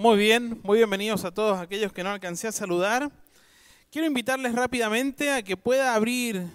Muy 0.00 0.16
bien, 0.16 0.60
muy 0.62 0.78
bienvenidos 0.78 1.24
a 1.24 1.32
todos 1.32 1.58
aquellos 1.58 1.92
que 1.92 2.04
no 2.04 2.10
alcancé 2.10 2.46
a 2.46 2.52
saludar. 2.52 3.10
Quiero 3.90 4.06
invitarles 4.06 4.54
rápidamente 4.54 5.32
a 5.32 5.42
que 5.42 5.56
pueda 5.56 5.96
abrir 5.96 6.46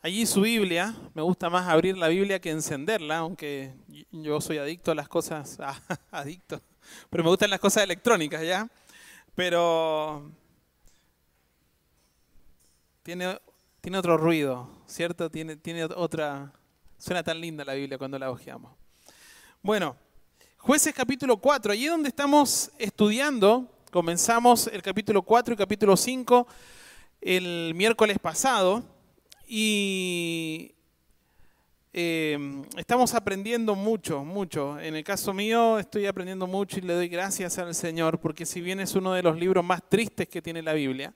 allí 0.00 0.24
su 0.26 0.42
Biblia. 0.42 0.94
Me 1.12 1.22
gusta 1.22 1.50
más 1.50 1.66
abrir 1.66 1.98
la 1.98 2.06
Biblia 2.06 2.38
que 2.38 2.52
encenderla, 2.52 3.18
aunque 3.18 3.74
yo 4.12 4.40
soy 4.40 4.58
adicto 4.58 4.92
a 4.92 4.94
las 4.94 5.08
cosas, 5.08 5.58
ah, 5.60 5.76
adicto, 6.12 6.62
pero 7.10 7.24
me 7.24 7.30
gustan 7.30 7.50
las 7.50 7.58
cosas 7.58 7.82
electrónicas, 7.82 8.40
¿ya? 8.44 8.70
Pero 9.34 10.30
tiene, 13.02 13.40
tiene 13.80 13.98
otro 13.98 14.16
ruido, 14.16 14.70
¿cierto? 14.86 15.28
Tiene, 15.30 15.56
tiene 15.56 15.82
otra... 15.82 16.52
Suena 16.96 17.24
tan 17.24 17.40
linda 17.40 17.64
la 17.64 17.74
Biblia 17.74 17.98
cuando 17.98 18.20
la 18.20 18.30
hojeamos. 18.30 18.72
Bueno, 19.62 19.96
Jueces 20.66 20.92
capítulo 20.92 21.36
4, 21.36 21.72
allí 21.72 21.86
donde 21.86 22.08
estamos 22.08 22.72
estudiando, 22.76 23.70
comenzamos 23.92 24.66
el 24.66 24.82
capítulo 24.82 25.22
4 25.22 25.54
y 25.54 25.56
capítulo 25.56 25.96
5 25.96 26.44
el 27.20 27.72
miércoles 27.76 28.18
pasado 28.18 28.82
y 29.46 30.74
eh, 31.92 32.64
estamos 32.76 33.14
aprendiendo 33.14 33.76
mucho, 33.76 34.24
mucho. 34.24 34.80
En 34.80 34.96
el 34.96 35.04
caso 35.04 35.32
mío 35.32 35.78
estoy 35.78 36.06
aprendiendo 36.06 36.48
mucho 36.48 36.80
y 36.80 36.82
le 36.82 36.94
doy 36.94 37.06
gracias 37.06 37.58
al 37.58 37.72
Señor 37.72 38.18
porque 38.18 38.44
si 38.44 38.60
bien 38.60 38.80
es 38.80 38.96
uno 38.96 39.12
de 39.12 39.22
los 39.22 39.38
libros 39.38 39.64
más 39.64 39.88
tristes 39.88 40.26
que 40.26 40.42
tiene 40.42 40.62
la 40.62 40.72
Biblia, 40.72 41.14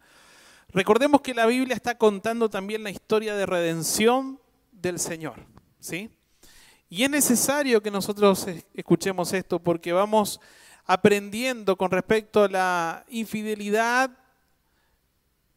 recordemos 0.68 1.22
que 1.22 1.34
la 1.34 1.46
Biblia 1.46 1.74
está 1.74 1.98
contando 1.98 2.48
también 2.48 2.84
la 2.84 2.90
historia 2.90 3.34
de 3.34 3.46
redención 3.46 4.38
del 4.70 5.00
Señor, 5.00 5.44
¿sí? 5.80 6.08
Y 6.92 7.04
es 7.04 7.10
necesario 7.10 7.80
que 7.80 7.90
nosotros 7.90 8.48
escuchemos 8.74 9.32
esto 9.32 9.60
porque 9.60 9.92
vamos 9.92 10.40
aprendiendo 10.84 11.76
con 11.76 11.92
respecto 11.92 12.42
a 12.42 12.48
la 12.48 13.04
infidelidad 13.08 14.10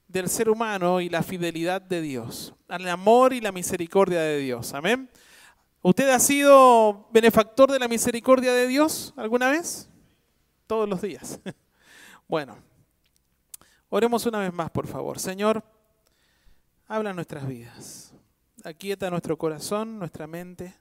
del 0.08 0.30
ser 0.30 0.48
humano 0.48 1.02
y 1.02 1.10
la 1.10 1.24
fidelidad 1.24 1.82
de 1.82 2.02
Dios, 2.02 2.54
al 2.68 2.88
amor 2.88 3.34
y 3.34 3.42
la 3.42 3.52
misericordia 3.52 4.22
de 4.22 4.38
Dios. 4.38 4.76
Amén. 4.76 5.10
¿Usted 5.82 6.08
ha 6.10 6.20
sido 6.20 7.10
benefactor 7.12 7.72
de 7.72 7.80
la 7.80 7.88
misericordia 7.88 8.54
de 8.54 8.68
Dios 8.68 9.12
alguna 9.18 9.50
vez? 9.50 9.90
Todos 10.68 10.88
los 10.88 11.02
días. 11.02 11.40
Bueno, 12.26 12.58
oremos 13.90 14.26
una 14.26 14.40
vez 14.40 14.52
más, 14.52 14.72
por 14.72 14.88
favor. 14.88 15.20
Señor, 15.20 15.62
habla 16.88 17.14
nuestras 17.14 17.46
vidas. 17.46 18.12
Aquieta 18.64 19.10
nuestro 19.10 19.38
corazón, 19.38 20.00
nuestra 20.00 20.26
mente. 20.26 20.74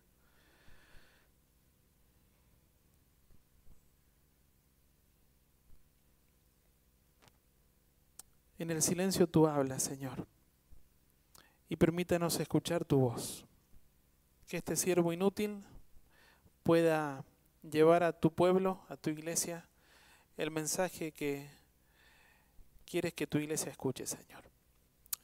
En 8.62 8.70
el 8.70 8.80
silencio 8.80 9.26
tú 9.26 9.48
hablas, 9.48 9.82
Señor. 9.82 10.24
Y 11.68 11.74
permítanos 11.74 12.38
escuchar 12.38 12.84
tu 12.84 13.00
voz. 13.00 13.44
Que 14.46 14.58
este 14.58 14.76
siervo 14.76 15.12
inútil 15.12 15.64
pueda 16.62 17.24
llevar 17.68 18.04
a 18.04 18.12
tu 18.12 18.32
pueblo, 18.32 18.80
a 18.88 18.96
tu 18.96 19.10
iglesia, 19.10 19.66
el 20.36 20.52
mensaje 20.52 21.10
que 21.10 21.50
quieres 22.88 23.14
que 23.14 23.26
tu 23.26 23.38
iglesia 23.38 23.72
escuche, 23.72 24.06
Señor. 24.06 24.44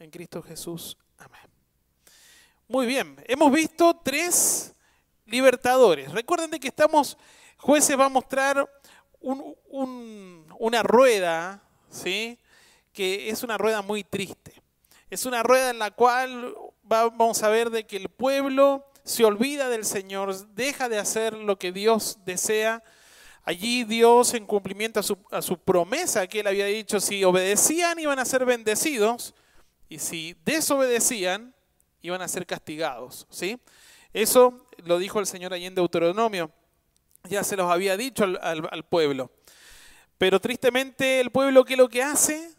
En 0.00 0.10
Cristo 0.10 0.42
Jesús. 0.42 0.98
Amén. 1.18 1.48
Muy 2.66 2.86
bien, 2.86 3.22
hemos 3.28 3.52
visto 3.52 4.00
tres 4.02 4.74
libertadores. 5.26 6.10
Recuerden 6.10 6.50
de 6.50 6.58
que 6.58 6.66
estamos, 6.66 7.16
jueces 7.56 7.96
va 7.96 8.06
a 8.06 8.08
mostrar 8.08 8.68
una 9.20 10.82
rueda, 10.82 11.62
¿sí? 11.88 12.36
Que 12.98 13.30
es 13.30 13.44
una 13.44 13.56
rueda 13.56 13.80
muy 13.80 14.02
triste. 14.02 14.60
Es 15.08 15.24
una 15.24 15.44
rueda 15.44 15.70
en 15.70 15.78
la 15.78 15.92
cual 15.92 16.52
vamos 16.82 17.44
a 17.44 17.48
ver 17.48 17.70
de 17.70 17.86
que 17.86 17.96
el 17.96 18.08
pueblo 18.08 18.90
se 19.04 19.24
olvida 19.24 19.68
del 19.68 19.84
Señor, 19.84 20.34
deja 20.56 20.88
de 20.88 20.98
hacer 20.98 21.34
lo 21.34 21.60
que 21.60 21.70
Dios 21.70 22.18
desea. 22.24 22.82
Allí 23.44 23.84
Dios, 23.84 24.34
en 24.34 24.46
cumplimiento 24.46 24.98
a 24.98 25.04
su, 25.04 25.16
a 25.30 25.42
su 25.42 25.56
promesa 25.58 26.26
que 26.26 26.40
él 26.40 26.48
había 26.48 26.66
dicho, 26.66 26.98
si 26.98 27.22
obedecían 27.22 28.00
iban 28.00 28.18
a 28.18 28.24
ser 28.24 28.44
bendecidos 28.44 29.32
y 29.88 30.00
si 30.00 30.34
desobedecían 30.44 31.54
iban 32.02 32.20
a 32.20 32.26
ser 32.26 32.46
castigados. 32.46 33.28
¿sí? 33.30 33.60
Eso 34.12 34.66
lo 34.78 34.98
dijo 34.98 35.20
el 35.20 35.26
Señor 35.28 35.54
allí 35.54 35.66
en 35.66 35.76
Deuteronomio. 35.76 36.50
Ya 37.30 37.44
se 37.44 37.54
los 37.54 37.70
había 37.70 37.96
dicho 37.96 38.24
al, 38.24 38.40
al 38.42 38.84
pueblo. 38.86 39.30
Pero 40.18 40.40
tristemente 40.40 41.20
el 41.20 41.30
pueblo, 41.30 41.64
¿qué 41.64 41.74
es 41.74 41.78
lo 41.78 41.88
que 41.88 42.02
hace? 42.02 42.57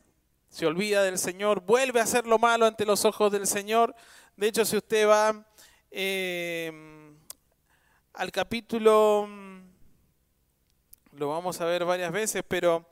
Se 0.50 0.66
olvida 0.66 1.04
del 1.04 1.18
Señor, 1.18 1.62
vuelve 1.62 2.00
a 2.00 2.04
hacer 2.04 2.26
lo 2.26 2.40
malo 2.40 2.66
ante 2.66 2.86
los 2.86 3.06
ojos 3.06 3.32
del 3.32 3.48
Señor. 3.48 3.96
De 4.36 4.48
hecho, 4.48 4.66
si 4.66 4.78
usted 4.78 5.08
va 5.08 5.46
eh, 5.92 6.72
al 8.14 8.32
capítulo, 8.32 9.30
lo 11.12 11.30
vamos 11.30 11.62
a 11.62 11.66
ver 11.66 11.86
varias 11.86 12.12
veces, 12.12 12.44
pero 12.48 12.90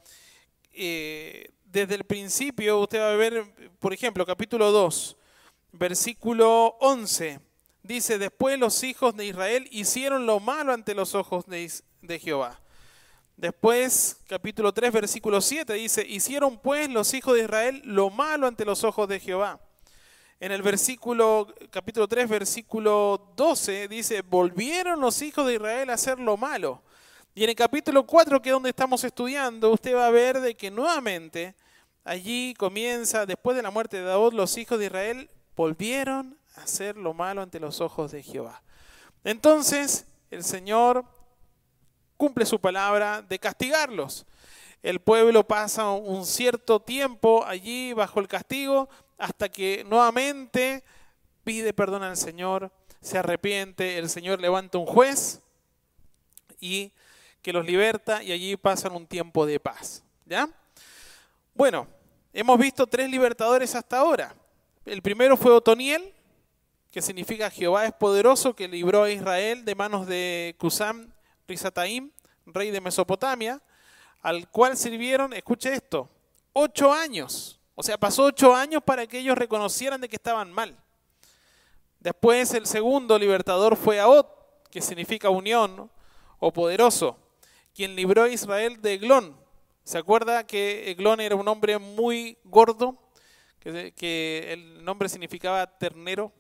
eh, 0.72 1.50
desde 1.66 1.96
el 1.96 2.04
principio 2.04 2.80
usted 2.80 3.00
va 3.00 3.12
a 3.12 3.16
ver, 3.16 3.44
por 3.80 3.92
ejemplo, 3.94 4.26
capítulo 4.26 4.72
2, 4.72 5.18
versículo 5.74 6.78
11. 6.80 7.40
Dice, 7.82 8.18
después 8.18 8.60
los 8.60 8.84
hijos 8.84 9.16
de 9.16 9.26
Israel 9.26 9.68
hicieron 9.72 10.26
lo 10.26 10.40
malo 10.40 10.74
ante 10.74 10.94
los 10.94 11.16
ojos 11.16 11.46
de 11.48 12.20
Jehová. 12.20 12.60
Después, 13.38 14.18
capítulo 14.28 14.74
3, 14.74 14.92
versículo 14.92 15.42
7 15.42 15.74
dice, 15.74 16.04
hicieron 16.08 16.58
pues 16.58 16.90
los 16.90 17.14
hijos 17.14 17.36
de 17.36 17.44
Israel 17.44 17.84
lo 17.86 18.10
malo 18.10 18.48
ante 18.48 18.66
los 18.66 18.84
ojos 18.84 19.08
de 19.08 19.20
Jehová. 19.20 19.60
En 20.40 20.52
el 20.52 20.64
versículo, 20.64 21.54
capítulo 21.70 22.08
3, 22.08 22.28
versículo 22.28 23.32
12 23.36 23.90
dice, 23.90 24.24
volvieron 24.24 25.00
los 25.00 25.22
hijos 25.22 25.46
de 25.46 25.54
Israel 25.54 25.92
a 25.92 25.94
hacer 25.94 26.20
lo 26.20 26.36
malo. 26.36 26.82
Y 27.36 27.44
en 27.44 27.52
el 27.52 27.56
capítulo 27.56 28.08
4, 28.08 28.42
que 28.42 28.50
es 28.50 28.54
donde 28.54 28.72
estamos 28.72 29.04
estudiando, 29.04 29.70
usted 29.70 29.96
va 29.96 30.08
a 30.08 30.12
ver 30.12 30.42
de 30.42 30.56
que 30.56 30.72
nuevamente 30.72 31.54
allí 32.04 32.56
comienza, 32.56 33.28
después 33.28 33.56
de 33.56 33.62
la 33.62 33.70
muerte 33.70 33.98
de 33.98 34.04
Daud, 34.04 34.34
los 34.34 34.58
hijos 34.58 34.80
de 34.80 34.86
Israel 34.86 35.30
volvieron 35.56 36.40
a 36.56 36.62
hacer 36.62 36.98
lo 36.98 37.14
malo 37.14 37.44
ante 37.44 37.60
los 37.60 37.82
ojos 37.82 38.12
de 38.12 38.24
Jehová. 38.24 38.64
Entonces, 39.24 40.08
el 40.32 40.44
Señor 40.44 41.06
cumple 42.18 42.46
su 42.46 42.60
palabra 42.60 43.22
de 43.22 43.40
castigarlos. 43.40 44.26
El 44.84 45.00
pueblo 45.00 45.48
pasa 45.48 45.90
un 45.92 46.26
cierto 46.26 46.82
tiempo 46.82 47.46
allí 47.46 47.94
bajo 47.94 48.20
el 48.20 48.28
castigo 48.28 48.90
hasta 49.18 49.50
que 49.50 49.84
nuevamente 49.88 50.84
pide 51.44 51.74
perdón 51.74 52.04
al 52.04 52.18
Señor, 52.18 52.72
se 53.02 53.18
arrepiente, 53.18 53.98
el 53.98 54.10
Señor 54.10 54.42
levanta 54.42 54.78
un 54.78 54.86
juez 54.86 55.42
y 56.60 56.92
que 57.42 57.54
los 57.54 57.66
liberta 57.66 58.22
y 58.22 58.32
allí 58.32 58.58
pasan 58.58 58.96
un 58.96 59.08
tiempo 59.08 59.46
de 59.46 59.60
paz. 59.60 60.04
¿Ya? 60.26 60.50
Bueno, 61.54 61.88
hemos 62.34 62.60
visto 62.60 62.86
tres 62.86 63.10
libertadores 63.10 63.74
hasta 63.76 64.00
ahora. 64.00 64.36
El 64.86 65.02
primero 65.02 65.38
fue 65.38 65.52
Otoniel, 65.52 66.14
que 66.92 67.02
significa 67.02 67.50
Jehová 67.50 67.86
es 67.86 67.94
poderoso, 67.94 68.56
que 68.56 68.68
libró 68.68 69.04
a 69.04 69.12
Israel 69.12 69.66
de 69.66 69.76
manos 69.76 70.08
de 70.08 70.56
Cusam 70.58 71.12
Rizataim, 71.48 72.12
rey 72.46 72.72
de 72.72 72.82
Mesopotamia, 72.82 73.62
al 74.22 74.50
cual 74.50 74.76
sirvieron, 74.76 75.34
escuche 75.34 75.74
esto, 75.74 76.10
ocho 76.54 76.92
años. 76.92 77.60
O 77.76 77.84
sea, 77.84 77.98
pasó 77.98 78.26
ocho 78.26 78.56
años 78.56 78.82
para 78.84 79.06
que 79.06 79.20
ellos 79.20 79.38
reconocieran 79.38 80.02
de 80.02 80.10
que 80.10 80.16
estaban 80.16 80.52
mal. 80.52 80.76
Después 82.00 82.54
el 82.54 82.66
segundo 82.66 83.18
libertador 83.18 83.76
fue 83.76 84.00
Aot, 84.00 84.28
que 84.72 84.82
significa 84.82 85.30
unión 85.30 85.90
o 86.40 86.52
poderoso, 86.52 87.18
quien 87.74 87.96
libró 87.96 88.24
a 88.24 88.30
Israel 88.30 88.82
de 88.82 88.94
Eglón. 88.94 89.38
¿Se 89.84 89.98
acuerda 89.98 90.46
que 90.46 90.92
Eglón 90.92 91.22
era 91.22 91.36
un 91.36 91.48
hombre 91.48 91.78
muy 91.78 92.38
gordo? 92.44 92.98
Que, 93.60 93.94
que 93.94 94.54
el 94.54 94.84
nombre 94.84 95.10
significaba 95.10 95.66
ternero. 95.78 96.34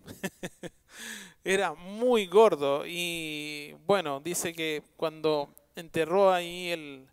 era 1.47 1.73
muy 1.73 2.27
gordo 2.27 2.83
y 2.85 3.73
bueno, 3.85 4.19
dice 4.19 4.51
que 4.51 4.83
cuando 4.97 5.47
enterró 5.77 6.33
ahí 6.33 6.71
el, 6.71 7.07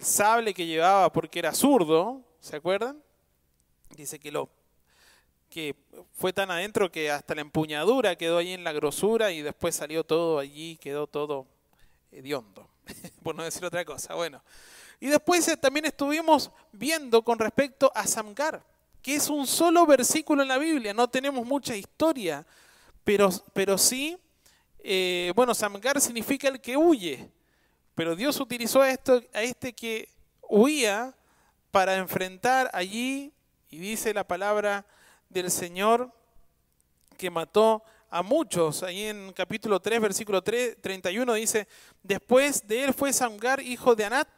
sable 0.00 0.52
que 0.52 0.66
llevaba 0.66 1.12
porque 1.12 1.38
era 1.38 1.54
zurdo, 1.54 2.20
¿se 2.40 2.56
acuerdan? 2.56 3.00
Dice 3.90 4.18
que 4.18 4.32
lo 4.32 4.48
que 5.48 5.76
fue 6.12 6.32
tan 6.32 6.50
adentro 6.50 6.90
que 6.90 7.08
hasta 7.08 7.36
la 7.36 7.40
empuñadura 7.40 8.16
quedó 8.16 8.38
ahí 8.38 8.52
en 8.52 8.64
la 8.64 8.72
grosura 8.72 9.30
y 9.30 9.42
después 9.42 9.76
salió 9.76 10.02
todo 10.02 10.40
allí, 10.40 10.76
quedó 10.78 11.06
todo 11.06 11.46
hediondo, 12.10 12.68
por 13.22 13.36
no 13.36 13.44
decir 13.44 13.64
otra 13.64 13.84
cosa. 13.84 14.16
Bueno, 14.16 14.42
y 14.98 15.06
después 15.06 15.46
eh, 15.46 15.56
también 15.56 15.86
estuvimos 15.86 16.50
viendo 16.72 17.22
con 17.22 17.38
respecto 17.38 17.92
a 17.94 18.08
Samgar, 18.08 18.60
que 19.00 19.14
es 19.14 19.28
un 19.28 19.46
solo 19.46 19.86
versículo 19.86 20.42
en 20.42 20.48
la 20.48 20.58
Biblia, 20.58 20.92
no 20.92 21.08
tenemos 21.08 21.46
mucha 21.46 21.76
historia 21.76 22.44
pero, 23.08 23.30
pero 23.54 23.78
sí, 23.78 24.18
eh, 24.80 25.32
bueno, 25.34 25.54
Samgar 25.54 25.98
significa 25.98 26.46
el 26.46 26.60
que 26.60 26.76
huye, 26.76 27.30
Pero 27.94 28.14
Dios 28.14 28.38
utilizó 28.38 28.82
a, 28.82 28.90
esto, 28.90 29.22
a 29.32 29.40
este 29.40 29.72
que 29.72 30.10
huía 30.42 31.16
para 31.70 31.96
enfrentar 31.96 32.68
allí, 32.74 33.32
y 33.70 33.78
dice 33.78 34.12
la 34.12 34.24
palabra 34.24 34.84
del 35.30 35.50
Señor, 35.50 36.12
que 37.16 37.30
mató 37.30 37.82
a 38.10 38.22
muchos. 38.22 38.82
Ahí 38.82 39.04
en 39.04 39.32
capítulo 39.32 39.80
3, 39.80 40.02
versículo 40.02 40.42
3, 40.42 40.76
31 40.78 41.32
dice, 41.32 41.66
después 42.02 42.68
de 42.68 42.84
él 42.84 42.92
fue 42.92 43.14
Samgar, 43.14 43.62
hijo 43.62 43.96
de 43.96 44.04
Anat, 44.04 44.28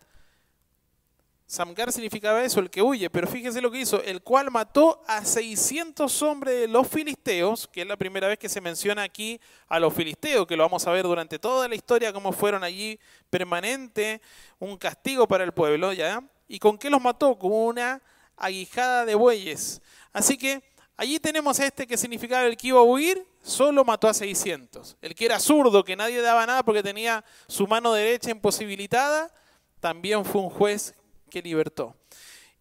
Samgar 1.50 1.90
significaba 1.90 2.44
eso, 2.44 2.60
el 2.60 2.70
que 2.70 2.80
huye, 2.80 3.10
pero 3.10 3.26
fíjense 3.26 3.60
lo 3.60 3.72
que 3.72 3.80
hizo, 3.80 4.00
el 4.04 4.22
cual 4.22 4.52
mató 4.52 5.02
a 5.08 5.24
600 5.24 6.22
hombres 6.22 6.60
de 6.60 6.68
los 6.68 6.86
filisteos, 6.86 7.66
que 7.66 7.80
es 7.80 7.88
la 7.88 7.96
primera 7.96 8.28
vez 8.28 8.38
que 8.38 8.48
se 8.48 8.60
menciona 8.60 9.02
aquí 9.02 9.40
a 9.66 9.80
los 9.80 9.92
filisteos, 9.92 10.46
que 10.46 10.56
lo 10.56 10.62
vamos 10.62 10.86
a 10.86 10.92
ver 10.92 11.02
durante 11.02 11.40
toda 11.40 11.66
la 11.66 11.74
historia, 11.74 12.12
cómo 12.12 12.30
fueron 12.30 12.62
allí 12.62 13.00
permanente, 13.30 14.22
un 14.60 14.76
castigo 14.76 15.26
para 15.26 15.42
el 15.42 15.50
pueblo, 15.50 15.92
¿ya? 15.92 16.22
¿Y 16.46 16.60
con 16.60 16.78
qué 16.78 16.88
los 16.88 17.02
mató? 17.02 17.36
Con 17.36 17.50
una 17.50 18.00
aguijada 18.36 19.04
de 19.04 19.16
bueyes. 19.16 19.82
Así 20.12 20.38
que 20.38 20.62
allí 20.96 21.18
tenemos 21.18 21.58
este 21.58 21.84
que 21.84 21.96
significaba 21.96 22.46
el 22.46 22.56
que 22.56 22.68
iba 22.68 22.78
a 22.78 22.84
huir, 22.84 23.26
solo 23.42 23.84
mató 23.84 24.06
a 24.06 24.14
600. 24.14 24.96
El 25.02 25.16
que 25.16 25.24
era 25.24 25.40
zurdo, 25.40 25.82
que 25.82 25.96
nadie 25.96 26.22
daba 26.22 26.46
nada 26.46 26.62
porque 26.62 26.84
tenía 26.84 27.24
su 27.48 27.66
mano 27.66 27.92
derecha 27.92 28.30
imposibilitada, 28.30 29.32
también 29.80 30.24
fue 30.24 30.42
un 30.42 30.50
juez 30.50 30.94
que 31.30 31.40
libertó. 31.40 31.96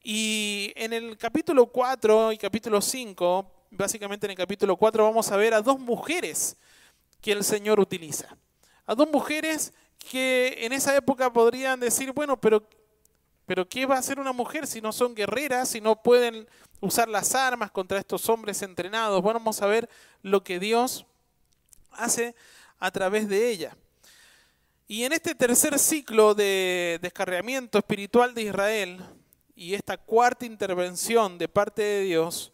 Y 0.01 0.71
en 0.75 0.94
el 0.94 1.18
capítulo 1.18 1.66
4 1.66 2.31
y 2.31 2.38
capítulo 2.38 2.81
5, 2.81 3.51
básicamente 3.71 4.27
en 4.27 4.31
el 4.31 4.38
capítulo 4.38 4.77
4 4.77 5.04
vamos 5.04 5.30
a 5.31 5.38
ver 5.38 5.54
a 5.54 5.62
dos 5.62 5.80
mujeres 5.80 6.56
que 7.21 7.33
el 7.33 7.44
Señor 7.44 7.80
utiliza. 7.80 8.38
A 8.86 8.95
dos 8.95 9.10
mujeres 9.10 9.74
que 9.98 10.57
en 10.62 10.71
esa 10.71 10.95
época 10.95 11.31
podrían 11.33 11.80
decir, 11.80 12.13
bueno, 12.13 12.39
pero, 12.39 12.63
pero 13.45 13.68
¿qué 13.68 13.86
va 13.86 13.95
a 13.95 14.00
hacer 14.00 14.19
una 14.19 14.31
mujer 14.31 14.66
si 14.66 14.80
no 14.80 14.94
son 14.94 15.13
guerreras, 15.13 15.69
si 15.69 15.81
no 15.81 16.01
pueden 16.01 16.48
usar 16.80 17.10
las 17.10 17.36
armas 17.36 17.71
contra 17.71 18.00
estos 18.00 18.30
hombres 18.30 18.62
entrenados? 18.62 19.21
Bueno, 19.21 19.39
vamos 19.39 19.62
a 19.62 19.68
ver 19.68 19.89
lo 20.21 20.44
que 20.44 20.60
Dios 20.60 21.06
hace 21.92 22.36
a 22.80 22.89
través 22.92 23.27
de 23.27 23.50
ella. 23.50 23.75
Y 24.91 25.03
en 25.03 25.13
este 25.13 25.36
tercer 25.36 25.77
ciclo 25.77 26.33
de 26.33 26.97
descarriamiento 27.00 27.77
espiritual 27.77 28.33
de 28.33 28.41
Israel 28.41 29.00
y 29.56 29.75
esta 29.75 29.97
cuarta 29.97 30.47
intervención 30.47 31.38
de 31.38 31.47
parte 31.47 31.83
de 31.83 32.01
Dios 32.01 32.51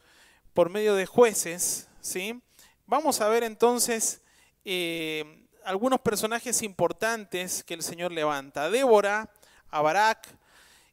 por 0.53 0.69
medio 0.69 0.95
de 0.95 1.05
jueces, 1.05 1.87
¿sí? 2.01 2.41
vamos 2.87 3.21
a 3.21 3.29
ver 3.29 3.43
entonces 3.43 4.21
eh, 4.65 5.47
algunos 5.63 6.01
personajes 6.01 6.61
importantes 6.61 7.63
que 7.63 7.73
el 7.73 7.81
Señor 7.81 8.11
levanta. 8.11 8.69
Débora, 8.69 9.31
a 9.69 9.81
Barak, 9.81 10.27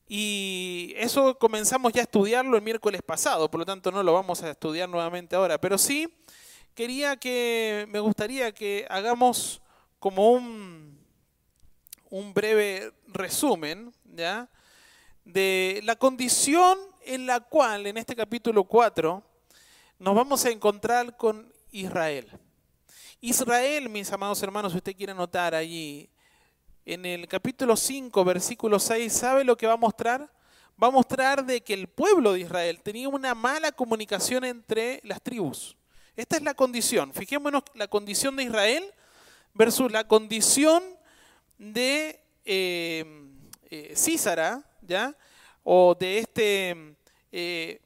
y 0.07 0.95
eso 0.97 1.37
comenzamos 1.41 1.93
ya 1.93 2.03
a 2.03 2.05
estudiarlo 2.05 2.57
el 2.57 2.63
miércoles 2.63 3.03
pasado, 3.03 3.51
por 3.51 3.59
lo 3.59 3.67
tanto 3.67 3.91
no 3.91 4.05
lo 4.05 4.13
vamos 4.13 4.45
a 4.45 4.51
estudiar 4.51 4.89
nuevamente 4.89 5.35
ahora, 5.35 5.61
pero 5.61 5.77
sí 5.77 6.07
quería 6.77 7.17
que, 7.17 7.89
me 7.89 7.99
gustaría 7.99 8.53
que 8.53 8.87
hagamos 8.89 9.61
como 9.99 10.31
un 10.31 11.02
un 12.13 12.35
breve 12.35 12.93
resumen 13.07 13.91
¿ya? 14.05 14.47
de 15.25 15.81
la 15.83 15.97
condición 15.97 16.79
en 17.07 17.25
la 17.25 17.41
cual 17.41 17.87
en 17.87 17.97
este 17.97 18.15
capítulo 18.15 18.65
4 18.65 19.23
nos 19.99 20.15
vamos 20.15 20.45
a 20.45 20.51
encontrar 20.51 21.17
con 21.17 21.51
Israel. 21.71 22.29
Israel, 23.23 23.89
mis 23.89 24.13
amados 24.13 24.43
hermanos, 24.43 24.73
si 24.73 24.79
usted 24.79 24.95
quiere 24.95 25.15
notar 25.15 25.55
allí, 25.55 26.11
en 26.85 27.07
el 27.07 27.27
capítulo 27.29 27.77
5, 27.77 28.25
versículo 28.27 28.79
6, 28.79 29.11
¿sabe 29.11 29.43
lo 29.43 29.57
que 29.57 29.67
va 29.67 29.73
a 29.73 29.79
mostrar? 29.79 30.31
Va 30.83 30.89
a 30.89 30.91
mostrar 30.91 31.47
de 31.47 31.63
que 31.63 31.73
el 31.73 31.89
pueblo 31.89 32.35
de 32.35 32.41
Israel 32.41 32.83
tenía 32.83 33.09
una 33.09 33.35
mala 33.35 33.73
comunicación 33.73 34.45
entre 34.45 35.01
las 35.05 35.23
tribus. 35.23 35.79
Esta 36.15 36.37
es 36.37 36.43
la 36.43 36.53
condición. 36.53 37.15
Fijémonos 37.15 37.63
la 37.73 37.89
condición 37.89 38.37
de 38.37 38.43
Israel 38.43 38.85
versus 39.55 39.91
la 39.91 40.07
condición 40.07 40.83
de 41.59 42.21
eh, 42.45 43.05
eh, 43.71 43.93
Císara, 43.97 44.63
¿ya? 44.83 45.17
O 45.65 45.95
de 45.95 46.19
este 46.19 46.97
eh, 47.31 47.81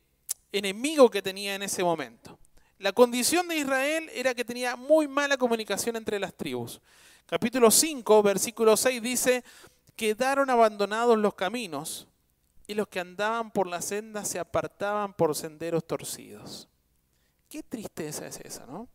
enemigo 0.53 1.11
que 1.11 1.23
tenía 1.23 1.55
en 1.55 1.63
ese 1.63 1.85
momento. 1.85 2.39
La 2.79 2.93
condición 2.93 3.49
de 3.49 3.57
Israel 3.57 4.11
era 4.13 4.35
que 4.35 4.45
tenía 4.45 4.77
muy 4.77 5.09
mala 5.09 5.37
comunicación 5.37 5.97
entre 5.97 6.19
las 6.19 6.35
tribus. 6.35 6.81
Capítulo 7.27 7.71
5, 7.71 8.23
versículo 8.23 8.77
6 8.77 9.03
dice, 9.03 9.45
quedaron 9.97 10.51
abandonados 10.51 11.19
los 11.19 11.35
caminos 11.35 12.07
y 12.67 12.75
los 12.75 12.89
que 12.89 13.01
andaban 13.01 13.51
por 13.51 13.67
la 13.67 13.81
senda 13.81 14.25
se 14.25 14.39
apartaban 14.39 15.15
por 15.15 15.35
senderos 15.35 15.87
torcidos. 15.87 16.69
Qué 17.49 17.63
tristeza 17.63 18.27
es 18.27 18.41
esa, 18.41 18.67
¿no? 18.67 18.89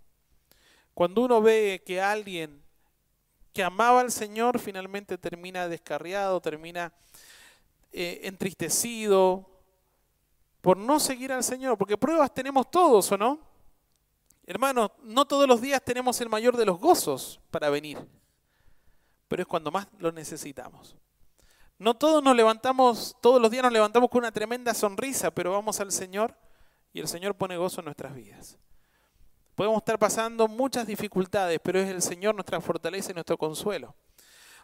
Cuando 0.94 1.22
uno 1.22 1.42
ve 1.42 1.82
que 1.86 2.02
alguien 2.02 2.61
que 3.54 3.64
amaba 3.64 4.02
al 4.02 4.12
Señor 4.12 4.60
finalmente 4.60 5.18
termina 5.18 5.68
descarriado, 5.68 6.40
termina 6.42 6.94
eh, 7.92 8.22
entristecido 8.24 9.50
por 10.62 10.78
no 10.78 11.00
seguir 11.00 11.32
al 11.32 11.44
Señor, 11.44 11.78
porque 11.78 11.98
pruebas 11.98 12.34
tenemos 12.34 12.70
todos, 12.70 13.12
¿o 13.12 13.18
no? 13.18 13.40
Hermanos, 14.46 14.92
no 15.04 15.26
todos 15.26 15.48
los 15.48 15.62
días 15.62 15.82
tenemos 15.84 16.20
el 16.22 16.30
mayor 16.30 16.56
de 16.56 16.66
los 16.66 16.80
gozos 16.80 17.40
para 17.52 17.70
venir, 17.70 17.98
pero 19.28 19.42
es 19.42 19.48
cuando 19.48 19.72
más 19.72 19.88
lo 20.00 20.12
necesitamos. 20.12 20.96
No 21.80 21.96
todos 21.96 22.22
nos 22.24 22.36
levantamos, 22.36 23.16
todos 23.22 23.42
los 23.42 23.50
días 23.50 23.64
nos 23.64 23.72
levantamos 23.72 24.10
con 24.10 24.20
una 24.20 24.32
tremenda 24.32 24.74
sonrisa, 24.74 25.32
pero 25.32 25.52
vamos 25.52 25.80
al 25.80 25.92
Señor 25.92 26.36
y 26.94 27.00
el 27.00 27.08
Señor 27.08 27.36
pone 27.36 27.58
gozo 27.58 27.82
en 27.82 27.86
nuestras 27.86 28.14
vidas. 28.14 28.60
Podemos 29.62 29.78
estar 29.78 30.00
pasando 30.00 30.48
muchas 30.48 30.88
dificultades, 30.88 31.60
pero 31.62 31.80
es 31.80 31.88
el 31.88 32.02
Señor 32.02 32.34
nuestra 32.34 32.60
fortaleza 32.60 33.12
y 33.12 33.14
nuestro 33.14 33.38
consuelo. 33.38 33.94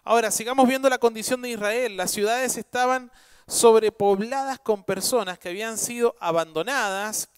Ahora, 0.03 0.31
sigamos 0.31 0.67
viendo 0.67 0.89
la 0.89 0.97
condición 0.97 1.39
de 1.43 1.51
Israel. 1.51 1.95
Las 1.95 2.09
ciudades 2.09 2.57
estaban 2.57 3.11
sobrepobladas 3.45 4.57
con 4.57 4.83
personas 4.83 5.37
que 5.37 5.49
habían 5.49 5.77
sido 5.77 6.15
abandonadas 6.19 7.29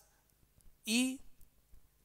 y, 0.85 1.19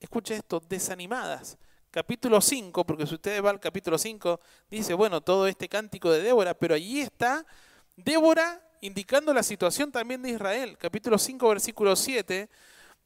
escuche 0.01 0.35
esto, 0.35 0.61
desanimadas. 0.69 1.57
Capítulo 1.93 2.41
5, 2.41 2.85
porque 2.85 3.07
si 3.07 3.15
usted 3.15 3.41
va 3.41 3.50
al 3.50 3.61
capítulo 3.61 3.97
5, 3.97 4.41
dice, 4.69 4.93
bueno, 4.95 5.21
todo 5.21 5.47
este 5.47 5.69
cántico 5.69 6.11
de 6.11 6.21
Débora, 6.21 6.55
pero 6.55 6.75
allí 6.75 7.00
está 7.00 7.47
Débora 7.95 8.61
indicando 8.81 9.33
la 9.33 9.45
situación 9.45 9.93
también 9.93 10.21
de 10.21 10.31
Israel. 10.31 10.76
Capítulo 10.78 11.17
5, 11.17 11.49
versículo 11.49 11.95
7 11.95 12.50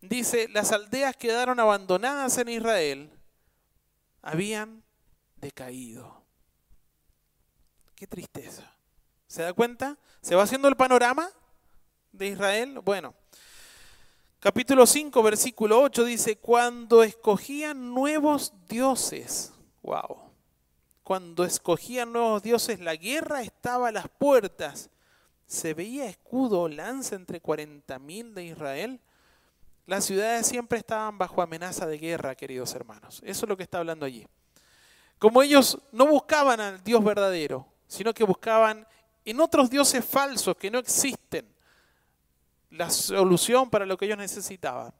dice, 0.00 0.48
las 0.48 0.72
aldeas 0.72 1.16
quedaron 1.16 1.60
abandonadas 1.60 2.38
en 2.38 2.48
Israel, 2.48 3.10
habían 4.22 4.82
decaído. 5.36 6.22
Qué 7.94 8.06
tristeza. 8.06 8.72
¿Se 9.26 9.42
da 9.42 9.52
cuenta? 9.52 9.98
¿Se 10.22 10.34
va 10.34 10.44
haciendo 10.44 10.68
el 10.68 10.76
panorama 10.76 11.30
de 12.12 12.28
Israel? 12.28 12.80
Bueno, 12.84 13.14
capítulo 14.40 14.86
5, 14.86 15.22
versículo 15.22 15.80
8 15.82 16.04
dice, 16.04 16.36
cuando 16.36 17.02
escogían 17.02 17.92
nuevos 17.92 18.52
dioses, 18.68 19.52
wow, 19.82 20.28
cuando 21.02 21.44
escogían 21.44 22.12
nuevos 22.12 22.42
dioses, 22.42 22.80
la 22.80 22.94
guerra 22.94 23.42
estaba 23.42 23.88
a 23.88 23.92
las 23.92 24.08
puertas. 24.08 24.90
¿Se 25.46 25.72
veía 25.72 26.04
escudo 26.04 26.60
o 26.60 26.68
lanza 26.68 27.16
entre 27.16 27.42
40.000 27.42 28.34
de 28.34 28.44
Israel? 28.44 29.00
Las 29.88 30.04
ciudades 30.04 30.46
siempre 30.46 30.76
estaban 30.76 31.16
bajo 31.16 31.40
amenaza 31.40 31.86
de 31.86 31.96
guerra, 31.96 32.34
queridos 32.34 32.74
hermanos. 32.74 33.22
Eso 33.24 33.46
es 33.46 33.48
lo 33.48 33.56
que 33.56 33.62
está 33.62 33.78
hablando 33.78 34.04
allí. 34.04 34.26
Como 35.18 35.42
ellos 35.42 35.78
no 35.92 36.06
buscaban 36.06 36.60
al 36.60 36.84
Dios 36.84 37.02
verdadero, 37.02 37.66
sino 37.86 38.12
que 38.12 38.22
buscaban 38.22 38.86
en 39.24 39.40
otros 39.40 39.70
dioses 39.70 40.04
falsos 40.04 40.54
que 40.58 40.70
no 40.70 40.78
existen 40.78 41.48
la 42.68 42.90
solución 42.90 43.70
para 43.70 43.86
lo 43.86 43.96
que 43.96 44.04
ellos 44.04 44.18
necesitaban. 44.18 44.92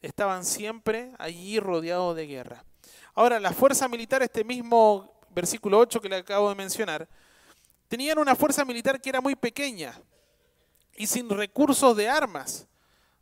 Estaban 0.00 0.46
siempre 0.46 1.12
allí 1.18 1.60
rodeados 1.60 2.16
de 2.16 2.26
guerra. 2.26 2.64
Ahora, 3.12 3.38
la 3.38 3.52
fuerza 3.52 3.86
militar, 3.86 4.22
este 4.22 4.44
mismo 4.44 5.20
versículo 5.28 5.78
8 5.78 6.00
que 6.00 6.08
le 6.08 6.16
acabo 6.16 6.48
de 6.48 6.54
mencionar, 6.54 7.06
tenían 7.88 8.18
una 8.18 8.34
fuerza 8.34 8.64
militar 8.64 8.98
que 8.98 9.10
era 9.10 9.20
muy 9.20 9.36
pequeña 9.36 10.00
y 10.96 11.06
sin 11.06 11.28
recursos 11.28 11.94
de 11.94 12.08
armas. 12.08 12.66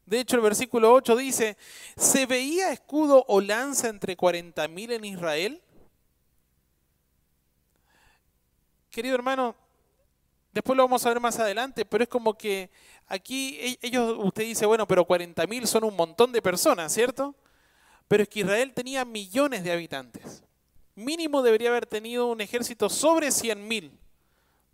De 0.06 0.20
hecho, 0.20 0.36
el 0.36 0.42
versículo 0.42 0.92
8 0.92 1.16
dice, 1.16 1.56
¿se 1.96 2.26
veía 2.26 2.72
escudo 2.72 3.24
o 3.28 3.40
lanza 3.40 3.88
entre 3.88 4.16
40.000 4.16 4.92
en 4.92 5.04
Israel? 5.04 5.62
Querido 8.90 9.14
hermano, 9.14 9.56
después 10.52 10.76
lo 10.76 10.82
vamos 10.82 11.06
a 11.06 11.08
ver 11.08 11.20
más 11.20 11.38
adelante, 11.38 11.84
pero 11.84 12.04
es 12.04 12.08
como 12.08 12.36
que 12.36 12.70
aquí 13.06 13.56
e-, 13.60 13.78
ellos, 13.82 14.16
usted 14.18 14.42
dice, 14.42 14.66
bueno, 14.66 14.86
pero 14.86 15.06
40.000 15.06 15.66
son 15.66 15.84
un 15.84 15.96
montón 15.96 16.32
de 16.32 16.42
personas, 16.42 16.92
¿cierto? 16.92 17.34
Pero 18.08 18.24
es 18.24 18.28
que 18.28 18.40
Israel 18.40 18.74
tenía 18.74 19.04
millones 19.04 19.64
de 19.64 19.72
habitantes. 19.72 20.44
Mínimo 20.94 21.42
debería 21.42 21.70
haber 21.70 21.86
tenido 21.86 22.26
un 22.26 22.40
ejército 22.40 22.90
sobre 22.90 23.28
100.000. 23.28 23.92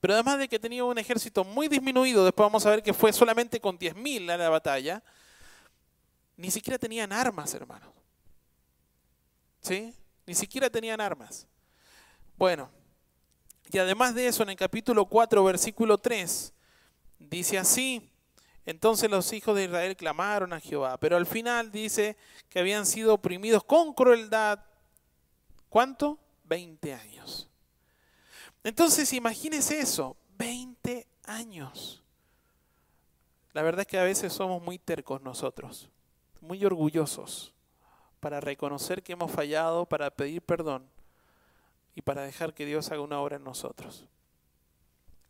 Pero 0.00 0.14
además 0.14 0.38
de 0.38 0.48
que 0.48 0.58
tenía 0.58 0.84
un 0.84 0.98
ejército 0.98 1.44
muy 1.44 1.68
disminuido, 1.68 2.24
después 2.24 2.44
vamos 2.44 2.64
a 2.66 2.70
ver 2.70 2.82
que 2.82 2.94
fue 2.94 3.12
solamente 3.12 3.60
con 3.60 3.78
10.000 3.78 4.30
a 4.30 4.36
la 4.36 4.48
batalla, 4.48 5.02
ni 6.38 6.50
siquiera 6.50 6.78
tenían 6.78 7.12
armas, 7.12 7.52
hermanos. 7.52 7.92
¿Sí? 9.60 9.92
Ni 10.24 10.34
siquiera 10.34 10.70
tenían 10.70 11.00
armas. 11.00 11.46
Bueno, 12.36 12.70
y 13.70 13.78
además 13.78 14.14
de 14.14 14.28
eso, 14.28 14.44
en 14.44 14.50
el 14.50 14.56
capítulo 14.56 15.04
4, 15.04 15.42
versículo 15.42 15.98
3, 15.98 16.54
dice 17.18 17.58
así, 17.58 18.10
entonces 18.64 19.10
los 19.10 19.32
hijos 19.32 19.56
de 19.56 19.64
Israel 19.64 19.96
clamaron 19.96 20.52
a 20.52 20.60
Jehová, 20.60 20.96
pero 20.98 21.16
al 21.16 21.26
final 21.26 21.72
dice 21.72 22.16
que 22.48 22.60
habían 22.60 22.86
sido 22.86 23.14
oprimidos 23.14 23.64
con 23.64 23.92
crueldad. 23.92 24.60
¿Cuánto? 25.68 26.18
20 26.44 26.94
años. 26.94 27.48
Entonces 28.62 29.12
imagínese 29.12 29.80
eso, 29.80 30.16
20 30.36 31.06
años. 31.24 32.02
La 33.52 33.62
verdad 33.62 33.80
es 33.80 33.86
que 33.88 33.98
a 33.98 34.04
veces 34.04 34.32
somos 34.32 34.62
muy 34.62 34.78
tercos 34.78 35.20
nosotros, 35.20 35.90
muy 36.40 36.64
orgullosos 36.64 37.52
para 38.20 38.40
reconocer 38.40 39.02
que 39.02 39.12
hemos 39.12 39.30
fallado, 39.30 39.86
para 39.86 40.10
pedir 40.10 40.42
perdón 40.42 40.88
y 41.94 42.02
para 42.02 42.22
dejar 42.22 42.54
que 42.54 42.66
Dios 42.66 42.90
haga 42.90 43.00
una 43.00 43.20
obra 43.20 43.36
en 43.36 43.44
nosotros. 43.44 44.06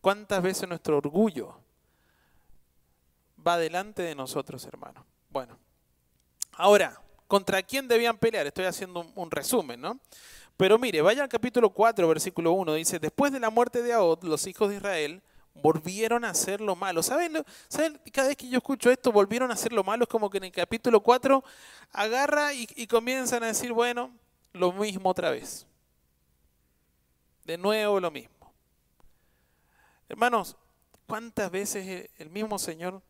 ¿Cuántas 0.01 0.43
veces 0.43 0.69
nuestro 0.69 0.99
orgullo 0.99 1.55
va 3.47 3.59
delante 3.59 4.03
de 4.03 4.15
nosotros, 4.15 4.65
hermano? 4.67 5.05
Bueno, 5.31 5.59
ahora, 6.53 7.01
¿contra 7.27 7.63
quién 7.63 7.89
debían 7.89 8.17
pelear? 8.17 8.47
Estoy 8.47 8.65
haciendo 8.65 9.07
un, 9.15 9.31
resumen, 9.31 9.81
¿no? 9.81 9.99
Pero 10.57 10.79
mire, 10.79 11.03
vaya 11.03 11.23
al 11.23 11.29
capítulo 11.29 11.71
4, 11.71 12.09
versículo 12.09 12.53
1, 12.53 12.75
dice, 12.75 12.99
después 12.99 13.33
de 13.33 13.41
la 13.41 13.51
muerte 13.51 13.83
de 13.83 13.93
Ahod, 13.93 14.25
los 14.25 14.47
hijos 14.47 14.71
de 14.71 14.77
Israel 14.77 15.23
volvieron 15.63 16.25
a 16.25 16.31
hacer 16.31 16.61
lo 16.61 16.77
malo. 16.77 17.03
¿Saben? 17.03 17.45
¿Saben? 17.69 18.01
Cada 18.13 18.29
vez 18.29 18.37
que 18.37 18.49
yo 18.49 18.59
escucho 18.59 18.91
esto, 18.91 19.13
volvieron 19.13 19.51
a 19.51 19.55
hacer 19.55 19.73
lo 19.73 19.85
malo, 19.85 20.05
es 20.05 20.09
como 20.09 20.31
que 20.31 20.39
en 20.39 20.45
el 20.45 20.53
capítulo 20.53 21.01
4 21.01 21.43
agarra 21.93 22.53
y, 22.53 22.69
y 22.77 22.87
comienzan 22.87 23.43
a 23.43 23.47
decir, 23.47 23.73
bueno, 23.73 24.11
lo 24.53 24.73
mismo 24.73 25.11
otra 25.11 25.31
vez. 25.31 25.67
De 27.45 27.57
nuevo 27.57 27.99
lo 28.01 28.11
mismo. 28.11 28.53
Hermanos, 30.09 30.57
¿cuántas 31.07 31.51
veces 31.51 32.11
el 32.19 32.31
mismo 32.31 32.59
Señor 32.59 33.03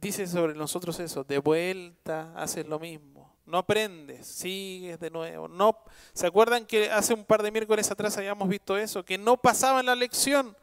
dice 0.00 0.26
sobre 0.26 0.54
nosotros 0.54 0.98
eso? 1.00 1.24
De 1.24 1.38
vuelta 1.38 2.32
haces 2.36 2.66
lo 2.66 2.78
mismo. 2.78 3.34
No 3.46 3.58
aprendes, 3.58 4.26
sigues 4.26 4.98
de 4.98 5.08
nuevo. 5.08 5.46
No, 5.46 5.78
¿Se 6.12 6.26
acuerdan 6.26 6.66
que 6.66 6.90
hace 6.90 7.14
un 7.14 7.24
par 7.24 7.42
de 7.42 7.52
miércoles 7.52 7.90
atrás 7.90 8.16
habíamos 8.16 8.48
visto 8.48 8.76
eso? 8.76 9.04
Que 9.04 9.18
no 9.18 9.36
pasaban 9.36 9.86
la 9.86 9.94
lección 9.94 10.56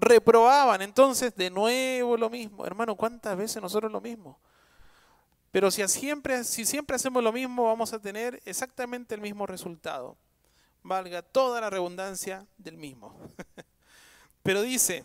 reprobaban. 0.00 0.82
Entonces, 0.82 1.34
de 1.34 1.50
nuevo 1.50 2.16
lo 2.16 2.30
mismo. 2.30 2.66
Hermano, 2.66 2.94
¿cuántas 2.94 3.36
veces 3.36 3.62
nosotros 3.62 3.90
lo 3.90 4.00
mismo? 4.00 4.38
Pero 5.50 5.70
si 5.70 5.86
siempre, 5.88 6.44
si 6.44 6.64
siempre 6.64 6.96
hacemos 6.96 7.22
lo 7.22 7.32
mismo, 7.32 7.64
vamos 7.64 7.92
a 7.92 7.98
tener 7.98 8.40
exactamente 8.44 9.14
el 9.14 9.20
mismo 9.20 9.46
resultado. 9.46 10.16
Valga 10.82 11.22
toda 11.22 11.60
la 11.60 11.70
redundancia 11.70 12.46
del 12.58 12.76
mismo. 12.76 13.18
Pero 14.42 14.62
dice, 14.62 15.04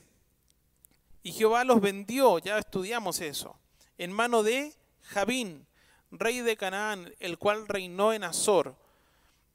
y 1.23 1.31
Jehová 1.31 1.63
los 1.63 1.81
vendió, 1.81 2.37
ya 2.39 2.57
estudiamos 2.57 3.21
eso, 3.21 3.57
en 3.97 4.11
mano 4.11 4.43
de 4.43 4.75
Jabín, 5.03 5.65
rey 6.11 6.41
de 6.41 6.57
Canaán, 6.57 7.13
el 7.19 7.37
cual 7.37 7.67
reinó 7.67 8.13
en 8.13 8.23
Azor. 8.23 8.75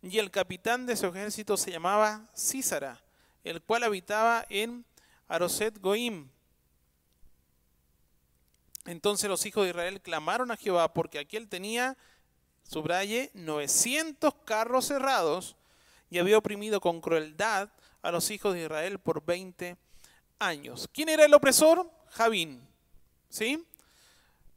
Y 0.02 0.18
el 0.18 0.30
capitán 0.30 0.86
de 0.86 0.96
su 0.96 1.06
ejército 1.06 1.56
se 1.56 1.72
llamaba 1.72 2.28
Císara, 2.36 3.02
el 3.44 3.62
cual 3.62 3.82
habitaba 3.82 4.46
en 4.48 4.84
Aroset 5.28 5.78
Goim. 5.80 6.28
Entonces 8.85 9.28
los 9.28 9.45
hijos 9.47 9.64
de 9.64 9.71
Israel 9.71 10.00
clamaron 10.00 10.50
a 10.50 10.56
Jehová 10.56 10.92
porque 10.95 11.18
aquel 11.18 11.49
tenía, 11.49 11.97
subraye, 12.62 13.30
900 13.35 14.33
carros 14.45 14.87
cerrados 14.87 15.56
y 16.09 16.18
había 16.18 16.38
oprimido 16.38 16.80
con 16.80 17.00
crueldad 17.00 17.68
a 18.02 18.12
los 18.12 18.30
hijos 18.30 18.54
de 18.54 18.62
Israel 18.62 18.99
por 19.00 19.25
20 19.25 19.76
años. 20.38 20.88
¿Quién 20.92 21.09
era 21.09 21.25
el 21.25 21.35
opresor? 21.35 21.90
Javín. 22.11 22.66
¿Sí? 23.28 23.64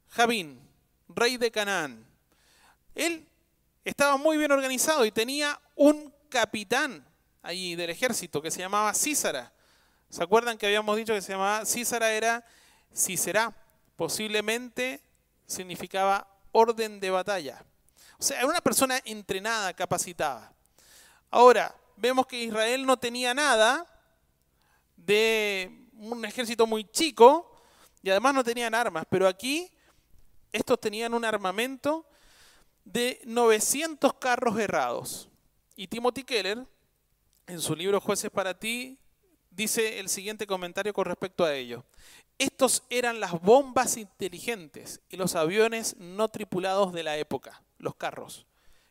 Javín, 0.10 0.60
rey 1.08 1.38
de 1.38 1.52
Canaán. 1.52 2.06
Él 2.94 3.28
estaba 3.84 4.18
muy 4.18 4.38
bien 4.38 4.52
organizado 4.52 5.06
y 5.06 5.12
tenía 5.12 5.60
un 5.76 6.14
capitán 6.30 7.06
allí 7.42 7.76
del 7.76 7.90
ejército 7.90 8.42
que 8.42 8.52
se 8.52 8.60
llamaba 8.60 8.94
Císara. 8.94 9.52
¿Se 10.10 10.24
acuerdan 10.24 10.58
que 10.58 10.66
habíamos 10.66 10.98
dicho 10.98 11.14
que 11.14 11.22
se 11.22 11.34
llamaba 11.34 11.66
Císara 11.66 12.12
era 12.12 12.44
Cícera? 12.96 13.56
Posiblemente 13.96 15.04
significaba 15.46 16.28
orden 16.52 17.00
de 17.00 17.12
batalla. 17.12 17.64
O 18.18 18.24
sea, 18.24 18.38
era 18.38 18.48
una 18.48 18.62
persona 18.62 19.00
entrenada, 19.06 19.72
capacitada. 19.74 20.52
Ahora, 21.30 21.76
vemos 21.96 22.26
que 22.26 22.44
Israel 22.44 22.88
no 22.88 22.98
tenía 22.98 23.36
nada 23.36 23.86
de 24.98 25.88
un 25.94 26.26
ejército 26.26 26.66
muy 26.66 26.86
chico 26.86 27.62
y 28.02 28.10
además 28.10 28.34
no 28.34 28.44
tenían 28.44 28.74
armas, 28.74 29.06
pero 29.10 29.28
aquí 29.28 29.72
estos 30.52 30.80
tenían 30.82 31.14
un 31.14 31.24
armamento 31.24 32.10
de 32.84 33.22
900 33.26 34.14
carros 34.16 34.58
errados. 34.58 35.30
Y 35.76 35.88
Timothy 35.88 36.24
Keller, 36.24 36.66
en 37.46 37.62
su 37.62 37.76
libro 37.76 38.02
Jueces 38.02 38.32
para 38.32 38.58
ti, 38.58 38.98
dice 39.60 40.00
el 40.00 40.08
siguiente 40.08 40.48
comentario 40.48 40.94
con 40.94 41.04
respecto 41.04 41.44
a 41.44 41.54
ello. 41.54 41.84
Estos 42.38 42.84
eran 42.90 43.20
las 43.20 43.34
bombas 43.42 43.98
inteligentes 43.98 45.02
y 45.10 45.18
los 45.18 45.36
aviones 45.36 45.98
no 45.98 46.30
tripulados 46.30 46.94
de 46.94 47.04
la 47.04 47.18
época, 47.18 47.62
los 47.78 47.94
carros. 47.96 48.48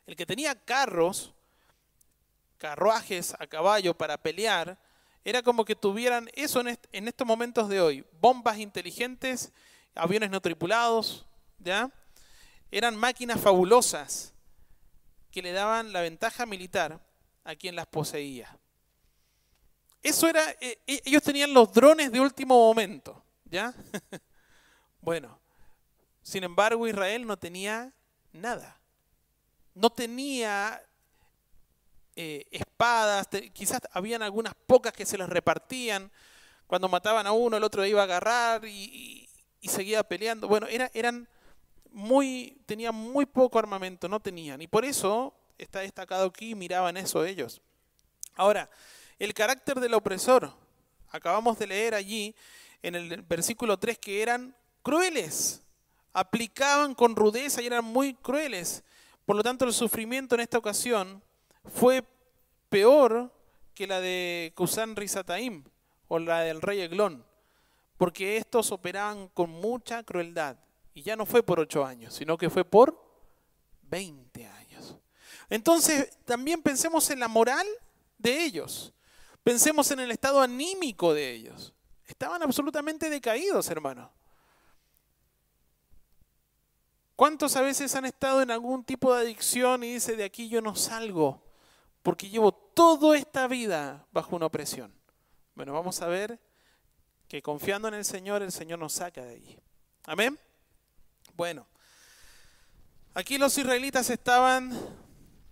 El 0.06 0.14
que 0.14 0.26
tenía 0.26 0.54
carros, 0.54 1.32
carruajes 2.58 3.34
a 3.38 3.46
caballo 3.46 3.94
para 3.94 4.18
pelear, 4.18 4.78
era 5.24 5.42
como 5.42 5.64
que 5.64 5.74
tuvieran 5.74 6.28
eso 6.34 6.60
en, 6.60 7.08
estos 7.08 7.26
momentos 7.26 7.70
de 7.70 7.80
hoy, 7.80 8.04
bombas 8.20 8.58
inteligentes, 8.58 9.52
aviones 9.94 10.28
no 10.28 10.42
tripulados, 10.42 11.24
¿ya? 11.58 11.90
Eran 12.70 12.94
máquinas 12.94 13.40
fabulosas 13.40 14.34
que 15.30 15.40
le 15.40 15.52
daban 15.52 15.94
la 15.94 16.02
ventaja 16.02 16.44
militar 16.44 17.00
a 17.44 17.56
quien 17.56 17.74
las 17.74 17.86
poseía. 17.86 18.58
Eso 20.02 20.28
era, 20.28 20.50
eh, 20.60 20.80
eh, 20.86 21.02
ellos 21.04 21.22
tenían 21.22 21.52
los 21.52 21.72
drones 21.72 22.12
de 22.12 22.20
último 22.20 22.56
momento, 22.56 23.22
¿ya? 23.44 23.74
bueno, 25.00 25.38
sin 26.22 26.44
embargo 26.44 26.86
Israel 26.86 27.26
no 27.26 27.36
tenía 27.36 27.92
nada. 28.32 28.78
No 29.74 29.90
tenía 29.90 30.82
eh, 32.16 32.46
espadas, 32.50 33.28
quizás 33.52 33.80
habían 33.92 34.22
algunas 34.22 34.54
pocas 34.66 34.92
que 34.92 35.06
se 35.06 35.18
les 35.18 35.28
repartían. 35.28 36.10
Cuando 36.66 36.88
mataban 36.88 37.26
a 37.26 37.32
uno, 37.32 37.56
el 37.56 37.64
otro 37.64 37.84
iba 37.84 38.00
a 38.00 38.04
agarrar 38.04 38.64
y, 38.64 39.28
y 39.60 39.68
seguía 39.68 40.02
peleando. 40.02 40.48
Bueno, 40.48 40.66
era, 40.66 40.90
eran 40.94 41.28
muy, 41.90 42.60
tenían 42.66 42.94
muy 42.94 43.26
poco 43.26 43.58
armamento, 43.58 44.08
no 44.08 44.20
tenían. 44.20 44.60
Y 44.62 44.66
por 44.66 44.84
eso 44.84 45.34
está 45.56 45.80
destacado 45.80 46.26
aquí, 46.26 46.54
miraban 46.54 46.96
eso 46.96 47.24
ellos. 47.24 47.60
Ahora, 48.34 48.70
el 49.18 49.34
carácter 49.34 49.80
del 49.80 49.94
opresor. 49.94 50.52
Acabamos 51.10 51.58
de 51.58 51.66
leer 51.66 51.94
allí 51.94 52.34
en 52.82 52.94
el 52.94 53.22
versículo 53.22 53.78
3 53.78 53.98
que 53.98 54.22
eran 54.22 54.54
crueles, 54.82 55.62
aplicaban 56.12 56.94
con 56.94 57.16
rudeza 57.16 57.60
y 57.62 57.66
eran 57.66 57.84
muy 57.84 58.14
crueles. 58.14 58.84
Por 59.24 59.36
lo 59.36 59.42
tanto, 59.42 59.64
el 59.64 59.72
sufrimiento 59.72 60.34
en 60.34 60.42
esta 60.42 60.58
ocasión 60.58 61.22
fue 61.64 62.04
peor 62.68 63.32
que 63.74 63.86
la 63.86 64.00
de 64.00 64.52
Kusan 64.54 64.96
Rizataim 64.96 65.64
o 66.08 66.18
la 66.18 66.40
del 66.40 66.60
rey 66.60 66.80
Eglón, 66.80 67.24
porque 67.96 68.36
estos 68.36 68.72
operaban 68.72 69.28
con 69.28 69.50
mucha 69.50 70.02
crueldad. 70.02 70.56
Y 70.94 71.02
ya 71.02 71.14
no 71.14 71.26
fue 71.26 71.42
por 71.42 71.60
ocho 71.60 71.84
años, 71.84 72.14
sino 72.14 72.36
que 72.36 72.50
fue 72.50 72.64
por 72.64 73.00
20 73.82 74.46
años. 74.46 74.96
Entonces, 75.48 76.18
también 76.24 76.62
pensemos 76.62 77.08
en 77.10 77.20
la 77.20 77.28
moral 77.28 77.66
de 78.18 78.42
ellos. 78.44 78.92
Pensemos 79.48 79.90
en 79.92 80.00
el 80.00 80.10
estado 80.10 80.42
anímico 80.42 81.14
de 81.14 81.32
ellos. 81.32 81.72
Estaban 82.04 82.42
absolutamente 82.42 83.08
decaídos, 83.08 83.70
hermano. 83.70 84.12
¿Cuántos 87.16 87.56
a 87.56 87.62
veces 87.62 87.94
han 87.94 88.04
estado 88.04 88.42
en 88.42 88.50
algún 88.50 88.84
tipo 88.84 89.14
de 89.14 89.22
adicción 89.22 89.84
y 89.84 89.94
dice, 89.94 90.16
de 90.16 90.24
aquí 90.24 90.50
yo 90.50 90.60
no 90.60 90.76
salgo 90.76 91.42
porque 92.02 92.28
llevo 92.28 92.52
toda 92.52 93.16
esta 93.16 93.48
vida 93.48 94.06
bajo 94.12 94.36
una 94.36 94.44
opresión? 94.44 94.92
Bueno, 95.54 95.72
vamos 95.72 96.02
a 96.02 96.08
ver 96.08 96.38
que 97.26 97.40
confiando 97.40 97.88
en 97.88 97.94
el 97.94 98.04
Señor, 98.04 98.42
el 98.42 98.52
Señor 98.52 98.78
nos 98.78 98.92
saca 98.92 99.24
de 99.24 99.36
allí. 99.36 99.58
Amén. 100.04 100.38
Bueno, 101.32 101.66
aquí 103.14 103.38
los 103.38 103.56
israelitas 103.56 104.10
estaban 104.10 104.78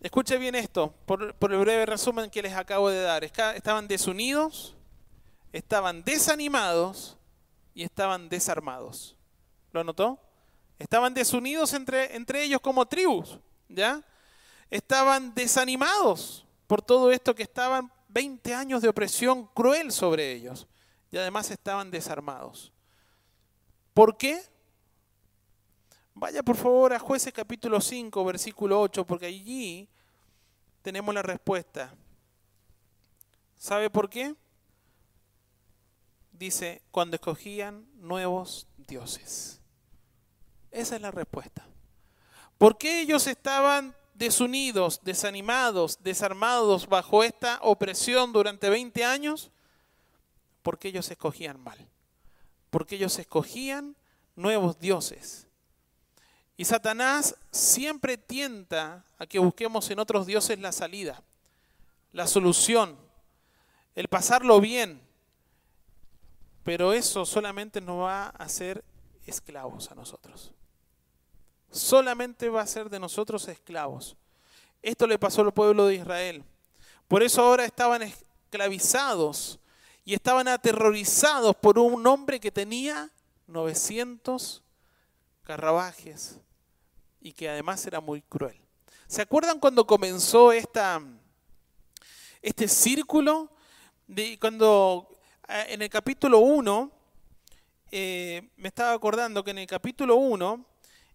Escuche 0.01 0.37
bien 0.39 0.55
esto, 0.55 0.95
por, 1.07 1.23
el 1.23 1.59
breve 1.59 1.87
resumen 1.87 2.31
que 2.31 2.43
les 2.43 2.55
acabo 2.55 2.91
de 2.91 3.01
dar. 3.01 3.25
Estaban 3.25 3.89
desunidos, 3.89 4.77
estaban 5.53 6.05
desanimados 6.05 7.17
y 7.75 7.83
estaban 7.83 8.29
desarmados. 8.29 9.17
¿Lo 9.73 9.83
notó? 9.85 10.21
Estaban 10.79 11.15
desunidos 11.15 11.73
entre, 11.73 12.15
entre 12.15 12.45
ellos 12.45 12.61
como 12.61 12.87
tribus, 12.87 13.39
¿ya? 13.69 14.03
Estaban 14.71 15.35
desanimados 15.35 16.47
por 16.67 16.83
todo 16.83 17.11
esto 17.11 17.35
que 17.35 17.43
estaban 17.45 17.91
20 18.09 18.55
años 18.55 18.83
de 18.83 18.89
opresión 18.89 19.47
cruel 19.49 19.93
sobre 19.93 20.33
ellos. 20.33 20.67
Y 21.11 21.17
además 21.17 21.51
estaban 21.51 21.91
desarmados. 21.91 22.73
¿Por 23.95 24.17
qué? 24.17 24.43
Vaya 26.19 26.43
por 26.43 26.57
favor 26.57 26.95
a 26.95 26.99
jueces 26.99 27.31
capítulo 27.31 27.79
5, 27.79 28.25
versículo 28.25 28.81
8, 28.81 29.07
porque 29.07 29.27
allí 29.27 29.87
tenemos 30.81 31.15
la 31.15 31.21
respuesta. 31.21 31.95
¿Sabe 33.59 33.91
por 33.91 34.09
qué? 34.09 34.35
Dice, 36.33 36.81
cuando 36.91 37.17
escogían 37.17 37.87
nuevos 37.97 38.67
dioses. 38.79 39.61
Esa 40.71 40.97
es 40.97 41.03
la 41.03 41.11
respuesta. 41.11 41.67
¿Por 42.57 42.79
qué 42.79 43.03
ellos 43.03 43.27
estaban 43.27 43.95
desunidos, 44.15 45.03
desanimados, 45.03 46.03
desarmados 46.03 46.87
bajo 46.87 47.25
esta 47.25 47.59
opresión 47.61 48.33
durante 48.33 48.71
20 48.71 49.05
años? 49.05 49.51
Porque 50.63 50.89
ellos 50.89 51.11
escogían 51.11 51.61
mal. 51.61 51.91
Porque 52.71 52.95
ellos 52.95 53.19
escogían 53.19 53.97
nuevos 54.35 54.79
dioses. 54.81 55.46
Y 56.57 56.65
Satanás 56.65 57.37
siempre 57.51 58.17
tienta 58.17 59.05
a 59.19 59.27
que 59.27 59.39
busquemos 59.39 59.91
en 59.91 59.99
otros 59.99 60.27
dioses 60.27 60.59
la 60.59 60.73
salida, 60.73 61.23
la 62.13 62.27
solución, 62.27 62.97
el 63.95 64.09
pasarlo 64.09 64.61
bien. 64.61 65.01
Pero 66.65 66.93
eso 66.93 67.27
solamente 67.27 67.81
nos 67.81 68.01
va 68.01 68.25
a 68.27 68.29
hacer 68.31 68.83
esclavos 69.27 69.91
a 69.91 69.95
nosotros. 69.95 70.53
Solamente 71.71 72.49
va 72.49 72.63
a 72.63 72.67
ser 72.67 72.89
de 72.89 73.01
nosotros 73.01 73.47
esclavos. 73.49 74.17
Esto 74.83 75.07
le 75.07 75.19
pasó 75.19 75.43
al 75.43 75.53
pueblo 75.53 75.87
de 75.87 75.97
Israel. 75.97 76.43
Por 77.07 77.23
eso 77.23 77.43
ahora 77.43 77.67
estaban 77.67 78.03
esclavizados 78.03 79.59
y 80.05 80.15
estaban 80.15 80.49
aterrorizados 80.49 81.55
por 81.57 81.79
un 81.79 82.07
hombre 82.07 82.41
que 82.41 82.51
tenía 82.51 83.11
900 83.47 84.63
carrabajes 85.43 86.41
y 87.27 87.33
que 87.33 87.49
además 87.49 87.85
era 87.85 88.01
muy 88.01 88.23
cruel. 88.23 88.57
¿Se 89.09 89.21
acuerdan 89.21 89.59
cuando 89.59 89.85
comenzó 89.85 90.53
este 90.53 90.79
círculo? 92.69 93.51
De 94.07 94.39
cuando 94.39 95.19
eh, 95.49 95.67
en 95.71 95.83
el 95.83 95.91
capítulo 95.91 96.39
1, 96.39 96.93
eh, 97.91 98.49
me 98.57 98.69
estaba 98.69 98.93
acordando 98.93 99.43
que 99.43 99.51
en 99.51 99.59
el 99.59 99.67
capítulo 99.67 100.15
1, 100.15 100.65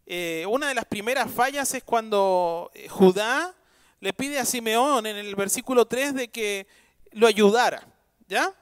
eh, 0.05 0.45
una 0.49 0.67
de 0.67 0.75
las 0.75 0.83
primeras 0.83 1.31
fallas 1.31 1.73
es 1.73 1.83
cuando 1.83 2.69
Judá 2.89 3.55
le 4.01 4.11
pide 4.11 4.37
a 4.37 4.43
Simeón 4.43 5.05
en 5.05 5.15
el 5.15 5.33
versículo 5.37 5.85
3 5.85 6.13
de 6.13 6.27
que 6.27 6.67
lo 7.11 7.25
ayudara. 7.25 7.87
¿Ya? 8.27 8.53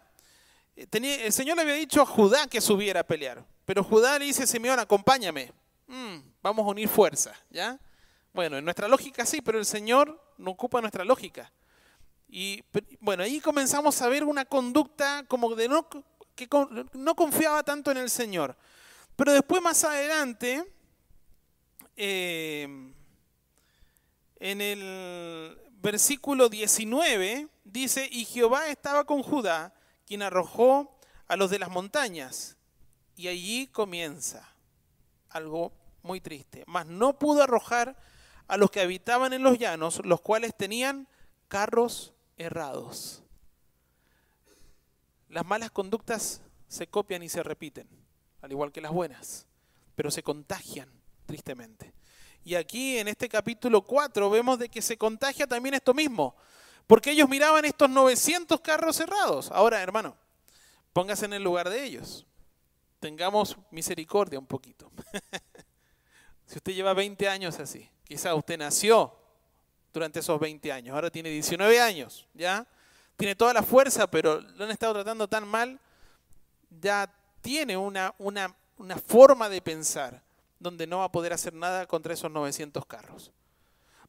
el 0.75 1.33
Señor 1.33 1.55
le 1.55 1.63
había 1.63 1.73
dicho 1.73 1.99
a 1.99 2.05
Judá 2.05 2.45
que 2.45 2.61
subiera 2.61 2.99
a 2.99 3.03
pelear, 3.03 3.43
pero 3.65 3.83
Judá 3.83 4.19
le 4.19 4.25
dice 4.25 4.43
a 4.43 4.47
Simeón, 4.47 4.77
acompáñame. 4.77 5.51
Mm, 5.89 6.19
vamos 6.43 6.67
a 6.67 6.69
unir 6.69 6.87
fuerzas, 6.87 7.35
¿ya? 7.49 7.79
Bueno, 8.31 8.57
en 8.59 8.63
nuestra 8.63 8.87
lógica 8.87 9.25
sí, 9.25 9.41
pero 9.41 9.57
el 9.57 9.65
Señor 9.65 10.23
no 10.37 10.51
ocupa 10.51 10.81
nuestra 10.81 11.03
lógica. 11.03 11.51
Y 12.27 12.63
bueno, 12.99 13.23
ahí 13.23 13.39
comenzamos 13.39 13.99
a 14.03 14.07
ver 14.07 14.23
una 14.23 14.45
conducta 14.45 15.25
como 15.27 15.55
de 15.55 15.67
no, 15.67 15.89
que 16.35 16.47
no 16.93 17.15
confiaba 17.15 17.63
tanto 17.63 17.89
en 17.89 17.97
el 17.97 18.11
Señor. 18.11 18.55
Pero 19.15 19.33
después 19.33 19.63
más 19.63 19.83
adelante, 19.83 20.63
eh, 21.97 22.93
en 24.39 24.61
el 24.61 25.59
versículo 25.71 26.49
19, 26.49 27.47
dice, 27.63 28.07
y 28.11 28.25
Jehová 28.25 28.67
estaba 28.67 29.05
con 29.05 29.23
Judá, 29.23 29.73
quien 30.05 30.21
arrojó 30.21 30.99
a 31.27 31.35
los 31.35 31.49
de 31.49 31.57
las 31.57 31.71
montañas. 31.71 32.57
Y 33.15 33.27
allí 33.27 33.65
comienza 33.67 34.47
algo 35.29 35.78
muy 36.03 36.21
triste. 36.21 36.63
Mas 36.67 36.85
no 36.85 37.17
pudo 37.19 37.43
arrojar 37.43 37.97
a 38.47 38.57
los 38.57 38.71
que 38.71 38.81
habitaban 38.81 39.33
en 39.33 39.43
los 39.43 39.57
llanos, 39.57 40.01
los 40.03 40.21
cuales 40.21 40.55
tenían 40.57 41.07
carros 41.47 42.13
errados. 42.37 43.23
Las 45.29 45.45
malas 45.45 45.69
conductas 45.71 46.41
se 46.67 46.87
copian 46.87 47.21
y 47.21 47.29
se 47.29 47.43
repiten, 47.43 47.87
al 48.41 48.51
igual 48.51 48.71
que 48.71 48.81
las 48.81 48.91
buenas, 48.91 49.45
pero 49.95 50.09
se 50.09 50.23
contagian 50.23 50.89
tristemente. 51.25 51.93
Y 52.43 52.55
aquí 52.55 52.97
en 52.97 53.07
este 53.07 53.29
capítulo 53.29 53.83
4 53.83 54.29
vemos 54.29 54.57
de 54.57 54.69
que 54.69 54.81
se 54.81 54.97
contagia 54.97 55.45
también 55.45 55.75
esto 55.75 55.93
mismo, 55.93 56.35
porque 56.87 57.11
ellos 57.11 57.29
miraban 57.29 57.65
estos 57.65 57.89
900 57.89 58.61
carros 58.61 58.95
cerrados. 58.95 59.51
Ahora, 59.51 59.81
hermano, 59.81 60.17
póngase 60.93 61.25
en 61.25 61.33
el 61.33 61.43
lugar 61.43 61.69
de 61.69 61.83
ellos. 61.83 62.25
Tengamos 62.99 63.57
misericordia 63.69 64.39
un 64.39 64.47
poquito. 64.47 64.91
Si 66.49 66.57
usted 66.57 66.73
lleva 66.73 66.95
20 66.95 67.29
años 67.29 67.59
así, 67.59 67.87
quizá 68.03 68.33
usted 68.33 68.57
nació 68.57 69.13
durante 69.93 70.19
esos 70.19 70.39
20 70.39 70.71
años, 70.71 70.95
ahora 70.95 71.11
tiene 71.11 71.29
19 71.29 71.79
años, 71.79 72.27
¿ya? 72.33 72.65
Tiene 73.17 73.35
toda 73.35 73.53
la 73.53 73.61
fuerza, 73.61 74.09
pero 74.09 74.41
lo 74.41 74.65
han 74.65 74.71
estado 74.71 74.95
tratando 74.95 75.27
tan 75.27 75.47
mal, 75.47 75.79
ya 76.81 77.13
tiene 77.41 77.77
una, 77.77 78.15
una, 78.17 78.55
una 78.77 78.97
forma 78.97 79.47
de 79.47 79.61
pensar 79.61 80.23
donde 80.57 80.87
no 80.87 80.97
va 80.97 81.03
a 81.03 81.11
poder 81.11 81.33
hacer 81.33 81.53
nada 81.53 81.85
contra 81.85 82.15
esos 82.15 82.31
900 82.31 82.83
carros. 82.87 83.31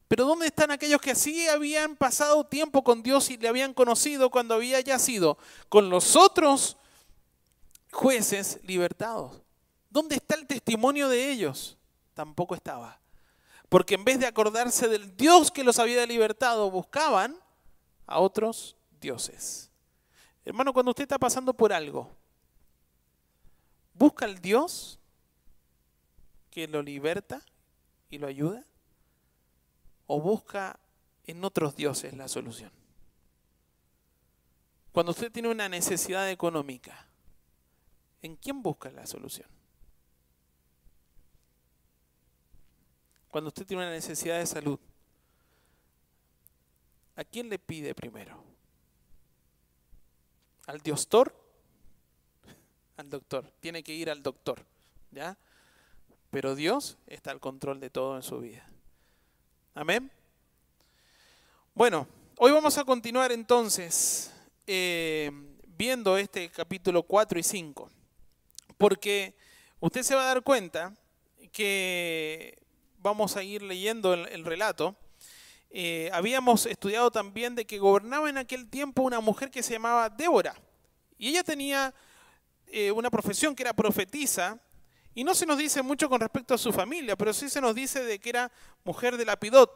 Pero 0.07 0.25
¿dónde 0.25 0.47
están 0.47 0.71
aquellos 0.71 0.99
que 0.99 1.13
sí 1.13 1.47
habían 1.47 1.95
pasado 1.95 2.43
tiempo 2.43 2.83
con 2.83 3.03
Dios 3.03 3.29
y 3.29 3.37
le 3.37 3.49
habían 3.49 3.75
conocido 3.75 4.31
cuando 4.31 4.55
había 4.55 4.81
ya 4.81 4.97
sido 4.97 5.37
con 5.69 5.91
los 5.91 6.15
otros 6.15 6.75
jueces 7.91 8.59
libertados? 8.63 9.43
¿Dónde 9.91 10.15
está 10.15 10.33
el 10.33 10.47
testimonio 10.47 11.07
de 11.07 11.29
ellos? 11.29 11.77
Tampoco 12.21 12.53
estaba. 12.53 12.99
Porque 13.67 13.95
en 13.95 14.05
vez 14.05 14.19
de 14.19 14.27
acordarse 14.27 14.87
del 14.87 15.17
Dios 15.17 15.49
que 15.49 15.63
los 15.63 15.79
había 15.79 16.05
libertado, 16.05 16.69
buscaban 16.69 17.35
a 18.05 18.19
otros 18.19 18.75
dioses. 18.99 19.71
Hermano, 20.45 20.71
cuando 20.71 20.91
usted 20.91 21.03
está 21.03 21.17
pasando 21.17 21.51
por 21.51 21.73
algo, 21.73 22.11
¿busca 23.95 24.25
al 24.25 24.39
Dios 24.39 24.99
que 26.51 26.67
lo 26.67 26.83
liberta 26.83 27.41
y 28.11 28.19
lo 28.19 28.27
ayuda? 28.27 28.63
¿O 30.05 30.21
busca 30.21 30.79
en 31.25 31.43
otros 31.43 31.75
dioses 31.75 32.13
la 32.13 32.27
solución? 32.27 32.71
Cuando 34.91 35.11
usted 35.11 35.31
tiene 35.31 35.49
una 35.49 35.67
necesidad 35.69 36.29
económica, 36.29 37.07
¿en 38.21 38.35
quién 38.35 38.61
busca 38.61 38.91
la 38.91 39.07
solución? 39.07 39.60
Cuando 43.31 43.47
usted 43.47 43.65
tiene 43.65 43.83
una 43.83 43.91
necesidad 43.91 44.37
de 44.37 44.45
salud, 44.45 44.77
¿a 47.15 47.23
quién 47.23 47.47
le 47.49 47.57
pide 47.57 47.95
primero? 47.95 48.43
¿Al 50.67 50.79
doctor? 50.79 51.33
Al 52.97 53.09
doctor. 53.09 53.49
Tiene 53.61 53.83
que 53.83 53.93
ir 53.93 54.09
al 54.09 54.21
doctor. 54.21 54.65
¿Ya? 55.11 55.37
Pero 56.29 56.55
Dios 56.55 56.97
está 57.07 57.31
al 57.31 57.39
control 57.39 57.79
de 57.79 57.89
todo 57.89 58.15
en 58.15 58.23
su 58.23 58.39
vida. 58.39 58.69
Amén. 59.73 60.11
Bueno, 61.73 62.07
hoy 62.37 62.51
vamos 62.51 62.77
a 62.77 62.83
continuar 62.83 63.31
entonces 63.31 64.33
eh, 64.67 65.31
viendo 65.65 66.17
este 66.17 66.49
capítulo 66.49 67.03
4 67.03 67.39
y 67.39 67.43
5. 67.43 67.89
Porque 68.77 69.35
usted 69.79 70.03
se 70.03 70.15
va 70.15 70.23
a 70.23 70.33
dar 70.33 70.43
cuenta 70.43 70.93
que 71.51 72.61
vamos 73.01 73.35
a 73.35 73.43
ir 73.43 73.61
leyendo 73.61 74.13
el, 74.13 74.45
relato, 74.45 74.95
eh, 75.69 76.09
habíamos 76.13 76.65
estudiado 76.65 77.11
también 77.11 77.55
de 77.55 77.65
que 77.65 77.79
gobernaba 77.79 78.29
en 78.29 78.37
aquel 78.37 78.69
tiempo 78.69 79.01
una 79.01 79.19
mujer 79.19 79.49
que 79.49 79.63
se 79.63 79.73
llamaba 79.73 80.09
Débora. 80.09 80.55
Y 81.17 81.29
ella 81.29 81.43
tenía 81.43 81.93
eh, 82.67 82.91
una 82.91 83.09
profesión 83.09 83.55
que 83.55 83.63
era 83.63 83.73
profetisa, 83.73 84.59
y 85.13 85.23
no 85.23 85.35
se 85.35 85.45
nos 85.45 85.57
dice 85.57 85.81
mucho 85.81 86.07
con 86.07 86.21
respecto 86.21 86.53
a 86.53 86.57
su 86.57 86.71
familia, 86.71 87.17
pero 87.17 87.33
sí 87.33 87.49
se 87.49 87.59
nos 87.59 87.75
dice 87.75 88.03
de 88.03 88.19
que 88.19 88.29
era 88.29 88.51
mujer 88.83 89.17
de 89.17 89.25
Lapidot. 89.25 89.69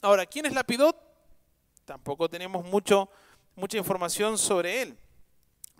Ahora, 0.00 0.24
¿quién 0.24 0.46
es 0.46 0.52
Lapidot? 0.52 0.96
Tampoco 1.84 2.28
tenemos 2.28 2.64
mucho, 2.64 3.10
mucha 3.56 3.76
información 3.76 4.38
sobre 4.38 4.82
él. 4.82 4.96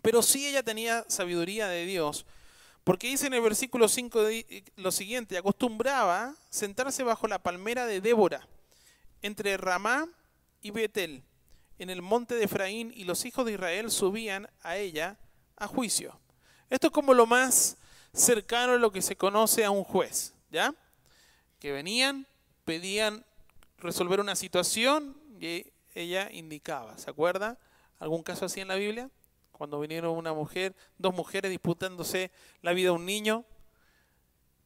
Pero 0.02 0.20
sí 0.20 0.48
ella 0.48 0.64
tenía 0.64 1.04
sabiduría 1.08 1.68
de 1.68 1.84
Dios 1.86 2.26
porque 2.84 3.08
dice 3.08 3.26
en 3.26 3.34
el 3.34 3.42
versículo 3.42 3.88
5 3.88 4.20
lo 4.76 4.90
siguiente, 4.90 5.36
acostumbraba 5.36 6.34
sentarse 6.48 7.02
bajo 7.02 7.28
la 7.28 7.42
palmera 7.42 7.86
de 7.86 8.00
Débora, 8.00 8.46
entre 9.22 9.56
Ramá 9.56 10.08
y 10.62 10.70
Betel, 10.70 11.22
en 11.78 11.90
el 11.90 12.02
monte 12.02 12.34
de 12.34 12.44
Efraín 12.44 12.92
y 12.94 13.04
los 13.04 13.24
hijos 13.24 13.44
de 13.46 13.52
Israel 13.52 13.90
subían 13.90 14.48
a 14.62 14.76
ella 14.76 15.18
a 15.56 15.66
juicio. 15.66 16.18
Esto 16.68 16.88
es 16.88 16.92
como 16.92 17.14
lo 17.14 17.26
más 17.26 17.76
cercano 18.12 18.72
a 18.72 18.78
lo 18.78 18.90
que 18.92 19.02
se 19.02 19.16
conoce 19.16 19.64
a 19.64 19.70
un 19.70 19.84
juez, 19.84 20.34
¿ya? 20.50 20.74
Que 21.58 21.72
venían, 21.72 22.26
pedían 22.64 23.24
resolver 23.78 24.20
una 24.20 24.36
situación 24.36 25.16
y 25.40 25.66
ella 25.94 26.30
indicaba, 26.32 26.96
¿se 26.98 27.10
acuerda? 27.10 27.58
¿Algún 27.98 28.22
caso 28.22 28.46
así 28.46 28.60
en 28.60 28.68
la 28.68 28.76
Biblia? 28.76 29.10
Cuando 29.60 29.78
vinieron 29.78 30.16
una 30.16 30.32
mujer, 30.32 30.74
dos 30.96 31.14
mujeres 31.14 31.50
disputándose 31.50 32.30
la 32.62 32.72
vida 32.72 32.86
de 32.86 32.92
un 32.92 33.04
niño. 33.04 33.44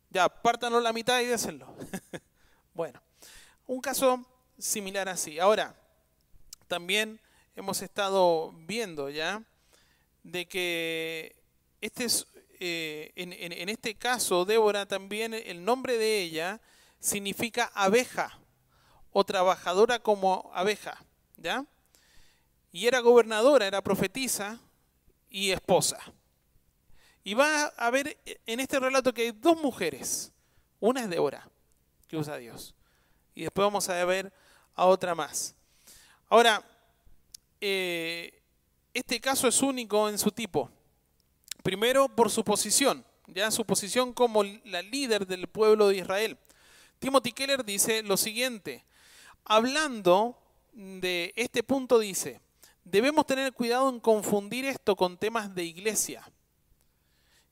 Ya, 0.09 0.29
pártanlo 0.29 0.79
la 0.79 0.93
mitad 0.93 1.21
y 1.21 1.25
désenlo. 1.25 1.75
bueno, 2.75 3.03
un 3.67 3.81
caso 3.81 4.25
similar 4.57 5.09
así. 5.09 5.41
Ahora, 5.41 5.75
también 6.69 7.21
hemos 7.57 7.83
estado 7.83 8.53
viendo 8.53 9.11
ya 9.11 9.43
de 10.23 10.47
que 10.47 11.43
este 11.81 12.05
es, 12.05 12.29
eh, 12.61 13.11
en, 13.17 13.69
este 13.69 13.97
caso, 13.97 14.45
Débora 14.45 14.87
también, 14.87 15.35
el 15.35 15.65
nombre 15.65 15.99
de 15.99 16.23
ella 16.23 16.61
significa 17.01 17.73
abeja 17.75 18.39
o 19.11 19.25
trabajadora 19.25 19.99
como 19.99 20.53
abeja, 20.55 21.05
¿ya? 21.37 21.67
Y 22.71 22.87
era 22.87 23.01
gobernadora, 23.01 23.67
era 23.67 23.83
profetisa 23.83 24.61
y 25.35 25.51
esposa. 25.51 25.99
Y 27.25 27.35
va 27.35 27.65
a 27.65 27.91
ver 27.91 28.17
en 28.47 28.61
este 28.61 28.79
relato 28.79 29.13
que 29.13 29.23
hay 29.23 29.33
dos 29.33 29.61
mujeres. 29.61 30.31
Una 30.79 31.01
es 31.01 31.11
Débora, 31.11 31.51
que 32.07 32.17
usa 32.17 32.37
Dios. 32.37 32.73
Y 33.35 33.43
después 33.43 33.65
vamos 33.67 33.89
a 33.89 34.05
ver 34.05 34.33
a 34.77 34.87
otra 34.87 35.17
más. 35.17 35.57
Ahora, 36.29 36.63
eh, 37.61 38.45
este 38.93 39.21
caso 39.21 39.49
es 39.49 39.61
único 39.61 40.09
en 40.09 40.19
su 40.19 40.31
tipo. 40.31 40.71
Primero, 41.65 42.09
por 42.09 42.31
su 42.31 42.45
posición, 42.45 43.05
ya 43.27 43.51
su 43.51 43.65
posición 43.65 44.13
como 44.13 44.45
la 44.45 44.83
líder 44.83 45.27
del 45.27 45.49
pueblo 45.49 45.89
de 45.89 45.97
Israel. 45.97 46.39
Timothy 47.01 47.33
Keller 47.33 47.65
dice 47.65 48.05
lo 48.05 48.17
siguiente, 48.17 48.85
hablando 49.45 50.39
de 50.73 51.33
este 51.35 51.65
punto 51.65 51.99
dice, 51.99 52.41
debemos 52.85 53.27
tener 53.27 53.53
cuidado 53.53 53.89
en 53.89 54.01
confundir 54.01 54.65
esto 54.65 54.97
con 54.97 55.17
temas 55.17 55.55
de 55.55 55.65
iglesia. 55.65 56.31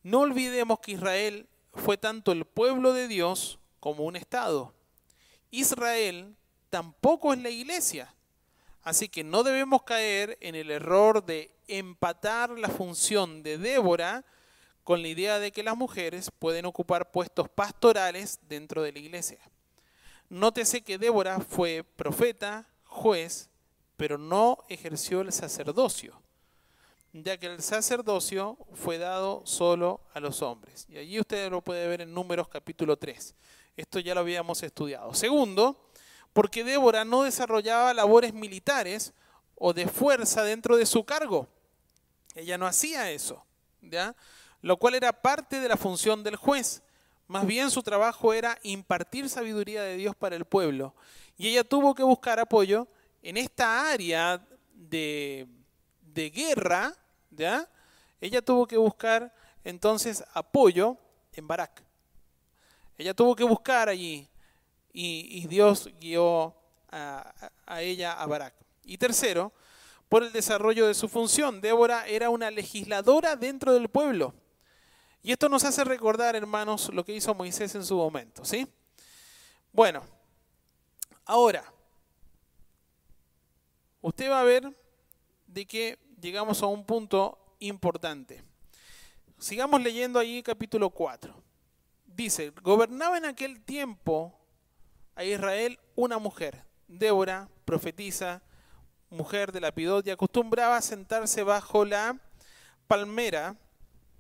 No 0.03 0.21
olvidemos 0.21 0.81
que 0.81 0.93
Israel 0.93 1.49
fue 1.73 1.97
tanto 1.97 2.33
el 2.33 2.45
pueblo 2.45 2.93
de 2.93 3.09
Dios 3.09 3.59
como 3.81 4.05
un 4.05 4.17
Estado. 4.17 4.75
Israel 5.51 6.37
tampoco 6.71 7.33
es 7.33 7.41
la 7.41 7.51
iglesia. 7.51 8.15
Así 8.83 9.09
que 9.09 9.23
no 9.23 9.43
debemos 9.43 9.83
caer 9.85 10.39
en 10.41 10.55
el 10.55 10.71
error 10.71 11.25
de 11.25 11.55
empatar 11.69 12.51
la 12.51 12.69
función 12.69 13.43
de 13.43 13.59
Débora 13.59 14.25
con 14.83 15.03
la 15.03 15.09
idea 15.09 15.39
de 15.39 15.53
que 15.53 15.63
las 15.63 15.77
mujeres 15.77 16.31
pueden 16.37 16.67
ocupar 16.67 17.13
puestos 17.13 17.49
pastorales 17.49 18.41
dentro 18.49 18.83
de 18.83 18.93
la 18.93 18.99
iglesia. 18.99 19.39
Nótese 20.29 20.83
que 20.83 20.99
Débora 20.99 21.39
fue 21.41 21.85
profeta, 21.85 22.67
juez, 22.85 23.51
pero 24.03 24.19
no 24.19 24.59
ejerció 24.69 25.21
el 25.21 25.33
sacerdocio, 25.33 26.21
ya 27.13 27.37
que 27.37 27.47
el 27.47 27.63
sacerdocio 27.63 28.59
fue 28.75 28.99
dado 28.99 29.43
solo 29.47 30.01
a 30.13 30.19
los 30.19 30.43
hombres. 30.43 30.87
Y 30.89 30.99
allí 30.99 31.21
usted 31.21 31.49
lo 31.53 31.61
puede 31.61 31.87
ver 31.87 32.01
en 32.01 32.13
Números 32.13 32.49
capítulo 32.49 32.97
3. 32.97 33.33
Esto 33.77 34.01
ya 34.01 34.17
lo 34.17 34.23
habíamos 34.23 34.61
estudiado. 34.65 35.15
Segundo, 35.15 35.89
porque 36.33 36.65
Débora 36.65 37.05
no 37.05 37.23
desarrollaba 37.23 37.95
labores 37.95 38.35
militares 38.35 39.13
o 39.55 39.73
de 39.73 39.87
fuerza 39.87 40.43
dentro 40.43 40.77
de 40.77 40.85
su 40.85 41.05
cargo. 41.05 41.47
Ella 42.35 42.59
no 42.59 42.67
hacía 42.67 43.09
eso, 43.13 43.47
¿ya? 43.83 44.17
Lo 44.63 44.79
cual 44.79 44.97
era 44.97 45.13
parte 45.13 45.61
de 45.61 45.69
la 45.69 45.77
función 45.77 46.25
del 46.25 46.35
juez. 46.35 46.83
Más 47.29 47.47
bien 47.47 47.71
su 47.71 47.85
trabajo 47.85 48.33
era 48.33 48.59
impartir 48.65 49.29
sabiduría 49.29 49.85
de 49.85 49.97
Dios 49.97 50.17
para 50.17 50.35
el 50.35 50.45
pueblo. 50.45 50.93
Y 51.39 51.51
ella 51.51 51.63
tuvo 51.63 51.95
que 51.95 52.03
buscar 52.03 52.41
apoyo 52.41 52.89
en 53.23 53.37
esta 53.37 53.91
área 53.91 54.45
de, 54.75 55.47
de 56.01 56.31
guerra, 56.31 56.95
¿ya? 57.31 57.69
Ella 58.21 58.43
tuvo 58.43 58.67
que 58.67 58.77
buscar 58.77 59.35
entonces 59.65 60.25
apoyo 60.35 60.97
en 61.33 61.47
Barak. 61.47 61.83
Ella 62.99 63.15
tuvo 63.15 63.35
que 63.35 63.45
buscar 63.45 63.89
allí 63.89 64.29
y, 64.93 65.47
Dios 65.47 65.89
guió 66.01 66.55
a, 66.91 67.33
ella 67.81 68.13
a 68.13 68.27
Barak. 68.27 68.55
Y 68.85 68.99
tercero, 68.99 69.53
por 70.09 70.23
el 70.23 70.33
desarrollo 70.33 70.87
de 70.87 70.95
su 70.95 71.09
función. 71.09 71.61
Débora 71.61 72.07
era 72.07 72.31
una 72.31 72.51
legisladora 72.51 73.35
dentro 73.37 73.73
del 73.73 73.89
pueblo. 73.89 74.35
Y 75.23 75.33
esto 75.33 75.49
nos 75.49 75.65
hace 75.65 75.85
recordar, 75.85 76.37
hermanos, 76.37 76.91
lo 76.93 77.05
que 77.05 77.15
hizo 77.15 77.35
Moisés 77.35 77.75
en 77.75 77.85
su 77.85 77.97
momento, 77.97 78.45
¿sí? 78.45 78.67
Bueno, 79.73 80.03
ahora, 81.25 81.72
usted 84.03 84.31
va 84.31 84.41
a 84.41 84.45
ver 84.45 84.77
de 85.47 85.65
que 85.67 85.99
llegamos 86.21 86.63
a 86.63 86.67
un 86.67 86.85
punto 86.85 87.57
importante. 87.61 88.43
Sigamos 89.39 89.83
leyendo 89.83 90.19
ahí 90.19 90.43
capítulo 90.43 90.91
4. 90.91 91.35
Dice, 92.05 92.53
gobernaba 92.63 93.17
en 93.17 93.25
aquel 93.25 93.61
tiempo 93.63 94.39
a 95.15 95.25
Israel 95.25 95.79
una 95.95 96.19
mujer, 96.19 96.65
Débora, 96.87 97.49
profetisa, 97.65 98.43
mujer 99.09 99.53
de 99.53 99.61
la 99.61 99.73
Pidot, 99.73 100.07
y 100.07 100.11
acostumbraba 100.11 100.77
a 100.77 100.83
sentarse 100.83 101.43
bajo 101.43 101.85
la 101.85 102.21
palmera 102.87 103.57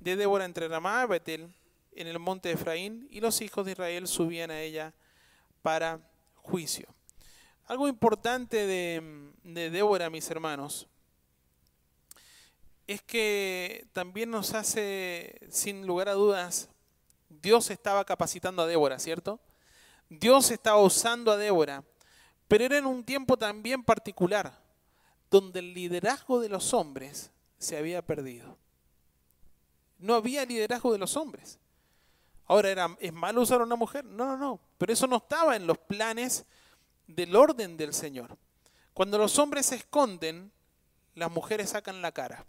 de 0.00 0.16
Débora 0.16 0.44
entre 0.44 0.68
Ramá 0.68 1.04
y 1.04 1.08
Betel, 1.08 1.54
en 1.94 2.06
el 2.06 2.18
monte 2.18 2.48
de 2.48 2.54
Efraín, 2.54 3.06
y 3.10 3.20
los 3.20 3.40
hijos 3.42 3.66
de 3.66 3.72
Israel 3.72 4.06
subían 4.06 4.50
a 4.50 4.60
ella 4.60 4.94
para 5.60 6.00
juicio. 6.36 6.88
Algo 7.72 7.88
importante 7.88 8.66
de, 8.66 9.70
Débora, 9.70 10.10
mis 10.10 10.30
hermanos, 10.30 10.86
es 12.86 13.00
que 13.00 13.86
también 13.94 14.30
nos 14.30 14.52
hace, 14.52 15.40
sin 15.48 15.86
lugar 15.86 16.10
a 16.10 16.12
dudas, 16.12 16.68
Dios 17.30 17.70
estaba 17.70 18.04
capacitando 18.04 18.60
a 18.60 18.66
Débora, 18.66 18.98
¿cierto? 18.98 19.40
Dios 20.10 20.50
estaba 20.50 20.82
usando 20.82 21.32
a 21.32 21.38
Débora, 21.38 21.82
pero 22.46 22.62
era 22.66 22.76
en 22.76 22.84
un 22.84 23.04
tiempo 23.04 23.38
también 23.38 23.82
particular, 23.82 24.52
donde 25.30 25.60
el 25.60 25.72
liderazgo 25.72 26.40
de 26.40 26.50
los 26.50 26.74
hombres 26.74 27.30
se 27.56 27.78
había 27.78 28.04
perdido. 28.04 28.58
No 29.98 30.14
había 30.14 30.44
liderazgo 30.44 30.92
de 30.92 30.98
los 30.98 31.16
hombres. 31.16 31.58
Ahora, 32.44 32.68
era, 32.68 32.94
¿es 33.00 33.14
malo 33.14 33.40
usar 33.40 33.62
a 33.62 33.64
una 33.64 33.76
mujer? 33.76 34.04
No, 34.04 34.26
no, 34.26 34.36
no. 34.36 34.60
Pero 34.76 34.92
eso 34.92 35.06
no 35.06 35.16
estaba 35.16 35.56
en 35.56 35.66
los 35.66 35.78
planes 35.78 36.44
del 37.06 37.36
orden 37.36 37.76
del 37.76 37.94
Señor. 37.94 38.36
Cuando 38.94 39.18
los 39.18 39.38
hombres 39.38 39.66
se 39.66 39.76
esconden, 39.76 40.52
las 41.14 41.30
mujeres 41.30 41.70
sacan 41.70 42.02
la 42.02 42.12
cara. 42.12 42.44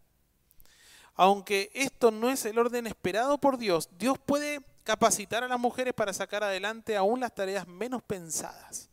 Aunque 1.15 1.69
esto 1.73 2.11
no 2.11 2.29
es 2.29 2.45
el 2.45 2.57
orden 2.57 2.87
esperado 2.87 3.37
por 3.37 3.57
Dios, 3.57 3.89
Dios 3.97 4.17
puede 4.17 4.61
capacitar 4.83 5.43
a 5.43 5.47
las 5.47 5.59
mujeres 5.59 5.93
para 5.93 6.13
sacar 6.13 6.43
adelante 6.43 6.97
aún 6.97 7.19
las 7.19 7.33
tareas 7.33 7.67
menos 7.67 8.01
pensadas. 8.03 8.89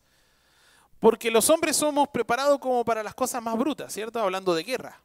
Porque 0.98 1.30
los 1.30 1.48
hombres 1.48 1.76
somos 1.76 2.08
preparados 2.08 2.58
como 2.58 2.84
para 2.84 3.02
las 3.02 3.14
cosas 3.14 3.42
más 3.42 3.56
brutas, 3.56 3.92
¿cierto? 3.92 4.20
Hablando 4.20 4.54
de 4.54 4.62
guerra. 4.62 5.00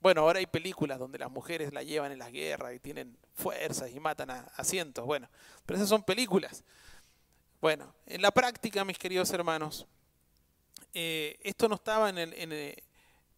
Bueno, 0.00 0.20
ahora 0.20 0.38
hay 0.38 0.46
películas 0.46 0.98
donde 0.98 1.18
las 1.18 1.30
mujeres 1.30 1.72
la 1.72 1.82
llevan 1.82 2.12
en 2.12 2.18
las 2.18 2.30
guerras 2.30 2.74
y 2.74 2.78
tienen 2.78 3.16
fuerzas 3.34 3.90
y 3.90 3.98
matan 3.98 4.30
a, 4.30 4.62
cientos. 4.62 5.06
Bueno, 5.06 5.28
pero 5.64 5.78
esas 5.78 5.88
son 5.88 6.02
películas. 6.02 6.64
Bueno, 7.66 7.92
en 8.06 8.22
la 8.22 8.30
práctica, 8.30 8.84
mis 8.84 8.96
queridos 8.96 9.28
hermanos, 9.32 9.88
eh, 10.94 11.36
esto 11.42 11.68
no 11.68 11.74
estaba 11.74 12.10
en 12.10 12.18
el... 12.18 12.76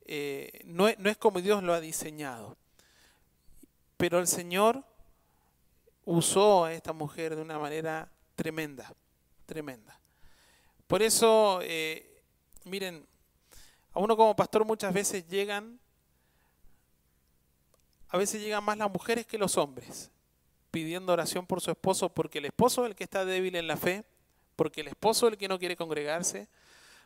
Eh, 0.05 0.61
no 0.67 0.87
es 0.87 1.17
como 1.17 1.41
Dios 1.41 1.63
lo 1.63 1.73
ha 1.73 1.81
diseñado. 1.81 2.55
Pero 3.97 4.19
el 4.19 4.27
Señor 4.27 4.85
usó 6.05 6.67
a 6.67 6.75
esta 6.75 6.93
mujer 6.93 7.37
de 7.37 7.41
una 7.41 7.59
manera 7.59 8.13
tremenda, 8.35 8.93
tremenda. 9.47 9.99
Por 10.87 11.01
eso, 11.01 11.61
eh, 11.63 12.21
miren, 12.65 13.07
a 13.95 13.99
uno 13.99 14.15
como 14.15 14.37
pastor 14.37 14.63
muchas 14.67 14.93
veces 14.93 15.27
llegan, 15.27 15.81
a 18.11 18.19
veces 18.19 18.43
llegan 18.43 18.63
más 18.63 18.77
las 18.77 18.93
mujeres 18.93 19.27
que 19.27 19.39
los 19.39 19.57
hombres, 19.57 20.11
pidiendo 20.71 21.15
oración 21.15 21.47
por 21.47 21.63
su 21.63 21.71
esposo, 21.71 22.11
porque 22.11 22.41
el 22.41 22.45
esposo 22.45 22.85
es 22.85 22.91
el 22.91 22.95
que 22.95 23.05
está 23.05 23.25
débil 23.25 23.57
en 23.57 23.67
la 23.67 23.79
fe, 23.79 24.05
porque 24.59 24.81
el 24.81 24.89
esposo 24.89 25.29
es 25.29 25.35
el 25.35 25.39
que 25.39 25.47
no 25.47 25.57
quiere 25.57 25.77
congregarse, 25.77 26.49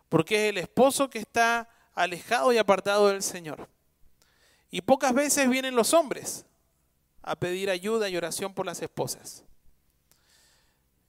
porque 0.09 0.47
es 0.47 0.49
el 0.49 0.57
esposo 0.57 1.11
que 1.11 1.19
está 1.19 1.69
alejado 1.93 2.51
y 2.51 2.57
apartado 2.57 3.09
del 3.09 3.23
Señor. 3.23 3.69
Y 4.71 4.81
pocas 4.81 5.13
veces 5.13 5.51
vienen 5.51 5.77
los 5.77 5.93
hombres 5.93 6.47
a 7.21 7.37
pedir 7.37 7.69
ayuda 7.69 8.09
y 8.09 8.17
oración 8.17 8.55
por 8.55 8.65
las 8.65 8.81
esposas. 8.81 9.45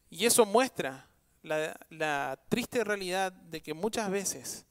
Y 0.09 0.25
eso 0.25 0.45
muestra 0.45 1.07
la, 1.43 2.37
triste 2.49 2.83
realidad 2.83 3.31
de 3.31 3.61
que 3.61 3.73
muchas 3.73 4.11
veces 4.11 4.65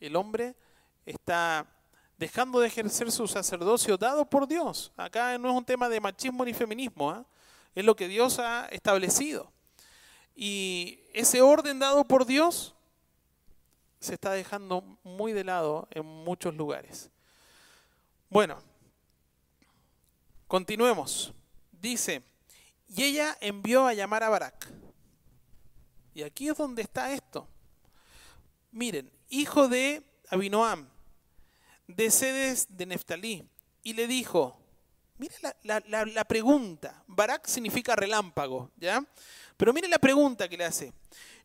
el 0.00 0.16
hombre 0.16 0.56
está 1.04 1.66
dejando 2.16 2.60
de 2.60 2.68
ejercer 2.68 3.12
su 3.12 3.28
sacerdocio 3.28 3.98
dado 3.98 4.24
por 4.24 4.48
Dios. 4.48 4.94
Acá 4.96 5.36
no 5.36 5.50
es 5.50 5.54
un 5.54 5.64
tema 5.66 5.90
de 5.90 6.00
machismo 6.00 6.42
ni 6.42 6.54
feminismo, 6.54 7.10
¿ah? 7.10 7.26
es 7.74 7.84
lo 7.84 7.94
que 7.94 8.08
Dios 8.08 8.38
ha 8.38 8.66
establecido. 8.70 9.52
Y 10.40 11.00
ese 11.14 11.42
orden 11.42 11.80
dado 11.80 12.04
por 12.04 12.24
Dios 12.24 12.72
se 13.98 14.14
está 14.14 14.30
dejando 14.30 14.82
muy 15.02 15.32
de 15.32 15.42
lado 15.42 15.88
en 15.90 16.06
muchos 16.06 16.54
lugares. 16.54 17.10
Bueno, 18.30 18.62
continuemos. 20.46 21.34
Dice, 21.72 22.22
y 22.86 23.02
ella 23.02 23.36
envió 23.40 23.88
a 23.88 23.94
llamar 23.94 24.22
a 24.22 24.28
Barak. 24.28 24.70
Y 26.14 26.22
aquí 26.22 26.48
es 26.48 26.56
donde 26.56 26.82
está 26.82 27.12
esto. 27.12 27.48
Miren, 28.70 29.10
hijo 29.30 29.66
de 29.66 30.04
Abinoam, 30.30 30.88
de 31.88 32.12
sedes 32.12 32.68
de 32.70 32.86
Neftalí, 32.86 33.44
y 33.82 33.92
le 33.92 34.06
dijo, 34.06 34.56
mira 35.16 35.34
la, 35.64 36.24
pregunta, 36.26 37.02
Barak 37.08 37.48
significa 37.48 37.96
relámpago, 37.96 38.70
¿ya? 38.76 39.04
Pero 39.58 39.72
mire 39.72 39.88
la 39.88 39.98
pregunta 39.98 40.48
que 40.48 40.56
le 40.56 40.64
hace, 40.64 40.92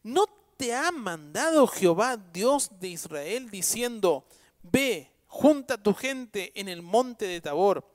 ¿no 0.03 0.27
te 0.55 0.73
ha 0.73 0.91
mandado 0.91 1.65
Jehová, 1.65 2.15
Dios 2.15 2.69
de 2.79 2.89
Israel, 2.89 3.49
diciendo, 3.49 4.23
ve, 4.61 5.11
junta 5.25 5.81
tu 5.81 5.95
gente 5.95 6.51
en 6.53 6.69
el 6.69 6.83
monte 6.83 7.25
de 7.25 7.41
Tabor, 7.41 7.89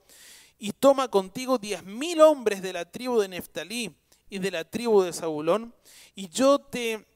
y 0.58 0.72
toma 0.72 1.06
contigo 1.08 1.56
diez 1.56 1.84
mil 1.84 2.20
hombres 2.20 2.62
de 2.62 2.72
la 2.72 2.84
tribu 2.84 3.20
de 3.20 3.28
Neftalí 3.28 3.94
y 4.28 4.40
de 4.40 4.50
la 4.50 4.64
tribu 4.64 5.02
de 5.02 5.12
Zabulón, 5.12 5.72
y 6.16 6.28
yo 6.28 6.58
te 6.58 7.06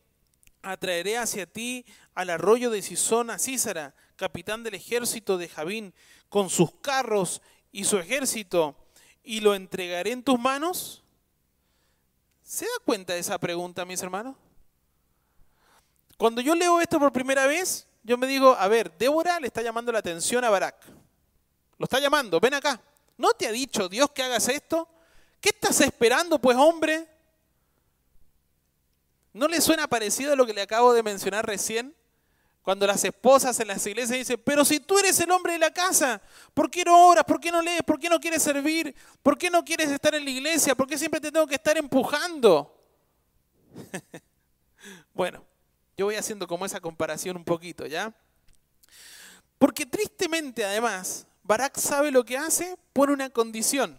atraeré 0.62 1.18
hacia 1.18 1.44
ti 1.44 1.84
al 2.14 2.30
arroyo 2.30 2.70
de 2.70 2.82
Sisón 2.82 3.30
a 3.30 3.38
Císara, 3.40 3.96
capitán 4.14 4.62
del 4.62 4.74
ejército 4.74 5.38
de 5.38 5.48
Javín, 5.48 5.92
con 6.28 6.50
sus 6.50 6.70
carros 6.76 7.42
y 7.72 7.82
su 7.82 7.98
ejército, 7.98 8.76
y 9.24 9.40
lo 9.40 9.56
entregaré 9.56 10.12
en 10.12 10.22
tus 10.22 10.38
manos? 10.38 11.01
¿Se 12.52 12.66
da 12.66 12.72
cuenta 12.84 13.14
de 13.14 13.20
esa 13.20 13.38
pregunta, 13.38 13.82
mis 13.86 14.02
hermanos? 14.02 14.36
Cuando 16.18 16.42
yo 16.42 16.54
leo 16.54 16.82
esto 16.82 16.98
por 17.00 17.10
primera 17.10 17.46
vez, 17.46 17.86
yo 18.02 18.18
me 18.18 18.26
digo, 18.26 18.54
a 18.54 18.68
ver, 18.68 18.92
Débora 18.98 19.40
le 19.40 19.46
está 19.46 19.62
llamando 19.62 19.90
la 19.90 20.00
atención 20.00 20.44
a 20.44 20.50
Barak. 20.50 20.76
Lo 21.78 21.84
está 21.84 21.98
llamando, 21.98 22.38
ven 22.40 22.52
acá. 22.52 22.78
¿No 23.16 23.30
te 23.30 23.46
ha 23.46 23.52
dicho 23.52 23.88
Dios 23.88 24.10
que 24.10 24.22
hagas 24.22 24.50
esto? 24.50 24.86
¿Qué 25.40 25.48
estás 25.48 25.80
esperando, 25.80 26.38
pues, 26.38 26.54
hombre? 26.58 27.08
¿No 29.32 29.48
le 29.48 29.58
suena 29.62 29.88
parecido 29.88 30.34
a 30.34 30.36
lo 30.36 30.44
que 30.44 30.52
le 30.52 30.60
acabo 30.60 30.92
de 30.92 31.02
mencionar 31.02 31.46
recién? 31.46 31.96
Cuando 32.62 32.87
las 32.87 33.03
esposas 33.05 33.59
en 33.59 33.68
las 33.68 33.85
iglesias 33.87 34.18
dicen, 34.18 34.40
pero 34.44 34.64
si 34.64 34.79
tú 34.79 34.96
eres 34.98 35.18
el 35.18 35.31
hombre 35.33 35.55
de 35.55 35.59
la 35.59 35.72
casa, 35.72 36.22
¿por 36.55 36.70
qué 36.70 36.85
no 36.85 37.09
oras? 37.09 37.25
¿Por 37.25 37.40
qué 37.40 37.51
no 37.51 37.61
lees? 37.61 37.83
¿Por 37.83 37.98
qué 37.98 38.09
no 38.09 38.20
quieres 38.20 38.40
servir? 38.40 38.94
¿Por 39.20 39.37
qué 39.37 39.51
no 39.51 39.64
quieres 39.64 39.90
estar 39.90 40.14
en 40.14 40.25
la 40.25 40.31
iglesia? 40.31 40.77
¿Por 40.77 40.87
qué 40.87 40.96
siempre 40.96 41.20
te 41.20 41.33
tengo 41.33 41.46
que 41.46 41.57
estar 41.57 41.77
empujando? 41.77 42.72
bueno, 45.12 45.44
yo 45.96 46.07
voy 46.07 46.14
haciendo 46.14 46.46
como 46.46 46.64
esa 46.64 46.81
comparación 46.81 47.37
un 47.37 47.44
poquito, 47.44 47.85
¿ya? 47.87 48.14
Porque 49.59 49.85
tristemente 49.85 50.64
además, 50.64 51.27
Barak 51.42 51.77
sabe 51.79 52.12
lo 52.12 52.25
que 52.25 52.38
hace, 52.38 52.77
pone 52.92 53.12
una 53.12 53.31
condición. 53.31 53.98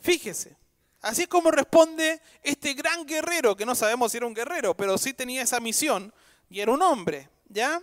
Fíjese, 0.00 0.56
así 1.00 1.22
es 1.22 1.28
como 1.28 1.50
responde 1.50 2.20
este 2.42 2.74
gran 2.74 3.06
guerrero, 3.06 3.56
que 3.56 3.64
no 3.64 3.74
sabemos 3.74 4.12
si 4.12 4.18
era 4.18 4.26
un 4.26 4.34
guerrero, 4.34 4.76
pero 4.76 4.98
sí 4.98 5.14
tenía 5.14 5.40
esa 5.42 5.58
misión 5.58 6.12
y 6.50 6.60
era 6.60 6.72
un 6.72 6.82
hombre, 6.82 7.28
¿ya? 7.48 7.80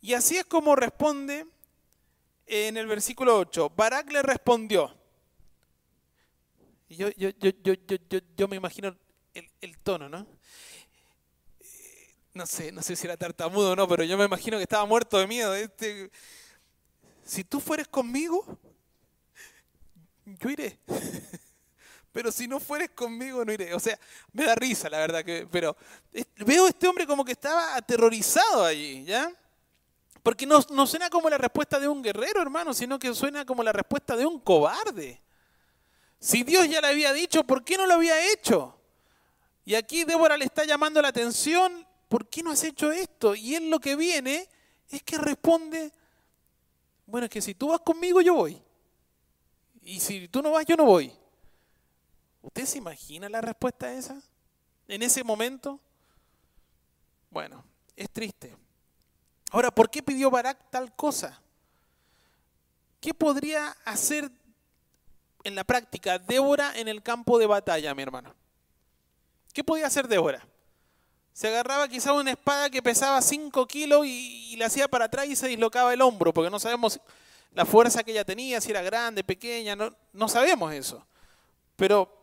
Y 0.00 0.14
así 0.14 0.38
es 0.38 0.44
como 0.44 0.74
responde 0.76 1.46
en 2.46 2.76
el 2.76 2.86
versículo 2.86 3.36
8. 3.38 3.70
Barak 3.76 4.10
le 4.12 4.22
respondió. 4.22 4.96
Yo, 6.88 7.10
yo, 7.10 7.30
yo, 7.38 7.72
yo, 8.36 8.48
me 8.48 8.56
imagino 8.56 8.94
el, 9.34 9.78
tono, 9.78 10.08
¿no? 10.08 10.26
No 12.34 12.46
sé, 12.46 12.70
no 12.70 12.82
sé 12.82 12.96
si 12.96 13.06
era 13.06 13.16
tartamudo 13.16 13.72
o 13.72 13.76
no, 13.76 13.88
pero 13.88 14.04
yo 14.04 14.16
me 14.16 14.26
imagino 14.26 14.58
que 14.58 14.62
estaba 14.62 14.84
muerto 14.86 15.18
de 15.18 15.26
miedo. 15.26 15.54
Este, 15.54 16.10
si 17.24 17.44
tú 17.44 17.60
fueres 17.60 17.88
conmigo, 17.88 18.58
yo 20.24 20.50
iré. 20.50 20.78
pero 22.12 22.30
si 22.30 22.46
no 22.46 22.60
fueres 22.60 22.90
conmigo 22.90 23.44
no 23.44 23.52
iré. 23.52 23.74
O 23.74 23.80
sea, 23.80 23.98
me 24.32 24.44
da 24.44 24.54
risa, 24.54 24.88
la 24.90 24.98
verdad, 24.98 25.24
que, 25.24 25.48
pero 25.50 25.76
veo 26.36 26.66
a 26.66 26.68
este 26.68 26.86
hombre 26.86 27.06
como 27.06 27.24
que 27.24 27.32
estaba 27.32 27.74
aterrorizado 27.74 28.64
allí, 28.64 29.04
¿ya? 29.04 29.32
Porque 30.22 30.46
no, 30.46 30.60
no 30.70 30.86
suena 30.86 31.10
como 31.10 31.28
la 31.28 31.38
respuesta 31.38 31.80
de 31.80 31.88
un 31.88 32.02
guerrero, 32.02 32.40
hermano, 32.40 32.74
sino 32.74 32.98
que 32.98 33.12
suena 33.14 33.44
como 33.44 33.62
la 33.62 33.72
respuesta 33.72 34.14
de 34.14 34.26
un 34.26 34.38
cobarde. 34.38 35.20
Si 36.20 36.44
Dios 36.44 36.68
ya 36.68 36.80
le 36.80 36.88
había 36.88 37.12
dicho, 37.12 37.42
¿por 37.44 37.64
qué 37.64 37.76
no 37.76 37.86
lo 37.86 37.94
había 37.94 38.32
hecho? 38.32 38.78
Y 39.64 39.74
aquí 39.74 40.04
Débora 40.04 40.36
le 40.36 40.44
está 40.44 40.64
llamando 40.64 41.02
la 41.02 41.08
atención, 41.08 41.86
¿por 42.08 42.28
qué 42.28 42.42
no 42.42 42.50
has 42.50 42.62
hecho 42.62 42.92
esto? 42.92 43.34
Y 43.34 43.54
él 43.54 43.70
lo 43.70 43.80
que 43.80 43.96
viene 43.96 44.48
es 44.88 45.02
que 45.02 45.18
responde, 45.18 45.92
bueno, 47.06 47.24
es 47.24 47.30
que 47.30 47.42
si 47.42 47.54
tú 47.54 47.68
vas 47.68 47.80
conmigo, 47.80 48.20
yo 48.20 48.34
voy. 48.34 48.62
Y 49.82 49.98
si 49.98 50.28
tú 50.28 50.42
no 50.42 50.52
vas, 50.52 50.64
yo 50.64 50.76
no 50.76 50.84
voy. 50.84 51.12
¿Usted 52.42 52.66
se 52.66 52.78
imagina 52.78 53.28
la 53.28 53.40
respuesta 53.40 53.86
a 53.86 53.94
esa? 53.94 54.20
En 54.88 55.02
ese 55.02 55.24
momento. 55.24 55.80
Bueno, 57.30 57.64
es 57.96 58.10
triste. 58.10 58.54
Ahora, 59.52 59.70
¿por 59.70 59.88
qué 59.88 60.02
pidió 60.02 60.30
Barak 60.30 60.70
tal 60.70 60.94
cosa? 60.94 61.40
¿Qué 63.00 63.14
podría 63.14 63.76
hacer 63.84 64.30
en 65.44 65.54
la 65.54 65.64
práctica 65.64 66.18
Débora 66.18 66.72
en 66.76 66.88
el 66.88 67.02
campo 67.02 67.38
de 67.38 67.46
batalla, 67.46 67.94
mi 67.94 68.02
hermano? 68.02 68.34
¿Qué 69.52 69.62
podía 69.62 69.86
hacer 69.86 70.08
Débora? 70.08 70.46
Se 71.32 71.48
agarraba 71.48 71.88
quizá 71.88 72.12
una 72.12 72.32
espada 72.32 72.68
que 72.70 72.82
pesaba 72.82 73.20
5 73.22 73.66
kilos 73.66 74.06
y, 74.06 74.56
la 74.56 74.66
hacía 74.66 74.86
para 74.88 75.06
atrás 75.06 75.26
y 75.26 75.36
se 75.36 75.48
dislocaba 75.48 75.94
el 75.94 76.02
hombro, 76.02 76.32
porque 76.32 76.50
no 76.50 76.60
sabemos 76.60 77.00
la 77.52 77.64
fuerza 77.64 78.02
que 78.02 78.12
ella 78.12 78.24
tenía, 78.24 78.60
si 78.60 78.70
era 78.70 78.82
grande, 78.82 79.24
pequeña, 79.24 79.74
no, 79.74 79.94
no 80.12 80.28
sabemos 80.28 80.72
eso. 80.72 81.04
Pero 81.76 82.21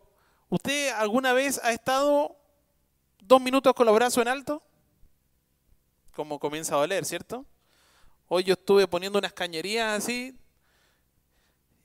¿Usted 0.50 0.90
alguna 0.90 1.32
vez 1.34 1.60
ha 1.64 1.72
estado 1.72 2.36
dos 3.22 3.40
minutos 3.40 3.74
con 3.74 3.86
los 3.86 3.94
brazos 3.94 4.22
en 4.24 4.28
alto? 4.28 4.64
Como 6.16 6.40
comienza 6.40 6.74
a 6.74 6.80
doler, 6.80 7.06
¿cierto? 7.06 7.46
Hoy 8.28 8.44
yo 8.44 8.54
estuve 8.54 8.88
poniendo 8.88 9.20
unas 9.20 9.32
cañerías 9.32 9.98
así 9.98 10.36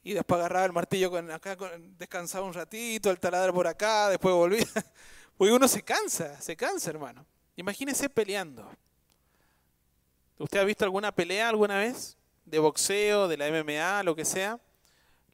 y 0.03 0.15
después 0.15 0.39
agarraba 0.39 0.65
el 0.65 0.73
martillo 0.73 1.11
con 1.11 1.31
acá, 1.31 1.57
descansaba 1.99 2.47
un 2.47 2.55
ratito, 2.55 3.11
el 3.11 3.21
taladro 3.21 3.53
por 3.53 3.67
acá, 3.67 4.09
después 4.09 4.35
volvía. 4.35 4.67
Porque 5.37 5.53
uno 5.53 5.69
se 5.69 5.83
cansa, 5.83 6.41
se 6.41 6.57
cansa, 6.57 6.91
hermano. 6.91 7.27
Imagínese 7.57 8.09
peleando. 8.09 8.67
¿Usted 10.39 10.59
ha 10.59 10.65
visto 10.65 10.85
alguna 10.85 11.13
pelea 11.13 11.51
alguna 11.51 11.79
vez? 11.79 12.17
De 12.45 12.59
boxeo, 12.59 13.29
de 13.29 13.37
la 13.37 13.49
MMA, 13.49 14.03
lo 14.05 14.17
que 14.17 14.25
sea. 14.25 14.59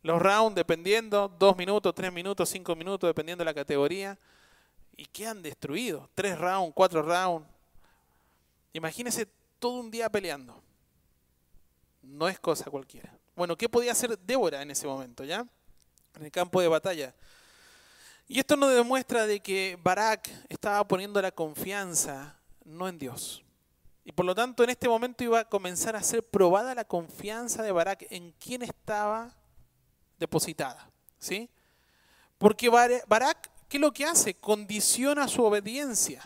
Los 0.03 0.21
rounds, 0.21 0.55
dependiendo, 0.55 1.29
dos 1.39 1.57
minutos, 1.57 1.95
tres 1.95 2.13
minutos, 2.13 2.49
cinco 2.49 2.75
minutos, 2.75 3.09
dependiendo 3.09 3.43
de 3.43 3.47
la 3.47 3.55
categoría. 3.55 4.19
¿Y 4.97 5.07
qué 5.07 5.27
han 5.27 5.43
destruido? 5.43 6.09
Tres 6.15 6.39
rounds, 6.39 6.73
cuatro 6.75 7.03
rounds. 7.03 7.47
Imagínese 8.73 9.27
todo 9.59 9.81
un 9.81 9.91
día 9.91 10.09
peleando. 10.09 10.63
No 12.03 12.29
es 12.29 12.39
cosa 12.39 12.71
cualquiera. 12.71 13.15
Bueno, 13.37 13.57
¿qué 13.57 13.69
podía 13.69 13.93
hacer 13.93 14.19
Débora 14.19 14.63
en 14.63 14.71
ese 14.71 14.87
momento, 14.87 15.25
ya? 15.25 15.47
En 16.17 16.25
el 16.25 16.31
campo 16.31 16.61
de 16.61 16.69
batalla. 16.69 17.15
Y 18.27 18.39
esto 18.39 18.57
nos 18.57 18.73
demuestra 18.75 19.27
de 19.27 19.41
que 19.41 19.79
Barak 19.83 20.31
estaba 20.49 20.87
poniendo 20.87 21.21
la 21.21 21.33
confianza 21.33 22.37
no 22.65 22.89
en 22.89 22.99
Dios. 22.99 23.43
Y 24.05 24.13
por 24.13 24.25
lo 24.25 24.35
tanto, 24.35 24.65
en 24.65 24.71
este 24.71 24.89
momento 24.89 25.25
iba 25.25 25.41
a 25.41 25.45
comenzar 25.45 25.97
a 25.97 26.03
ser 26.03 26.23
probada 26.23 26.75
la 26.75 26.85
confianza 26.85 27.63
de 27.63 27.73
Barak 27.73 28.07
en 28.11 28.33
quién 28.39 28.63
estaba 28.63 29.35
depositada. 30.21 30.89
¿sí? 31.19 31.51
Porque 32.39 32.69
Barak, 32.69 33.51
¿qué 33.69 33.77
es 33.77 33.81
lo 33.81 33.93
que 33.93 34.05
hace? 34.05 34.35
Condiciona 34.35 35.27
su 35.27 35.43
obediencia. 35.43 36.23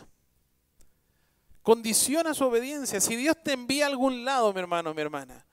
Condiciona 1.63 2.35
su 2.35 2.45
obediencia. 2.45 3.01
Si 3.01 3.15
Dios 3.15 3.35
te 3.43 3.53
envía 3.53 3.85
a 3.85 3.89
algún 3.89 4.23
lado, 4.23 4.53
mi 4.53 4.59
hermano, 4.59 4.93
mi 4.93 5.01
hermana, 5.01 5.43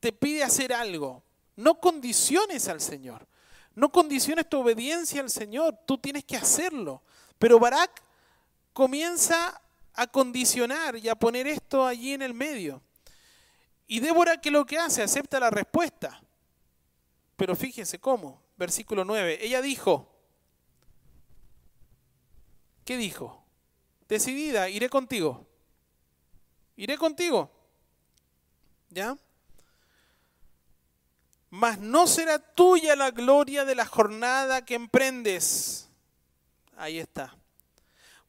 te 0.00 0.12
pide 0.12 0.42
hacer 0.42 0.72
algo, 0.72 1.22
no 1.56 1.78
condiciones 1.78 2.68
al 2.68 2.80
Señor. 2.80 3.26
No 3.74 3.92
condiciones 3.92 4.48
tu 4.48 4.58
obediencia 4.58 5.20
al 5.20 5.30
Señor, 5.30 5.78
tú 5.86 5.98
tienes 5.98 6.24
que 6.24 6.36
hacerlo. 6.36 7.02
Pero 7.38 7.60
Barak 7.60 8.02
comienza 8.72 9.60
a 9.94 10.06
condicionar 10.08 10.96
y 10.96 11.08
a 11.08 11.14
poner 11.14 11.46
esto 11.46 11.86
allí 11.86 12.12
en 12.12 12.22
el 12.22 12.34
medio. 12.34 12.82
Y 13.86 14.00
Débora, 14.00 14.40
¿qué 14.40 14.48
es 14.48 14.52
lo 14.52 14.66
que 14.66 14.78
hace? 14.78 15.02
Acepta 15.02 15.38
la 15.38 15.50
respuesta. 15.50 16.20
Pero 17.38 17.54
fíjese 17.54 18.00
cómo, 18.00 18.42
versículo 18.56 19.04
9, 19.04 19.38
ella 19.40 19.62
dijo, 19.62 20.12
¿qué 22.84 22.96
dijo? 22.96 23.46
Decidida, 24.08 24.68
iré 24.68 24.90
contigo. 24.90 25.46
Iré 26.74 26.98
contigo. 26.98 27.48
¿Ya? 28.90 29.16
Mas 31.48 31.78
no 31.78 32.08
será 32.08 32.40
tuya 32.40 32.96
la 32.96 33.12
gloria 33.12 33.64
de 33.64 33.76
la 33.76 33.86
jornada 33.86 34.64
que 34.64 34.74
emprendes. 34.74 35.88
Ahí 36.76 36.98
está. 36.98 37.36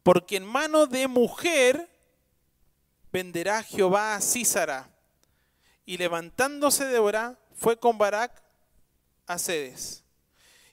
Porque 0.04 0.36
en 0.36 0.46
mano 0.46 0.86
de 0.86 1.08
mujer 1.08 1.90
venderá 3.12 3.64
Jehová 3.64 4.14
a 4.14 4.22
Císara. 4.22 4.88
Y 5.88 5.98
levantándose 5.98 6.86
Débora, 6.86 7.40
fue 7.56 7.80
con 7.80 7.98
Barak 7.98 8.49
a 9.30 9.38
Cedes. 9.38 10.04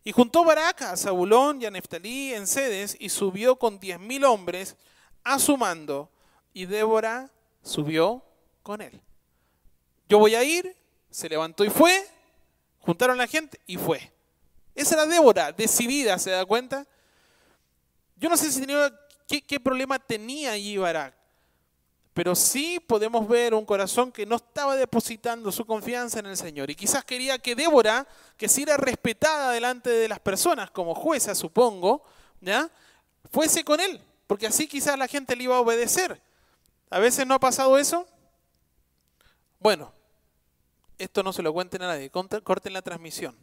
Y 0.03 0.13
juntó 0.13 0.45
Barak 0.45 0.83
a 0.83 0.97
Zabulón 0.97 1.61
y 1.61 1.67
a 1.67 1.71
Neftalí 1.71 2.33
en 2.33 2.47
Cedes 2.47 2.97
y 2.99 3.09
subió 3.09 3.57
con 3.57 3.79
diez 3.79 4.01
mil 4.01 4.25
hombres 4.25 4.77
a 5.23 5.39
su 5.39 5.57
mando. 5.57 6.11
Y 6.55 6.65
Débora 6.65 7.31
subió 7.63 8.25
con 8.63 8.81
él. 8.81 9.01
Yo 10.09 10.19
voy 10.19 10.35
a 10.35 10.45
ir, 10.45 10.77
se 11.11 11.29
levantó 11.29 11.65
y 11.65 11.71
fue, 11.71 12.07
juntaron 12.81 13.19
la 13.19 13.27
gente 13.27 13.61
y 13.67 13.77
fue. 13.77 14.13
Esa 14.75 14.95
era 14.95 15.07
Débora, 15.07 15.53
decidida, 15.53 16.19
¿se 16.19 16.31
da 16.31 16.47
cuenta? 16.47 16.87
Yo 18.17 18.29
no 18.29 18.37
sé 18.37 18.53
si 18.53 18.61
tenía, 18.61 18.93
qué, 19.27 19.43
qué 19.43 19.59
problema 19.59 19.99
tenía 19.99 20.53
allí 20.53 20.79
Barak. 20.79 21.16
Pero 22.17 22.35
sí 22.35 22.81
podemos 22.81 23.29
ver 23.29 23.53
un 23.53 23.67
corazón 23.67 24.11
que 24.11 24.25
no 24.25 24.37
estaba 24.37 24.75
depositando 24.75 25.53
su 25.53 25.67
confianza 25.67 26.19
en 26.19 26.25
el 26.25 26.39
Señor. 26.39 26.71
Y 26.71 26.75
quizás 26.75 27.05
quería 27.05 27.39
que 27.39 27.55
Débora, 27.55 28.09
que 28.39 28.49
si 28.49 28.63
era 28.63 28.79
respetada 28.79 29.53
delante 29.53 29.91
de 29.91 30.09
las 30.09 30.19
personas 30.21 30.71
como 30.71 30.95
jueza, 30.95 31.35
supongo, 31.35 32.03
¿ya? 32.41 32.71
fuese 33.31 33.65
con 33.65 33.81
él. 33.81 34.01
Porque 34.27 34.47
así 34.47 34.67
quizás 34.67 34.99
la 34.99 35.09
gente 35.09 35.37
le 35.37 35.45
iba 35.45 35.57
a 35.59 35.61
obedecer. 35.61 36.19
¿A 36.89 37.01
veces 37.01 37.27
no 37.27 37.35
ha 37.35 37.39
pasado 37.39 37.77
eso? 37.77 38.09
Bueno, 39.61 39.93
esto 40.97 41.23
no 41.23 41.35
se 41.35 41.43
lo 41.43 41.53
cuenten 41.53 41.83
a 41.83 41.89
nadie, 41.89 42.11
corten 42.11 42.73
la 42.73 42.81
transmisión. 42.81 43.37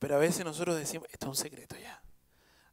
Pero 0.00 0.16
a 0.16 0.18
veces 0.18 0.44
nosotros 0.44 0.74
decimos, 0.74 1.06
esto 1.12 1.26
es 1.26 1.28
un 1.28 1.36
secreto 1.36 1.76
ya. 1.80 2.02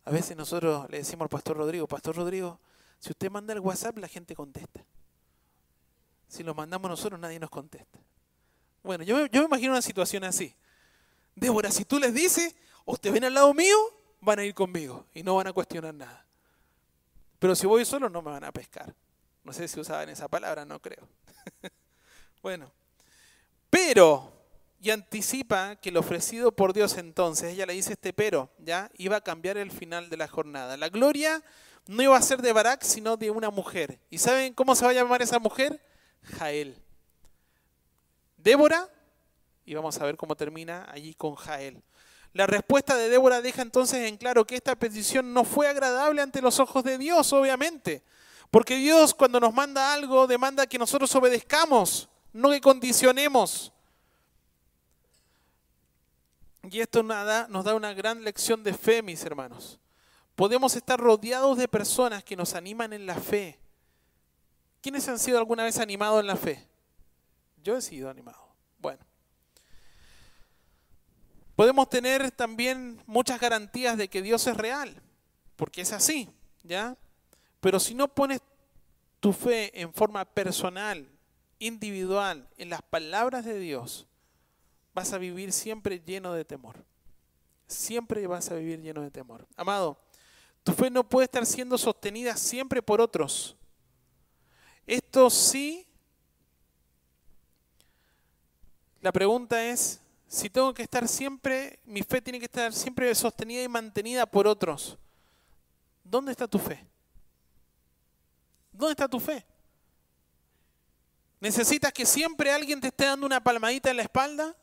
A 0.05 0.09
veces 0.09 0.35
nosotros 0.35 0.89
le 0.89 0.97
decimos 0.97 1.25
al 1.25 1.29
pastor 1.29 1.55
Rodrigo, 1.55 1.85
Pastor 1.85 2.15
Rodrigo, 2.15 2.59
si 2.99 3.11
usted 3.11 3.29
manda 3.29 3.53
el 3.53 3.59
WhatsApp, 3.59 3.97
la 3.97 4.07
gente 4.07 4.35
contesta. 4.35 4.83
Si 6.27 6.43
lo 6.43 6.53
mandamos 6.53 6.89
nosotros, 6.89 7.19
nadie 7.19 7.39
nos 7.39 7.49
contesta. 7.49 7.99
Bueno, 8.83 9.03
yo, 9.03 9.17
me 9.31 9.45
imagino 9.45 9.71
una 9.71 9.81
situación 9.81 10.23
así. 10.23 10.53
Débora, 11.35 11.71
si 11.71 11.85
tú 11.85 11.99
les 11.99 12.13
dices, 12.13 12.55
o 12.85 12.97
te 12.97 13.11
ven 13.11 13.23
al 13.23 13.33
lado 13.33 13.53
mío, 13.53 13.75
van 14.21 14.39
a 14.39 14.43
ir 14.43 14.53
conmigo 14.53 15.05
y 15.13 15.23
no 15.23 15.35
van 15.35 15.47
a 15.47 15.53
cuestionar 15.53 15.93
nada. 15.93 16.25
Pero 17.39 17.55
si 17.55 17.67
voy 17.67 17.85
solo, 17.85 18.09
no 18.09 18.21
me 18.21 18.31
van 18.31 18.43
a 18.43 18.51
pescar. 18.51 18.93
No 19.43 19.53
sé 19.53 19.67
si 19.67 19.79
usaban 19.79 20.09
esa 20.09 20.27
palabra, 20.27 20.65
no 20.65 20.81
creo. 20.81 21.07
bueno, 22.41 22.71
pero, 23.69 24.33
y 24.81 24.89
anticipa 24.89 25.75
que 25.75 25.91
lo 25.91 25.99
ofrecido 25.99 26.51
por 26.51 26.73
Dios 26.73 26.97
entonces, 26.97 27.53
ella 27.53 27.65
le 27.65 27.73
dice 27.73 27.93
este 27.93 28.11
pero, 28.11 28.49
¿ya? 28.57 28.89
Iba 28.97 29.17
a 29.17 29.21
cambiar 29.21 29.57
el 29.57 29.71
final 29.71 30.09
de 30.09 30.17
la 30.17 30.27
jornada. 30.27 30.75
La 30.77 30.89
gloria 30.89 31.43
no 31.87 32.03
iba 32.03 32.17
a 32.17 32.21
ser 32.21 32.41
de 32.41 32.53
Barak, 32.53 32.83
sino 32.83 33.17
de 33.17 33.31
una 33.31 33.49
mujer. 33.49 33.99
¿Y 34.09 34.17
saben 34.17 34.53
cómo 34.53 34.75
se 34.75 34.85
va 34.85 34.91
a 34.91 34.93
llamar 34.93 35.21
esa 35.21 35.39
mujer? 35.39 35.81
Jael. 36.37 36.75
Débora, 38.37 38.89
y 39.65 39.73
vamos 39.73 39.99
a 39.99 40.05
ver 40.05 40.15
cómo 40.17 40.35
termina 40.35 40.85
allí 40.89 41.13
con 41.13 41.35
Jael. 41.35 41.81
La 42.33 42.45
respuesta 42.45 42.95
de 42.95 43.09
Débora 43.09 43.41
deja 43.41 43.61
entonces 43.61 44.07
en 44.07 44.17
claro 44.17 44.45
que 44.45 44.55
esta 44.55 44.75
petición 44.75 45.33
no 45.33 45.43
fue 45.43 45.67
agradable 45.67 46.21
ante 46.21 46.41
los 46.41 46.59
ojos 46.59 46.83
de 46.83 46.97
Dios, 46.97 47.33
obviamente. 47.33 48.03
Porque 48.51 48.75
Dios 48.75 49.13
cuando 49.13 49.39
nos 49.39 49.53
manda 49.53 49.93
algo 49.93 50.27
demanda 50.27 50.67
que 50.67 50.77
nosotros 50.77 51.13
obedezcamos, 51.15 52.07
no 52.31 52.49
que 52.51 52.61
condicionemos. 52.61 53.73
Y 56.69 56.79
esto 56.79 57.01
nos 57.01 57.65
da 57.65 57.75
una 57.75 57.93
gran 57.93 58.23
lección 58.23 58.63
de 58.63 58.73
fe, 58.73 59.01
mis 59.01 59.23
hermanos. 59.23 59.79
Podemos 60.37 60.75
estar 60.75 60.99
rodeados 60.99 61.57
de 61.57 61.67
personas 61.67 62.23
que 62.23 62.35
nos 62.35 62.53
animan 62.53 62.93
en 62.93 63.07
la 63.07 63.15
fe. 63.15 63.59
¿Quiénes 64.81 65.07
han 65.07 65.17
sido 65.17 65.39
alguna 65.39 65.63
vez 65.63 65.79
animados 65.79 66.19
en 66.19 66.27
la 66.27 66.35
fe? 66.35 66.63
Yo 67.63 67.75
he 67.75 67.81
sido 67.81 68.07
animado. 68.07 68.55
Bueno. 68.77 69.03
Podemos 71.55 71.89
tener 71.89 72.29
también 72.29 73.01
muchas 73.07 73.39
garantías 73.39 73.97
de 73.97 74.09
que 74.09 74.21
Dios 74.21 74.45
es 74.45 74.55
real, 74.55 75.01
porque 75.55 75.81
es 75.81 75.91
así, 75.91 76.29
¿ya? 76.61 76.95
Pero 77.59 77.79
si 77.79 77.95
no 77.95 78.07
pones 78.07 78.39
tu 79.19 79.33
fe 79.33 79.81
en 79.81 79.91
forma 79.91 80.23
personal, 80.23 81.09
individual, 81.57 82.47
en 82.57 82.69
las 82.69 82.83
palabras 82.83 83.43
de 83.43 83.57
Dios, 83.57 84.05
vas 84.93 85.13
a 85.13 85.17
vivir 85.17 85.51
siempre 85.51 85.99
lleno 85.99 86.31
de 86.33 86.45
temor. 86.45 86.85
Siempre 87.65 88.27
vas 88.27 88.51
a 88.51 88.53
vivir 88.53 88.81
lleno 88.81 89.01
de 89.01 89.09
temor. 89.09 89.47
Amado, 89.55 89.97
tu 90.67 90.73
fe 90.73 90.89
no 90.89 91.07
puede 91.07 91.23
estar 91.23 91.45
siendo 91.45 91.77
sostenida 91.77 92.35
siempre 92.35 92.81
por 92.81 92.99
otros. 92.99 93.55
Esto 94.85 95.29
sí, 95.29 95.87
la 98.99 99.13
pregunta 99.13 99.63
es, 99.63 100.01
si 100.27 100.49
tengo 100.49 100.73
que 100.73 100.83
estar 100.83 101.07
siempre, 101.07 101.79
mi 101.85 102.03
fe 102.03 102.21
tiene 102.21 102.37
que 102.37 102.47
estar 102.47 102.73
siempre 102.73 103.15
sostenida 103.15 103.63
y 103.63 103.69
mantenida 103.69 104.25
por 104.25 104.45
otros, 104.45 104.97
¿dónde 106.03 106.31
está 106.31 106.49
tu 106.49 106.59
fe? 106.59 106.85
¿Dónde 108.73 108.91
está 108.91 109.07
tu 109.07 109.21
fe? 109.21 109.45
¿Necesitas 111.39 111.93
que 111.93 112.05
siempre 112.05 112.51
alguien 112.51 112.81
te 112.81 112.89
esté 112.89 113.05
dando 113.05 113.25
una 113.25 113.41
palmadita 113.41 113.89
en 113.89 113.95
la 113.95 114.03
espalda? 114.03 114.53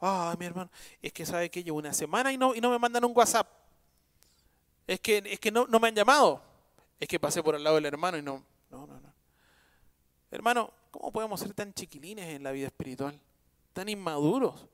Ay, 0.00 0.36
mi 0.38 0.46
hermano, 0.46 0.70
es 1.02 1.12
que 1.12 1.26
sabe 1.26 1.50
que 1.50 1.62
llevo 1.62 1.76
una 1.76 1.92
semana 1.92 2.32
y 2.32 2.38
no, 2.38 2.54
y 2.54 2.62
no 2.62 2.70
me 2.70 2.78
mandan 2.78 3.04
un 3.04 3.12
WhatsApp 3.14 3.58
es 4.88 5.00
que, 5.00 5.22
es 5.24 5.38
que 5.38 5.52
no, 5.52 5.66
no 5.66 5.78
me 5.78 5.88
han 5.88 5.94
llamado. 5.94 6.42
Es 6.98 7.06
que 7.06 7.20
pasé 7.20 7.42
por 7.42 7.54
al 7.54 7.62
lado 7.62 7.76
del 7.76 7.84
hermano 7.84 8.16
y 8.16 8.22
no. 8.22 8.42
No, 8.70 8.86
no, 8.86 8.98
no. 8.98 9.12
Hermano, 10.30 10.72
¿cómo 10.90 11.12
podemos 11.12 11.38
ser 11.38 11.52
tan 11.52 11.72
chiquilines 11.74 12.26
en 12.34 12.42
la 12.42 12.52
vida 12.52 12.66
espiritual? 12.66 13.20
Tan 13.74 13.88
inmaduros. 13.90 14.66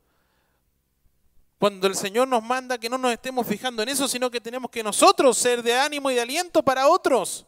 Cuando 1.58 1.88
el 1.88 1.96
Señor 1.96 2.28
nos 2.28 2.42
manda 2.44 2.78
que 2.78 2.88
no 2.88 2.96
nos 2.96 3.12
estemos 3.12 3.44
fijando 3.46 3.82
en 3.82 3.88
eso, 3.88 4.06
sino 4.06 4.30
que 4.30 4.40
tenemos 4.40 4.70
que 4.70 4.84
nosotros 4.84 5.36
ser 5.36 5.62
de 5.62 5.74
ánimo 5.74 6.10
y 6.10 6.14
de 6.14 6.20
aliento 6.20 6.62
para 6.62 6.88
otros. 6.88 7.44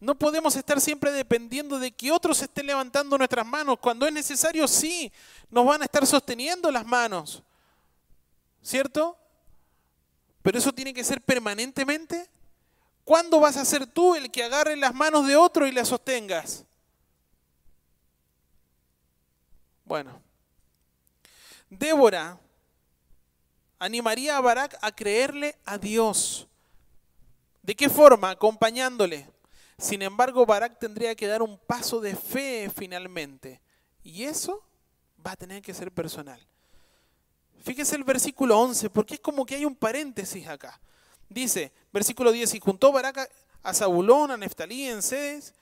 No 0.00 0.14
podemos 0.18 0.54
estar 0.54 0.82
siempre 0.82 1.12
dependiendo 1.12 1.78
de 1.78 1.92
que 1.92 2.12
otros 2.12 2.42
estén 2.42 2.66
levantando 2.66 3.16
nuestras 3.16 3.46
manos. 3.46 3.78
Cuando 3.80 4.06
es 4.06 4.12
necesario, 4.12 4.68
sí, 4.68 5.10
nos 5.48 5.64
van 5.64 5.80
a 5.80 5.86
estar 5.86 6.06
sosteniendo 6.06 6.70
las 6.70 6.84
manos. 6.84 7.42
¿Cierto? 8.60 9.16
Pero 10.44 10.58
eso 10.58 10.74
tiene 10.74 10.92
que 10.92 11.02
ser 11.02 11.22
permanentemente. 11.22 12.28
¿Cuándo 13.02 13.40
vas 13.40 13.56
a 13.56 13.64
ser 13.64 13.86
tú 13.86 14.14
el 14.14 14.30
que 14.30 14.44
agarre 14.44 14.76
las 14.76 14.94
manos 14.94 15.26
de 15.26 15.36
otro 15.36 15.66
y 15.66 15.72
las 15.72 15.88
sostengas? 15.88 16.66
Bueno, 19.86 20.20
Débora 21.70 22.38
animaría 23.78 24.36
a 24.36 24.42
Barak 24.42 24.76
a 24.82 24.94
creerle 24.94 25.56
a 25.64 25.78
Dios. 25.78 26.46
¿De 27.62 27.74
qué 27.74 27.88
forma? 27.88 28.28
Acompañándole. 28.28 29.26
Sin 29.78 30.02
embargo, 30.02 30.44
Barak 30.44 30.78
tendría 30.78 31.14
que 31.14 31.26
dar 31.26 31.40
un 31.40 31.56
paso 31.56 32.02
de 32.02 32.14
fe 32.14 32.70
finalmente. 32.76 33.62
Y 34.02 34.24
eso 34.24 34.62
va 35.26 35.32
a 35.32 35.36
tener 35.36 35.62
que 35.62 35.72
ser 35.72 35.90
personal. 35.90 36.38
Fíjese 37.64 37.96
el 37.96 38.04
versículo 38.04 38.60
11, 38.60 38.90
porque 38.90 39.14
es 39.14 39.20
como 39.20 39.46
que 39.46 39.54
hay 39.54 39.64
un 39.64 39.74
paréntesis 39.74 40.46
acá. 40.46 40.78
Dice, 41.30 41.72
versículo 41.92 42.30
10, 42.30 42.54
y 42.54 42.60
juntó 42.60 42.92
Barak 42.92 43.30
a 43.62 43.72
Zabulón, 43.72 44.30
a 44.30 44.36
Neftalí 44.36 44.86
en 44.86 45.00
Cedes, 45.02 45.54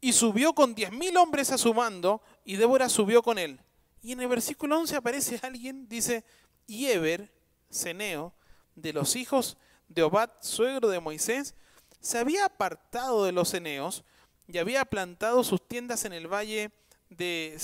y 0.00 0.14
subió 0.14 0.54
con 0.54 0.74
diez 0.74 0.90
mil 0.90 1.14
hombres 1.18 1.50
a 1.52 1.58
su 1.58 1.74
mando, 1.74 2.22
y 2.46 2.56
Débora 2.56 2.88
subió 2.88 3.22
con 3.22 3.38
él. 3.38 3.60
Y 4.02 4.12
en 4.12 4.22
el 4.22 4.28
versículo 4.28 4.78
11 4.78 4.96
aparece 4.96 5.38
alguien, 5.42 5.86
dice, 5.86 6.24
y 6.66 6.86
Eber, 6.86 7.30
Ceneo, 7.70 8.32
de 8.74 8.94
los 8.94 9.14
hijos 9.14 9.58
de 9.88 10.02
Obad, 10.02 10.30
suegro 10.40 10.88
de 10.88 11.00
Moisés, 11.00 11.54
se 12.00 12.16
había 12.18 12.46
apartado 12.46 13.22
de 13.24 13.32
los 13.32 13.50
ceneos 13.50 14.02
y 14.48 14.56
había 14.56 14.86
plantado 14.86 15.44
sus 15.44 15.66
tiendas 15.66 16.06
en 16.06 16.14
el 16.14 16.26
valle 16.26 16.70
de 17.10 17.58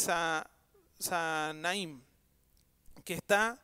Sanaim, 0.98 2.02
que 3.04 3.14
está 3.14 3.58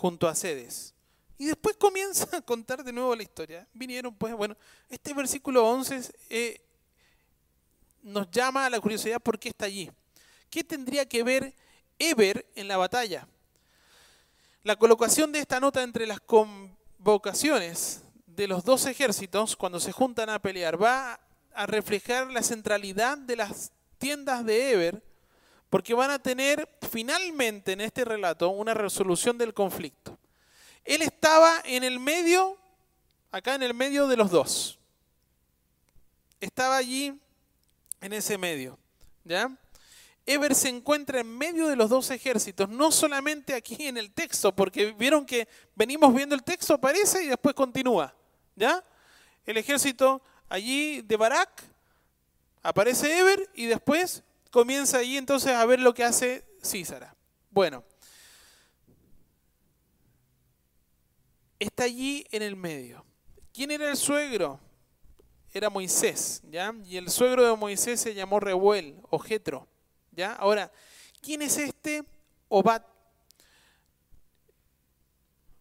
junto 0.00 0.26
a 0.26 0.34
Cedes. 0.34 0.94
Y 1.36 1.44
después 1.44 1.76
comienza 1.76 2.26
a 2.34 2.40
contar 2.40 2.82
de 2.82 2.90
nuevo 2.92 3.14
la 3.14 3.22
historia. 3.22 3.68
Vinieron, 3.74 4.14
pues, 4.14 4.34
bueno, 4.34 4.56
este 4.88 5.12
versículo 5.12 5.68
11 5.68 6.10
eh, 6.30 6.60
nos 8.02 8.30
llama 8.30 8.64
a 8.64 8.70
la 8.70 8.80
curiosidad 8.80 9.20
por 9.20 9.38
qué 9.38 9.50
está 9.50 9.66
allí. 9.66 9.90
¿Qué 10.48 10.64
tendría 10.64 11.06
que 11.06 11.22
ver 11.22 11.54
Eber 11.98 12.46
en 12.54 12.66
la 12.66 12.78
batalla? 12.78 13.28
La 14.62 14.76
colocación 14.76 15.32
de 15.32 15.40
esta 15.40 15.60
nota 15.60 15.82
entre 15.82 16.06
las 16.06 16.20
convocaciones 16.20 18.02
de 18.26 18.48
los 18.48 18.64
dos 18.64 18.86
ejércitos 18.86 19.54
cuando 19.54 19.80
se 19.80 19.92
juntan 19.92 20.30
a 20.30 20.40
pelear 20.40 20.82
va 20.82 21.20
a 21.52 21.66
reflejar 21.66 22.30
la 22.30 22.42
centralidad 22.42 23.18
de 23.18 23.36
las 23.36 23.72
tiendas 23.98 24.46
de 24.46 24.72
Eber, 24.72 25.02
porque 25.70 25.94
van 25.94 26.10
a 26.10 26.18
tener 26.18 26.68
finalmente 26.90 27.72
en 27.72 27.80
este 27.80 28.04
relato 28.04 28.50
una 28.50 28.74
resolución 28.74 29.38
del 29.38 29.54
conflicto. 29.54 30.18
Él 30.84 31.02
estaba 31.02 31.62
en 31.64 31.84
el 31.84 32.00
medio, 32.00 32.58
acá 33.30 33.54
en 33.54 33.62
el 33.62 33.72
medio 33.72 34.08
de 34.08 34.16
los 34.16 34.30
dos. 34.30 34.78
Estaba 36.40 36.76
allí 36.76 37.18
en 38.00 38.12
ese 38.12 38.36
medio. 38.36 38.78
¿Ya? 39.24 39.56
Eber 40.26 40.54
se 40.54 40.68
encuentra 40.68 41.20
en 41.20 41.38
medio 41.38 41.68
de 41.68 41.76
los 41.76 41.88
dos 41.88 42.10
ejércitos, 42.10 42.68
no 42.68 42.90
solamente 42.90 43.54
aquí 43.54 43.86
en 43.86 43.96
el 43.96 44.12
texto, 44.12 44.54
porque 44.54 44.92
vieron 44.92 45.24
que 45.24 45.48
venimos 45.74 46.14
viendo 46.14 46.34
el 46.34 46.42
texto, 46.42 46.74
aparece 46.74 47.24
y 47.24 47.28
después 47.28 47.54
continúa. 47.54 48.14
¿Ya? 48.56 48.84
El 49.46 49.56
ejército 49.56 50.20
allí 50.48 51.00
de 51.02 51.16
Barak, 51.16 51.62
aparece 52.62 53.18
Eber 53.18 53.48
y 53.54 53.66
después 53.66 54.22
comienza 54.50 54.98
allí 54.98 55.16
entonces 55.16 55.52
a 55.52 55.64
ver 55.66 55.80
lo 55.80 55.94
que 55.94 56.04
hace 56.04 56.44
Císara. 56.62 57.14
Bueno, 57.50 57.84
está 61.58 61.84
allí 61.84 62.26
en 62.30 62.42
el 62.42 62.56
medio. 62.56 63.04
¿Quién 63.52 63.70
era 63.70 63.90
el 63.90 63.96
suegro? 63.96 64.60
Era 65.52 65.68
Moisés, 65.68 66.42
¿ya? 66.48 66.72
Y 66.84 66.96
el 66.96 67.10
suegro 67.10 67.44
de 67.44 67.56
Moisés 67.56 68.00
se 68.00 68.14
llamó 68.14 68.38
Reuel 68.38 69.00
o 69.10 69.18
Jetro, 69.18 69.66
¿ya? 70.12 70.34
Ahora, 70.34 70.70
¿quién 71.20 71.42
es 71.42 71.58
este 71.58 72.04
Obat? 72.48 72.86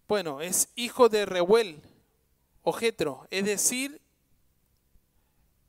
Bueno, 0.08 0.42
es 0.42 0.70
hijo 0.76 1.10
de 1.10 1.26
Reuel 1.26 1.82
o 2.62 2.72
Jetro, 2.72 3.28
es 3.32 3.46
decir, 3.46 4.02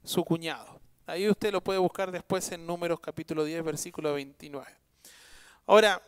su 0.04 0.24
cuñado. 0.24 0.79
Ahí 1.10 1.28
usted 1.28 1.50
lo 1.50 1.60
puede 1.60 1.80
buscar 1.80 2.12
después 2.12 2.52
en 2.52 2.64
Números 2.64 3.00
capítulo 3.00 3.42
10, 3.42 3.64
versículo 3.64 4.14
29. 4.14 4.64
Ahora, 5.66 6.00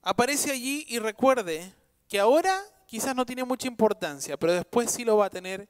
aparece 0.00 0.50
allí 0.50 0.86
y 0.88 0.98
recuerde 0.98 1.70
que 2.08 2.18
ahora 2.18 2.58
quizás 2.86 3.14
no 3.14 3.26
tiene 3.26 3.44
mucha 3.44 3.68
importancia, 3.68 4.38
pero 4.38 4.54
después 4.54 4.90
sí 4.90 5.04
lo 5.04 5.18
va 5.18 5.26
a 5.26 5.30
tener 5.30 5.68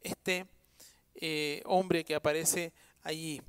este 0.00 0.48
eh, 1.14 1.62
hombre 1.66 2.04
que 2.04 2.16
aparece 2.16 2.72
allí. 3.04 3.40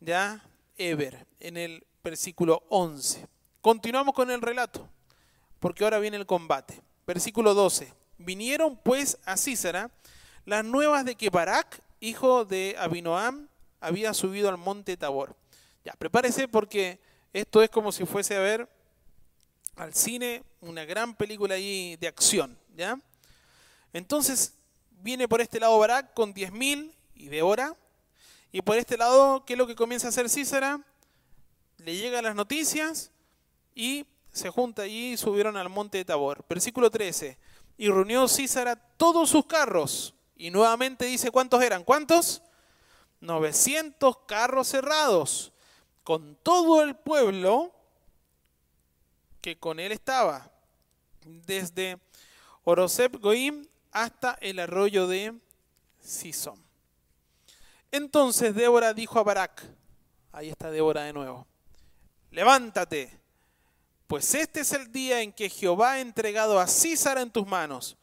Ya, 0.00 0.44
Eber, 0.76 1.24
en 1.38 1.56
el 1.56 1.86
versículo 2.02 2.64
11. 2.68 3.28
Continuamos 3.60 4.12
con 4.12 4.28
el 4.28 4.42
relato, 4.42 4.88
porque 5.60 5.84
ahora 5.84 6.00
viene 6.00 6.16
el 6.16 6.26
combate. 6.26 6.82
Versículo 7.06 7.54
12. 7.54 7.94
Vinieron 8.18 8.76
pues 8.76 9.18
a 9.24 9.36
Císara 9.36 9.88
las 10.44 10.64
nuevas 10.64 11.04
de 11.04 11.14
que 11.14 11.30
Barak, 11.30 11.80
hijo 12.00 12.44
de 12.44 12.76
Abinoam, 12.78 13.48
había 13.80 14.14
subido 14.14 14.48
al 14.48 14.58
monte 14.58 14.96
Tabor. 14.96 15.36
Ya, 15.84 15.92
prepárese 15.92 16.48
porque 16.48 17.00
esto 17.32 17.62
es 17.62 17.70
como 17.70 17.92
si 17.92 18.04
fuese 18.04 18.36
a 18.36 18.40
ver 18.40 18.68
al 19.76 19.94
cine 19.94 20.42
una 20.60 20.84
gran 20.84 21.14
película 21.14 21.54
de 21.54 22.06
acción, 22.06 22.58
¿ya? 22.76 23.00
Entonces 23.92 24.54
viene 25.02 25.28
por 25.28 25.40
este 25.40 25.60
lado 25.60 25.78
Barak 25.78 26.12
con 26.14 26.34
10.000 26.34 26.92
y 27.14 27.28
de 27.28 27.42
hora, 27.42 27.76
y 28.50 28.62
por 28.62 28.76
este 28.76 28.96
lado, 28.96 29.44
¿qué 29.44 29.52
es 29.52 29.58
lo 29.58 29.66
que 29.66 29.76
comienza 29.76 30.06
a 30.06 30.10
hacer 30.10 30.28
Císara? 30.30 30.80
Le 31.78 31.94
llegan 31.96 32.24
las 32.24 32.34
noticias 32.34 33.10
y 33.74 34.06
se 34.32 34.50
junta 34.50 34.82
allí 34.82 35.12
y 35.12 35.16
subieron 35.16 35.56
al 35.56 35.68
monte 35.68 35.98
de 35.98 36.04
Tabor. 36.04 36.44
Versículo 36.48 36.90
13. 36.90 37.36
Y 37.76 37.88
reunió 37.88 38.26
Císara 38.26 38.76
todos 38.76 39.30
sus 39.30 39.44
carros 39.46 40.14
y 40.38 40.50
nuevamente 40.50 41.04
dice, 41.04 41.32
¿cuántos 41.32 41.60
eran? 41.62 41.82
¿Cuántos? 41.82 42.42
900 43.20 44.18
carros 44.26 44.68
cerrados, 44.68 45.52
con 46.04 46.36
todo 46.36 46.82
el 46.82 46.94
pueblo 46.94 47.74
que 49.40 49.58
con 49.58 49.80
él 49.80 49.90
estaba, 49.90 50.50
desde 51.24 51.98
Orosep 52.62 53.16
Goim 53.16 53.66
hasta 53.90 54.38
el 54.40 54.60
arroyo 54.60 55.08
de 55.08 55.34
Sison. 56.00 56.62
Entonces 57.90 58.54
Débora 58.54 58.94
dijo 58.94 59.18
a 59.18 59.24
Barak, 59.24 59.64
ahí 60.30 60.50
está 60.50 60.70
Débora 60.70 61.02
de 61.02 61.12
nuevo, 61.12 61.46
levántate, 62.30 63.18
pues 64.06 64.34
este 64.34 64.60
es 64.60 64.72
el 64.72 64.92
día 64.92 65.20
en 65.20 65.32
que 65.32 65.50
Jehová 65.50 65.92
ha 65.92 66.00
entregado 66.00 66.60
a 66.60 66.68
Císara 66.68 67.22
en 67.22 67.32
tus 67.32 67.46
manos 67.46 67.96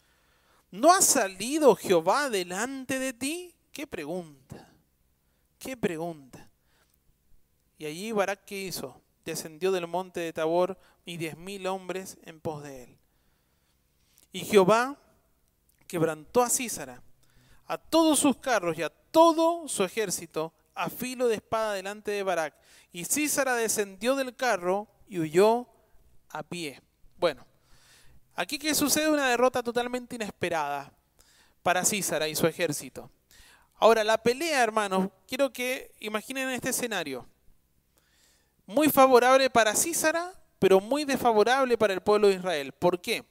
¿No 0.72 0.92
ha 0.92 1.02
salido 1.02 1.76
Jehová 1.76 2.30
delante 2.30 3.00
de 3.00 3.14
ti? 3.14 3.56
¿Qué 3.72 3.88
pregunta? 3.88 4.70
¿Qué 5.60 5.78
pregunta? 5.78 6.50
Y 7.78 7.86
allí 7.86 8.12
Barak, 8.12 8.46
¿qué 8.46 8.62
hizo? 8.62 9.02
Descendió 9.24 9.72
del 9.72 9.88
monte 9.88 10.20
de 10.20 10.34
Tabor 10.34 10.78
y 11.06 11.18
diez 11.18 11.38
mil 11.38 11.66
hombres 11.68 12.18
en 12.24 12.40
pos 12.40 12.64
de 12.64 12.84
él. 12.84 12.98
Y 14.32 14.42
Jehová 14.42 14.98
quebrantó 15.88 16.42
a 16.44 16.50
Císara, 16.50 17.02
a 17.68 17.78
todos 17.78 18.20
sus 18.20 18.38
carros 18.38 18.78
y 18.78 18.84
a 18.84 18.90
todo 18.90 19.68
su 19.68 19.84
ejército, 19.84 20.54
a 20.74 20.90
filo 20.90 21.28
de 21.28 21.36
espada 21.36 21.74
delante 21.74 22.12
de 22.12 22.24
Barak. 22.24 22.54
Y 22.92 23.06
Císara 23.06 23.56
descendió 23.56 24.16
del 24.16 24.36
carro 24.36 24.88
y 25.08 25.20
huyó 25.20 25.68
a 26.30 26.44
pie. 26.44 26.82
Bueno, 27.18 27.46
Aquí 28.36 28.60
que 28.60 28.76
sucede 28.76 29.10
una 29.10 29.30
derrota 29.30 29.64
totalmente 29.64 30.16
inesperada 30.16 30.92
para 31.64 31.86
Císara 31.86 32.28
y 32.28 32.36
su 32.36 32.46
ejército. 32.48 33.10
Ahora, 33.78 34.04
la 34.04 34.18
pelea, 34.18 34.62
hermanos, 34.62 35.10
quiero 35.28 35.52
que 35.52 35.92
imaginen 36.00 36.50
este 36.50 36.70
escenario. 36.70 37.26
Muy 38.66 38.90
favorable 38.90 39.50
para 39.50 39.76
Císara, 39.76 40.34
pero 40.60 40.82
muy 40.82 41.06
desfavorable 41.06 41.78
para 41.78 41.94
el 41.94 42.02
pueblo 42.02 42.28
de 42.28 42.36
Israel. 42.36 42.72
¿Por 42.74 43.00
qué? 43.00 43.24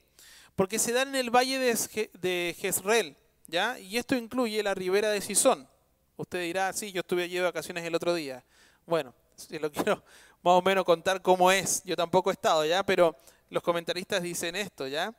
Porque 0.56 0.78
se 0.78 0.92
da 0.92 1.02
en 1.02 1.14
el 1.14 1.30
valle 1.30 1.58
de 1.58 2.56
Jezreel, 2.58 3.16
¿ya? 3.46 3.78
Y 3.78 3.98
esto 3.98 4.14
incluye 4.14 4.62
la 4.62 4.74
ribera 4.74 5.10
de 5.10 5.20
Sison. 5.20 5.68
Usted 6.16 6.42
dirá, 6.42 6.72
sí, 6.72 6.92
yo 6.92 7.00
estuve 7.00 7.24
allí 7.24 7.34
de 7.34 7.42
vacaciones 7.42 7.84
el 7.84 7.94
otro 7.94 8.14
día. 8.14 8.44
Bueno, 8.86 9.14
si 9.36 9.58
lo 9.58 9.70
quiero 9.70 10.02
más 10.42 10.54
o 10.54 10.62
menos 10.62 10.84
contar 10.84 11.22
cómo 11.22 11.50
es. 11.50 11.82
Yo 11.84 11.96
tampoco 11.96 12.30
he 12.30 12.34
estado, 12.34 12.64
¿ya? 12.64 12.84
Pero 12.84 13.16
los 13.50 13.62
comentaristas 13.62 14.22
dicen 14.22 14.56
esto, 14.56 14.86
¿ya? 14.86 15.14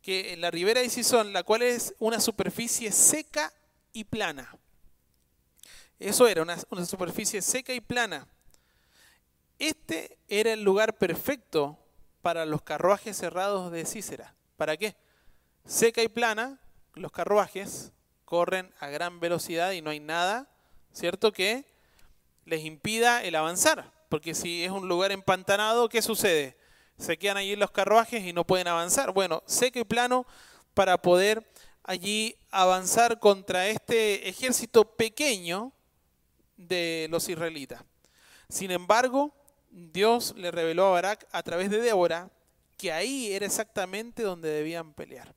Que 0.00 0.32
en 0.32 0.40
la 0.40 0.50
ribera 0.50 0.80
de 0.80 0.88
Sison, 0.88 1.32
la 1.32 1.42
cual 1.42 1.62
es 1.62 1.94
una 1.98 2.20
superficie 2.20 2.92
seca 2.92 3.52
y 3.92 4.04
plana. 4.04 4.56
Eso 5.98 6.26
era, 6.26 6.42
una, 6.42 6.56
una 6.70 6.84
superficie 6.84 7.40
seca 7.42 7.72
y 7.72 7.80
plana. 7.80 8.26
Este 9.58 10.18
era 10.28 10.52
el 10.52 10.64
lugar 10.64 10.98
perfecto 10.98 11.78
para 12.20 12.46
los 12.46 12.62
carruajes 12.62 13.16
cerrados 13.16 13.70
de 13.70 13.84
Cícera. 13.84 14.34
¿Para 14.56 14.76
qué? 14.76 14.96
Seca 15.64 16.02
y 16.02 16.08
plana, 16.08 16.60
los 16.94 17.12
carruajes 17.12 17.92
corren 18.24 18.72
a 18.80 18.88
gran 18.88 19.20
velocidad 19.20 19.72
y 19.72 19.82
no 19.82 19.90
hay 19.90 20.00
nada, 20.00 20.48
¿cierto? 20.92 21.32
Que 21.32 21.66
les 22.44 22.64
impida 22.64 23.22
el 23.22 23.34
avanzar. 23.34 23.92
Porque 24.08 24.34
si 24.34 24.64
es 24.64 24.70
un 24.70 24.88
lugar 24.88 25.12
empantanado, 25.12 25.88
¿qué 25.88 26.02
sucede? 26.02 26.56
Se 27.02 27.18
quedan 27.18 27.36
allí 27.36 27.56
los 27.56 27.70
carruajes 27.70 28.24
y 28.24 28.32
no 28.32 28.46
pueden 28.46 28.68
avanzar. 28.68 29.12
Bueno, 29.12 29.42
seco 29.46 29.78
y 29.78 29.84
plano 29.84 30.24
para 30.74 30.96
poder 31.00 31.46
allí 31.82 32.36
avanzar 32.50 33.18
contra 33.18 33.66
este 33.66 34.28
ejército 34.28 34.84
pequeño 34.84 35.72
de 36.56 37.08
los 37.10 37.28
israelitas. 37.28 37.82
Sin 38.48 38.70
embargo, 38.70 39.34
Dios 39.70 40.34
le 40.36 40.50
reveló 40.50 40.86
a 40.86 40.90
Barak 40.90 41.26
a 41.32 41.42
través 41.42 41.70
de 41.70 41.80
Débora 41.80 42.30
que 42.76 42.92
ahí 42.92 43.32
era 43.32 43.46
exactamente 43.46 44.22
donde 44.22 44.48
debían 44.48 44.92
pelear. 44.92 45.34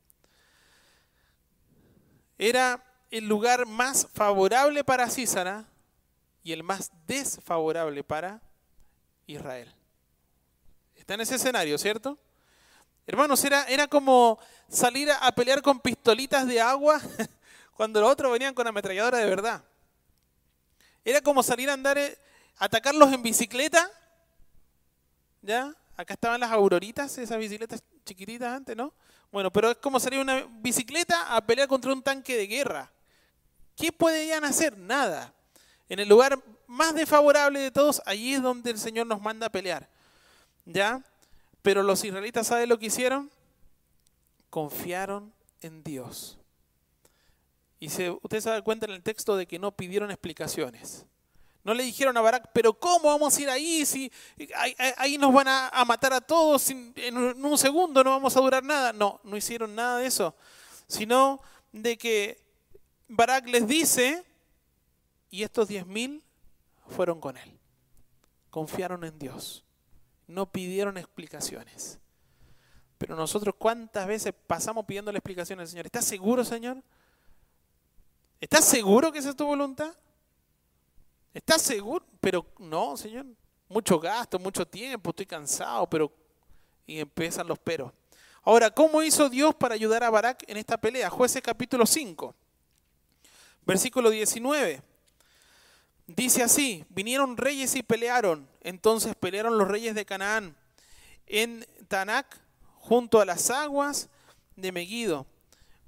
Era 2.38 2.84
el 3.10 3.26
lugar 3.26 3.66
más 3.66 4.08
favorable 4.12 4.84
para 4.84 5.08
Císara 5.08 5.64
y 6.42 6.52
el 6.52 6.62
más 6.62 6.90
desfavorable 7.06 8.04
para 8.04 8.42
Israel. 9.26 9.75
Está 11.06 11.14
en 11.14 11.20
ese 11.20 11.36
escenario, 11.36 11.78
¿cierto? 11.78 12.18
Hermanos, 13.06 13.44
era, 13.44 13.62
era 13.66 13.86
como 13.86 14.40
salir 14.68 15.08
a, 15.08 15.30
pelear 15.30 15.62
con 15.62 15.78
pistolitas 15.78 16.48
de 16.48 16.60
agua 16.60 17.00
cuando 17.76 18.00
los 18.00 18.10
otros 18.10 18.32
venían 18.32 18.52
con 18.52 18.66
ametralladora 18.66 19.18
de 19.18 19.26
verdad. 19.26 19.62
Era 21.04 21.20
como 21.20 21.44
salir 21.44 21.70
a 21.70 21.74
andar, 21.74 21.96
eh, 21.96 22.18
atacarlos 22.56 23.12
en 23.12 23.22
bicicleta. 23.22 23.88
¿Ya? 25.42 25.72
Acá 25.96 26.14
estaban 26.14 26.40
las 26.40 26.50
auroritas, 26.50 27.16
esas 27.18 27.38
bicicletas 27.38 27.84
chiquititas 28.04 28.52
antes, 28.52 28.76
¿no? 28.76 28.92
Bueno, 29.30 29.52
pero 29.52 29.70
es 29.70 29.76
como 29.76 30.00
salir 30.00 30.18
una 30.18 30.44
bicicleta 30.58 31.36
a 31.36 31.46
pelear 31.46 31.68
contra 31.68 31.92
un 31.92 32.02
tanque 32.02 32.36
de 32.36 32.48
guerra. 32.48 32.90
¿Qué 33.76 33.92
podían 33.92 34.44
hacer? 34.44 34.76
Nada. 34.76 35.32
En 35.88 36.00
el 36.00 36.08
lugar 36.08 36.42
más 36.66 36.96
desfavorable 36.96 37.60
de 37.60 37.70
todos, 37.70 38.02
allí 38.06 38.34
es 38.34 38.42
donde 38.42 38.72
el 38.72 38.78
Señor 38.80 39.06
nos 39.06 39.20
manda 39.20 39.46
a 39.46 39.50
pelear. 39.50 39.88
¿Ya? 40.66 41.02
Pero 41.62 41.82
los 41.82 42.04
israelitas, 42.04 42.48
¿saben 42.48 42.68
lo 42.68 42.78
que 42.78 42.86
hicieron? 42.86 43.30
Confiaron 44.50 45.32
en 45.62 45.82
Dios. 45.82 46.38
Y 47.80 47.88
se, 47.88 48.10
usted 48.10 48.40
se 48.40 48.50
da 48.50 48.62
cuenta 48.62 48.86
en 48.86 48.92
el 48.92 49.02
texto 49.02 49.36
de 49.36 49.46
que 49.46 49.58
no 49.58 49.72
pidieron 49.72 50.10
explicaciones. 50.10 51.06
No 51.62 51.74
le 51.74 51.82
dijeron 51.82 52.16
a 52.16 52.20
Barak, 52.20 52.50
pero 52.52 52.72
¿cómo 52.74 53.08
vamos 53.08 53.36
a 53.36 53.42
ir 53.42 53.50
ahí? 53.50 53.84
Si 53.84 54.12
ahí, 54.96 55.18
nos 55.18 55.32
van 55.32 55.48
a, 55.48 55.84
matar 55.84 56.12
a 56.12 56.20
todos 56.20 56.70
en 56.70 57.16
un 57.44 57.58
segundo, 57.58 58.04
no 58.04 58.10
vamos 58.10 58.36
a 58.36 58.40
durar 58.40 58.62
nada. 58.62 58.92
No, 58.92 59.20
no 59.24 59.36
hicieron 59.36 59.74
nada 59.74 59.98
de 59.98 60.06
eso, 60.06 60.36
sino 60.86 61.40
de 61.72 61.98
que 61.98 62.40
Barak 63.08 63.48
les 63.48 63.66
dice, 63.66 64.24
y 65.28 65.42
estos 65.42 65.66
diez 65.66 65.84
mil 65.86 66.22
fueron 66.88 67.20
con 67.20 67.36
él. 67.36 67.58
Confiaron 68.50 69.02
en 69.02 69.18
Dios. 69.18 69.65
No 70.26 70.50
pidieron 70.50 70.96
explicaciones. 70.98 71.98
Pero 72.98 73.14
nosotros 73.14 73.54
cuántas 73.58 74.06
veces 74.06 74.32
pasamos 74.46 74.84
pidiéndole 74.84 75.18
explicaciones 75.18 75.64
al 75.64 75.68
Señor. 75.68 75.86
¿Estás 75.86 76.04
seguro, 76.04 76.44
Señor? 76.44 76.82
¿Estás 78.40 78.64
seguro 78.64 79.12
que 79.12 79.18
esa 79.18 79.30
es 79.30 79.36
tu 79.36 79.46
voluntad? 79.46 79.94
¿Estás 81.34 81.62
seguro? 81.62 82.04
Pero 82.20 82.46
no, 82.58 82.96
Señor. 82.96 83.26
Mucho 83.68 83.98
gasto, 83.98 84.38
mucho 84.38 84.66
tiempo, 84.66 85.10
estoy 85.10 85.26
cansado, 85.26 85.88
pero... 85.88 86.12
Y 86.86 87.00
empiezan 87.00 87.48
los 87.48 87.58
peros. 87.58 87.92
Ahora, 88.42 88.70
¿cómo 88.70 89.02
hizo 89.02 89.28
Dios 89.28 89.56
para 89.56 89.74
ayudar 89.74 90.04
a 90.04 90.10
Barak 90.10 90.44
en 90.46 90.56
esta 90.56 90.80
pelea? 90.80 91.10
Jueces 91.10 91.42
capítulo 91.42 91.84
5, 91.84 92.32
versículo 93.66 94.08
19. 94.08 94.80
Dice 96.06 96.42
así, 96.42 96.84
vinieron 96.88 97.36
reyes 97.36 97.74
y 97.74 97.82
pelearon. 97.82 98.48
Entonces 98.62 99.14
pelearon 99.14 99.58
los 99.58 99.68
reyes 99.68 99.94
de 99.94 100.04
Canaán 100.04 100.56
en 101.26 101.66
Tanac 101.88 102.40
junto 102.76 103.20
a 103.20 103.24
las 103.24 103.50
aguas 103.50 104.08
de 104.54 104.72
Megido, 104.72 105.26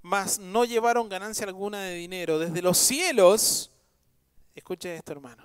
mas 0.03 0.39
no 0.39 0.65
llevaron 0.65 1.09
ganancia 1.09 1.47
alguna 1.47 1.83
de 1.83 1.95
dinero. 1.95 2.39
Desde 2.39 2.63
los 2.63 2.77
cielos 2.79 3.71
Escuche 4.59 4.97
esto, 4.97 5.13
hermano. 5.13 5.45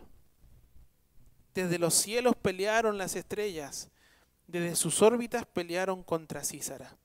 Desde 1.53 1.77
los 1.77 1.93
cielos 1.93 2.35
pelearon 2.35 2.97
las 2.97 3.15
estrellas, 3.15 3.91
desde 4.47 4.75
sus 4.75 5.03
órbitas 5.03 5.45
pelearon 5.45 6.01
contra 6.01 6.43
Císara. 6.43 6.97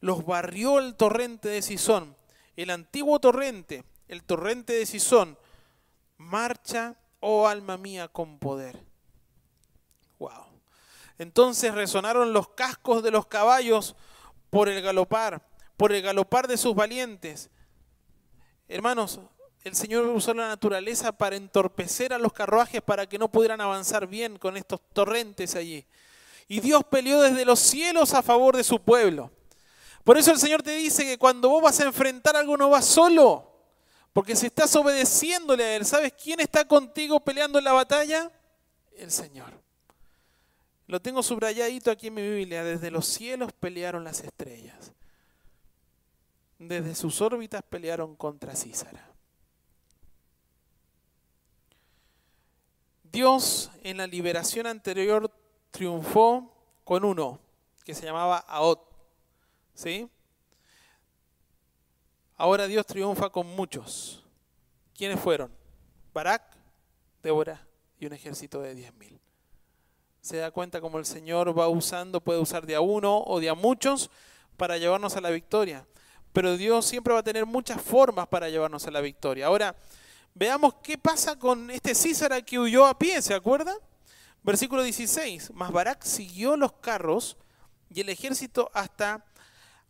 Los 0.00 0.26
barrió 0.26 0.80
el 0.80 0.96
torrente 0.96 1.48
de 1.48 1.62
Sison, 1.62 2.16
el 2.56 2.70
antiguo 2.70 3.20
torrente, 3.20 3.84
el 4.08 4.24
torrente 4.24 4.72
de 4.72 4.84
Sison. 4.84 5.38
Marcha, 6.20 6.96
oh 7.20 7.48
alma 7.48 7.78
mía, 7.78 8.06
con 8.06 8.38
poder. 8.38 8.78
Wow. 10.18 10.44
Entonces 11.16 11.74
resonaron 11.74 12.34
los 12.34 12.50
cascos 12.50 13.02
de 13.02 13.10
los 13.10 13.24
caballos 13.26 13.96
por 14.50 14.68
el 14.68 14.82
galopar, 14.82 15.42
por 15.78 15.92
el 15.92 16.02
galopar 16.02 16.46
de 16.46 16.58
sus 16.58 16.74
valientes. 16.74 17.48
Hermanos, 18.68 19.20
el 19.64 19.74
Señor 19.74 20.04
usó 20.08 20.34
la 20.34 20.48
naturaleza 20.48 21.10
para 21.10 21.36
entorpecer 21.36 22.12
a 22.12 22.18
los 22.18 22.34
carruajes 22.34 22.82
para 22.82 23.06
que 23.06 23.18
no 23.18 23.32
pudieran 23.32 23.62
avanzar 23.62 24.06
bien 24.06 24.38
con 24.38 24.58
estos 24.58 24.78
torrentes 24.92 25.54
allí. 25.54 25.86
Y 26.48 26.60
Dios 26.60 26.84
peleó 26.84 27.22
desde 27.22 27.46
los 27.46 27.60
cielos 27.60 28.12
a 28.12 28.22
favor 28.22 28.58
de 28.58 28.64
su 28.64 28.78
pueblo. 28.78 29.30
Por 30.04 30.18
eso 30.18 30.32
el 30.32 30.38
Señor 30.38 30.62
te 30.62 30.72
dice 30.72 31.06
que 31.06 31.16
cuando 31.16 31.48
vos 31.48 31.62
vas 31.62 31.80
a 31.80 31.84
enfrentar 31.84 32.36
algo 32.36 32.58
no 32.58 32.68
vas 32.68 32.84
solo, 32.84 33.49
porque 34.12 34.34
si 34.34 34.46
estás 34.46 34.74
obedeciéndole 34.76 35.64
a 35.64 35.76
Él, 35.76 35.84
¿sabes 35.84 36.12
quién 36.12 36.40
está 36.40 36.64
contigo 36.66 37.20
peleando 37.20 37.58
en 37.58 37.64
la 37.64 37.72
batalla? 37.72 38.30
El 38.96 39.10
Señor. 39.10 39.52
Lo 40.86 41.00
tengo 41.00 41.22
subrayadito 41.22 41.90
aquí 41.90 42.08
en 42.08 42.14
mi 42.14 42.28
Biblia. 42.28 42.64
Desde 42.64 42.90
los 42.90 43.06
cielos 43.06 43.52
pelearon 43.52 44.02
las 44.02 44.20
estrellas. 44.20 44.92
Desde 46.58 46.96
sus 46.96 47.20
órbitas 47.20 47.62
pelearon 47.62 48.16
contra 48.16 48.56
Císara. 48.56 49.08
Dios 53.04 53.70
en 53.82 53.98
la 53.98 54.06
liberación 54.06 54.66
anterior 54.66 55.32
triunfó 55.70 56.52
con 56.84 57.04
uno 57.04 57.38
que 57.84 57.94
se 57.94 58.04
llamaba 58.04 58.38
Aot. 58.38 58.80
¿Sí? 59.74 60.08
Ahora 62.40 62.66
Dios 62.66 62.86
triunfa 62.86 63.28
con 63.28 63.46
muchos. 63.46 64.24
¿Quiénes 64.96 65.20
fueron? 65.20 65.52
Barak, 66.14 66.42
Débora 67.22 67.66
y 67.98 68.06
un 68.06 68.12
ejército 68.12 68.62
de 68.62 68.74
10.000. 68.74 69.18
Se 70.20 70.38
da 70.38 70.50
cuenta 70.50 70.80
como 70.80 70.98
el 70.98 71.04
Señor 71.04 71.58
va 71.58 71.68
usando, 71.68 72.20
puede 72.20 72.40
usar 72.40 72.66
de 72.66 72.74
a 72.74 72.80
uno 72.80 73.22
o 73.26 73.40
de 73.40 73.50
a 73.50 73.54
muchos 73.54 74.10
para 74.56 74.78
llevarnos 74.78 75.16
a 75.16 75.20
la 75.20 75.30
victoria. 75.30 75.86
Pero 76.32 76.56
Dios 76.56 76.86
siempre 76.86 77.12
va 77.12 77.20
a 77.20 77.24
tener 77.24 77.44
muchas 77.44 77.82
formas 77.82 78.26
para 78.28 78.48
llevarnos 78.48 78.86
a 78.86 78.90
la 78.90 79.00
victoria. 79.00 79.46
Ahora, 79.46 79.76
Veamos 80.34 80.74
qué 80.82 80.96
pasa 80.96 81.36
con 81.38 81.70
este 81.70 81.94
Císara 81.94 82.40
que 82.40 82.58
huyó 82.58 82.86
a 82.86 82.96
pie, 82.98 83.20
¿se 83.20 83.34
acuerda? 83.34 83.76
Versículo 84.42 84.82
16. 84.82 85.50
Mas 85.54 85.72
Barak 85.72 86.02
siguió 86.04 86.56
los 86.56 86.72
carros 86.74 87.36
y 87.90 88.00
el 88.00 88.08
ejército 88.08 88.70
hasta 88.72 89.24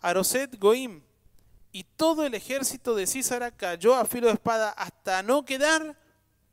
Aroset 0.01 0.59
Goim. 0.59 1.03
Y 1.72 1.84
todo 1.84 2.26
el 2.26 2.34
ejército 2.34 2.94
de 2.94 3.06
Císara 3.06 3.50
cayó 3.50 3.94
a 3.94 4.04
filo 4.04 4.26
de 4.26 4.34
espada 4.34 4.70
hasta 4.70 5.22
no 5.22 5.44
quedar 5.44 5.96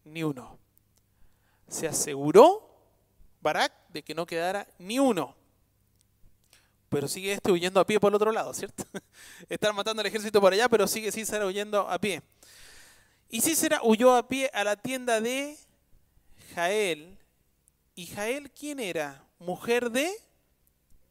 ni 0.03 0.24
uno. 0.24 0.59
Se 1.68 1.88
aseguró 1.88 2.68
Barak 3.41 3.74
de 3.89 4.03
que 4.03 4.13
no 4.13 4.26
quedara 4.26 4.68
ni 4.78 4.99
uno. 4.99 5.36
Pero 6.89 7.07
sigue 7.07 7.34
este 7.34 7.51
huyendo 7.51 7.80
a 7.80 7.86
pie 7.86 7.99
por 7.99 8.11
el 8.11 8.15
otro 8.15 8.32
lado, 8.32 8.53
¿cierto? 8.53 8.84
Están 9.49 9.76
matando 9.76 10.01
al 10.01 10.05
ejército 10.05 10.39
por 10.39 10.53
allá, 10.53 10.70
pero 10.70 10.88
sigue 10.88 11.11
Císara 11.11 11.45
huyendo 11.45 11.89
a 11.89 11.99
pie. 11.99 12.22
Y 13.30 13.41
Cícera 13.41 13.82
huyó 13.84 14.15
a 14.15 14.28
pie 14.28 14.49
a 14.53 14.63
la 14.63 14.78
tienda 14.78 15.20
de 15.20 15.57
Jael. 16.55 17.18
¿Y 17.95 18.05
Jael 18.07 18.51
quién 18.51 18.80
era? 18.80 19.26
Mujer 19.39 19.91
de 19.91 20.11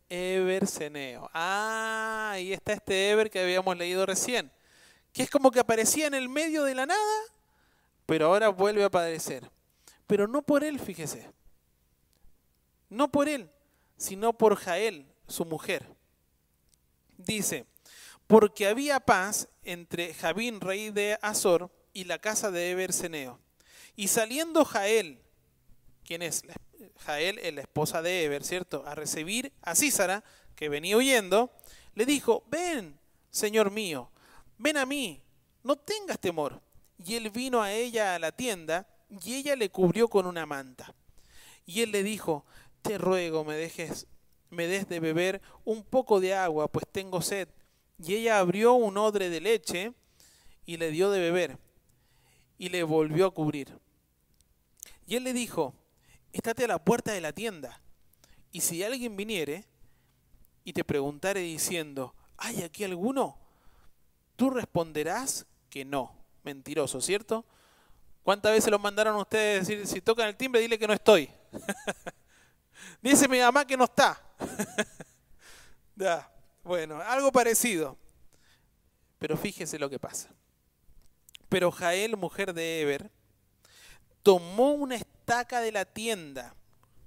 Eberseneo. 0.09 1.31
Ah, 1.33 2.31
ahí 2.33 2.53
está 2.53 2.73
este 2.73 3.11
Eber 3.11 3.31
que 3.31 3.41
habíamos 3.41 3.77
leído 3.77 4.07
recién. 4.07 4.51
Que 5.13 5.23
es 5.23 5.31
como 5.31 5.51
que 5.51 5.61
aparecía 5.61 6.07
en 6.07 6.15
el 6.15 6.29
medio 6.29 6.65
de 6.65 6.75
la 6.75 6.87
nada, 6.87 7.23
pero 8.05 8.27
ahora 8.27 8.49
vuelve 8.49 8.83
a 8.83 8.87
aparecer. 8.87 9.51
Pero 10.07 10.29
no 10.29 10.43
por 10.43 10.63
él, 10.63 10.79
fíjese. 10.79 11.31
No 12.89 13.11
por 13.11 13.29
él, 13.29 13.51
sino 13.97 14.33
por 14.33 14.57
Jael, 14.57 15.07
su 15.27 15.45
mujer. 15.45 15.87
Dice, 17.17 17.67
porque 18.27 18.69
había 18.69 19.01
paz 19.01 19.49
entre 19.65 20.15
Jabín, 20.15 20.61
rey 20.61 20.91
de 20.91 21.19
Azor, 21.23 21.71
y 21.93 22.05
la 22.05 22.19
casa 22.19 22.51
de 22.51 22.71
Eber 22.71 22.91
Y 23.97 24.09
saliendo 24.09 24.65
Jael, 24.65 25.19
quien 26.05 26.23
es? 26.23 26.43
Jael 27.05 27.41
la 27.55 27.61
esposa 27.61 28.03
de 28.03 28.25
Eber, 28.25 28.45
¿cierto? 28.45 28.85
A 28.87 28.95
recibir 28.95 29.53
a 29.63 29.75
Císara, 29.75 30.25
que 30.55 30.69
venía 30.69 30.97
huyendo, 30.97 31.53
le 31.95 32.07
dijo, 32.07 32.45
ven, 32.49 32.99
señor 33.31 33.71
mío, 33.71 34.11
ven 34.59 34.77
a 34.77 34.87
mí, 34.87 35.23
no 35.63 35.77
tengas 35.77 36.19
temor. 36.19 36.63
Y 36.99 37.15
él 37.15 37.31
vino 37.31 37.63
a 37.63 37.73
ella 37.73 38.15
a 38.15 38.19
la 38.19 38.33
tienda, 38.33 38.89
y 39.09 39.35
ella 39.35 39.57
le 39.57 39.71
cubrió 39.71 40.09
con 40.09 40.27
una 40.27 40.47
manta. 40.47 40.95
Y 41.67 41.83
él 41.83 41.93
le 41.93 42.03
dijo, 42.03 42.45
te 42.83 42.99
ruego 42.99 43.45
me 43.45 43.57
dejes, 43.57 44.07
me 44.51 44.67
des 44.67 44.89
de 44.89 45.01
beber 45.01 45.43
un 45.65 45.83
poco 45.83 46.21
de 46.21 46.35
agua, 46.35 46.69
pues 46.69 46.87
tengo 46.91 47.21
sed. 47.21 47.49
Y 47.99 48.15
ella 48.15 48.39
abrió 48.39 48.75
un 48.75 48.97
odre 48.97 49.31
de 49.31 49.41
leche 49.41 49.93
y 50.65 50.77
le 50.77 50.91
dio 50.91 51.11
de 51.11 51.21
beber 51.21 51.59
y 52.59 52.69
le 52.69 52.83
volvió 52.83 53.27
a 53.27 53.31
cubrir. 53.35 53.79
Y 55.07 55.17
él 55.17 55.25
le 55.25 55.33
dijo, 55.33 55.75
estate 56.37 56.65
a 56.65 56.69
la 56.69 56.85
puerta 56.85 57.13
de 57.13 57.21
la 57.21 57.33
tienda, 57.33 57.81
y 58.53 58.61
si 58.61 58.83
alguien 58.83 59.17
viniere 59.17 59.65
y 60.65 60.73
te 60.73 60.85
preguntare 60.85 61.41
diciendo, 61.41 62.15
¿hay 62.37 62.63
aquí 62.63 62.85
alguno? 62.85 63.39
Tú 64.37 64.51
responderás 64.51 65.47
que 65.71 65.85
no. 65.85 66.15
Mentiroso, 66.43 67.01
¿cierto? 67.01 67.45
¿Cuántas 68.23 68.53
veces 68.53 68.71
lo 68.71 68.79
mandaron 68.79 69.15
a 69.17 69.21
ustedes 69.21 69.67
decir, 69.67 69.87
si 69.87 70.01
tocan 70.01 70.29
el 70.29 70.37
timbre, 70.37 70.61
dile 70.61 70.79
que 70.79 70.87
no 70.87 70.93
estoy? 70.93 71.31
Dice 73.03 73.29
mi 73.29 73.39
mamá 73.39 73.67
que 73.67 73.77
no 73.77 73.85
está. 73.85 74.21
bueno, 76.65 77.01
algo 77.01 77.31
parecido. 77.33 77.97
Pero 79.19 79.37
fíjese 79.37 79.79
lo 79.79 79.89
que 79.89 79.99
pasa. 79.99 80.31
Pero 81.49 81.71
Jael, 81.71 82.17
mujer 82.17 82.53
de 82.53 82.81
Eber, 82.81 83.11
tomó 84.27 84.73
una 84.73 84.97
estaca 84.97 85.61
de 85.61 85.71
la 85.71 85.85
tienda. 85.85 86.53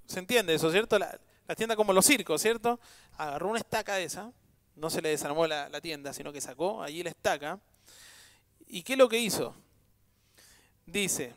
¿Se 0.05 0.19
entiende 0.19 0.53
eso, 0.53 0.71
cierto? 0.71 0.97
La, 0.97 1.19
tienda 1.57 1.75
como 1.75 1.91
los 1.91 2.05
circos, 2.05 2.41
¿cierto? 2.41 2.79
Agarró 3.17 3.49
una 3.49 3.59
estaca 3.59 3.95
de 3.95 4.05
esa, 4.05 4.31
no 4.77 4.89
se 4.89 5.01
le 5.01 5.09
desarmó 5.09 5.45
la, 5.45 5.81
tienda, 5.81 6.13
sino 6.13 6.31
que 6.31 6.39
sacó 6.39 6.81
allí 6.81 7.03
la 7.03 7.09
estaca. 7.09 7.59
¿Y 8.67 8.83
qué 8.83 8.93
es 8.93 8.99
lo 8.99 9.09
que 9.09 9.19
hizo? 9.19 9.53
Dice, 10.85 11.35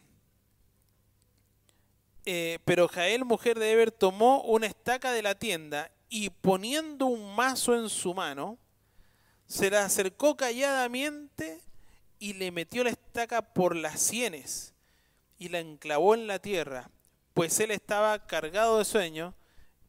eh, 2.27 2.61
pero 2.65 2.87
Jael, 2.87 3.25
mujer 3.25 3.59
de 3.59 3.73
Eber, 3.73 3.91
tomó 3.91 4.43
una 4.43 4.69
estaca 4.69 5.11
de 5.11 5.23
la 5.23 5.35
tienda 5.35 5.91
y 6.09 6.31
poniendo 6.31 7.07
un 7.07 7.35
mazo 7.35 7.75
en 7.75 7.89
su 7.89 8.15
mano, 8.15 8.57
se 9.49 9.69
la 9.69 9.85
acercó 9.85 10.37
calladamente 10.37 11.61
y 12.21 12.35
le 12.35 12.53
metió 12.53 12.85
la 12.85 12.91
estaca 12.91 13.43
por 13.43 13.75
las 13.75 14.01
sienes 14.01 14.72
y 15.43 15.49
la 15.49 15.59
enclavó 15.59 16.15
en 16.15 16.29
la 16.29 16.39
tierra, 16.39 16.89
pues 17.35 17.59
él 17.59 17.73
estaba 17.73 18.29
cargado 18.29 18.79
de 18.79 18.85
sueño 18.85 19.35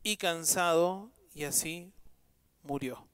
y 0.02 0.18
cansado, 0.18 1.12
y 1.36 1.44
así 1.44 1.94
murió. 2.64 3.08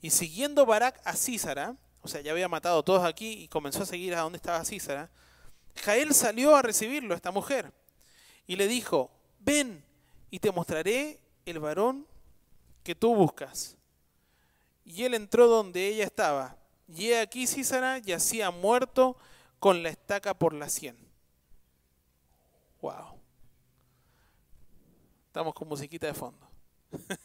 Y 0.00 0.10
siguiendo 0.10 0.64
Barak 0.64 1.00
a 1.04 1.16
Císara, 1.16 1.74
o 2.02 2.06
sea, 2.06 2.20
ya 2.20 2.30
había 2.30 2.46
matado 2.46 2.78
a 2.78 2.84
todos 2.84 3.02
aquí 3.04 3.32
y 3.32 3.48
comenzó 3.48 3.82
a 3.82 3.86
seguir 3.86 4.14
a 4.14 4.20
donde 4.20 4.36
estaba 4.36 4.64
Císara, 4.64 5.10
Jael 5.74 6.14
salió 6.14 6.54
a 6.54 6.62
recibirlo, 6.62 7.16
esta 7.16 7.32
mujer, 7.32 7.72
y 8.46 8.54
le 8.54 8.68
dijo, 8.68 9.10
ven 9.40 9.84
y 10.30 10.38
te 10.38 10.52
mostraré 10.52 11.18
el 11.46 11.58
varón 11.58 12.06
que 12.84 12.94
tú 12.94 13.12
buscas. 13.12 13.76
Y 14.84 15.02
él 15.02 15.14
entró 15.14 15.48
donde 15.48 15.88
ella 15.88 16.04
estaba, 16.04 16.56
y 16.86 17.08
he 17.08 17.18
aquí 17.18 17.48
Císara 17.48 17.98
yacía 17.98 18.52
muerto 18.52 19.16
con 19.58 19.82
la 19.82 19.88
estaca 19.88 20.32
por 20.32 20.52
la 20.52 20.68
sien. 20.68 21.05
Wow. 22.86 23.20
Estamos 25.26 25.54
con 25.54 25.66
musiquita 25.66 26.06
de 26.06 26.14
fondo. 26.14 26.48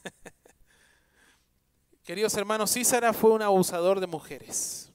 Queridos 2.03 2.35
hermanos, 2.35 2.73
Císara 2.73 3.13
fue 3.13 3.29
un 3.29 3.43
abusador 3.43 3.99
de 3.99 4.07
mujeres. 4.07 4.91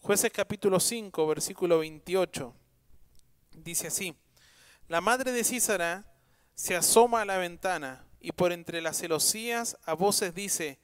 Jueces 0.00 0.32
capítulo 0.32 0.80
5, 0.80 1.26
versículo 1.26 1.80
28. 1.80 2.54
Dice 3.50 3.88
así, 3.88 4.16
la 4.88 5.02
madre 5.02 5.30
de 5.30 5.44
Císara 5.44 6.06
se 6.54 6.74
asoma 6.74 7.20
a 7.20 7.26
la 7.26 7.36
ventana 7.36 8.06
y 8.18 8.32
por 8.32 8.52
entre 8.52 8.80
las 8.80 8.96
celosías 8.96 9.76
a 9.84 9.92
voces 9.92 10.34
dice, 10.34 10.78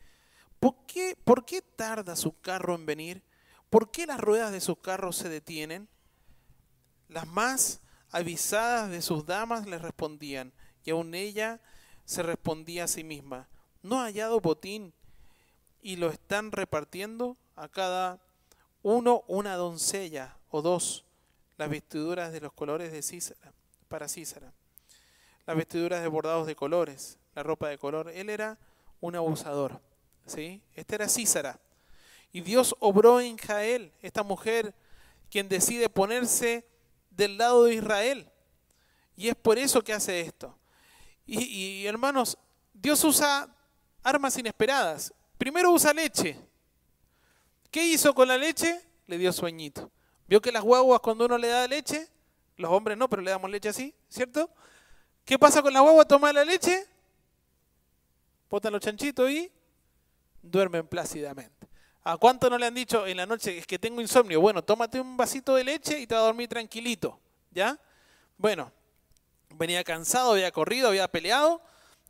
¿por 0.61 0.85
qué, 0.85 1.17
¿por 1.25 1.47
qué 1.47 1.63
tarda 1.63 2.15
su 2.15 2.39
carro 2.43 2.75
en 2.75 2.85
venir? 2.85 3.23
¿Por 3.71 3.91
qué 3.91 4.05
las 4.05 4.21
ruedas 4.21 4.53
de 4.53 4.61
sus 4.61 4.77
carros 4.81 5.17
se 5.17 5.31
detienen? 5.31 5.89
Las 7.09 7.27
más 7.27 7.81
avisadas 8.11 8.91
de 8.91 9.03
sus 9.03 9.27
damas 9.27 9.67
le 9.67 9.79
respondían, 9.79 10.53
y 10.85 10.91
aún 10.91 11.15
ella 11.15 11.61
se 12.05 12.23
respondía 12.23 12.85
a 12.85 12.89
sí 12.89 13.05
misma, 13.05 13.49
¿no 13.83 14.01
ha 14.01 14.05
hallado 14.05 14.41
botín 14.41 14.93
y 15.83 15.97
lo 15.97 16.11
están 16.11 16.53
repartiendo 16.53 17.37
a 17.57 17.69
cada 17.69 18.21
uno 18.83 19.25
una 19.27 19.57
doncella 19.57 20.37
o 20.51 20.63
dos? 20.63 21.05
las 21.59 21.69
vestiduras 21.69 22.33
de 22.33 22.41
los 22.41 22.53
colores 22.53 22.93
de 22.93 23.03
Císara, 23.03 23.53
para 23.89 24.09
Císara, 24.09 24.53
las 25.45 25.57
vestiduras 25.57 26.01
de 26.01 26.09
bordados 26.09 26.47
de 26.47 26.55
colores, 26.55 27.19
la 27.35 27.43
ropa 27.43 27.69
de 27.69 27.79
color. 27.79 28.11
Él 28.11 28.31
era 28.31 28.59
un 29.01 29.17
abusador. 29.17 29.81
¿sí? 30.25 30.63
Este 30.75 30.95
era 30.95 31.09
Císara. 31.09 31.59
Y 32.33 32.43
Dios 32.43 32.77
obró 32.79 33.21
en 33.21 33.37
Jael, 33.39 33.93
esta 34.03 34.23
mujer, 34.23 34.75
quien 35.31 35.49
decide 35.49 35.89
ponerse 35.89 36.65
del 37.19 37.37
lado 37.37 37.65
de 37.65 37.75
Israel. 37.75 38.31
Y 39.17 39.29
es 39.29 39.35
por 39.35 39.59
eso 39.59 39.83
que 39.83 39.93
hace 39.93 40.21
esto. 40.21 40.57
Y, 41.27 41.85
hermanos, 41.85 42.39
Dios 42.73 43.03
usa 43.05 43.55
armas 44.03 44.39
inesperadas. 44.39 45.13
Primero 45.37 45.71
usa 45.73 45.93
leche. 45.93 46.39
¿Qué 47.71 47.85
hizo 47.87 48.15
con 48.15 48.29
la 48.29 48.39
leche? 48.39 48.81
Le 49.07 49.19
dio 49.19 49.33
sueñito. 49.33 49.91
¿Vio 50.27 50.41
que 50.41 50.53
las 50.53 50.63
guaguas 50.63 51.01
cuando 51.01 51.27
uno 51.27 51.37
le 51.37 51.49
da 51.49 51.67
leche, 51.67 52.09
los 52.57 52.71
hombres 52.71 52.97
no, 52.97 53.09
pero 53.11 53.21
le 53.21 53.31
damos 53.31 53.51
leche 53.51 53.69
así, 53.69 53.95
¿cierto? 54.09 54.51
¿Qué 55.25 55.39
pasa 55.39 55.61
con 55.61 55.73
la 55.73 55.81
guagua? 55.81 56.05
Toma 56.07 56.33
la 56.33 56.45
leche, 56.45 56.87
botan 58.49 58.73
los 58.73 58.81
chanchitos 58.81 59.31
y 59.31 59.51
duermen 60.43 60.87
plácidamente. 60.87 61.67
¿A 62.05 62.17
cuánto 62.17 62.49
no 62.49 62.59
le 62.59 62.67
han 62.67 62.75
dicho 62.75 63.07
en 63.07 63.17
la 63.17 63.27
noche 63.27 63.59
es 63.59 63.67
que 63.67 63.79
tengo 63.79 64.01
insomnio? 64.01 64.41
Bueno, 64.41 64.63
tómate 64.63 65.01
un 65.01 65.17
vasito 65.17 65.55
de 65.55 65.65
leche 65.65 65.99
y 65.99 66.07
te 66.07 66.15
va 66.15 66.23
a 66.23 66.25
dormir 66.25 66.49
tranquilito, 66.49 67.21
¿ya? 67.51 67.79
Bueno, 68.37 68.73
venía 69.51 69.85
cansado, 69.85 70.33
había 70.33 70.51
corrido, 70.53 70.89
había 70.89 71.09
peleado, 71.09 71.61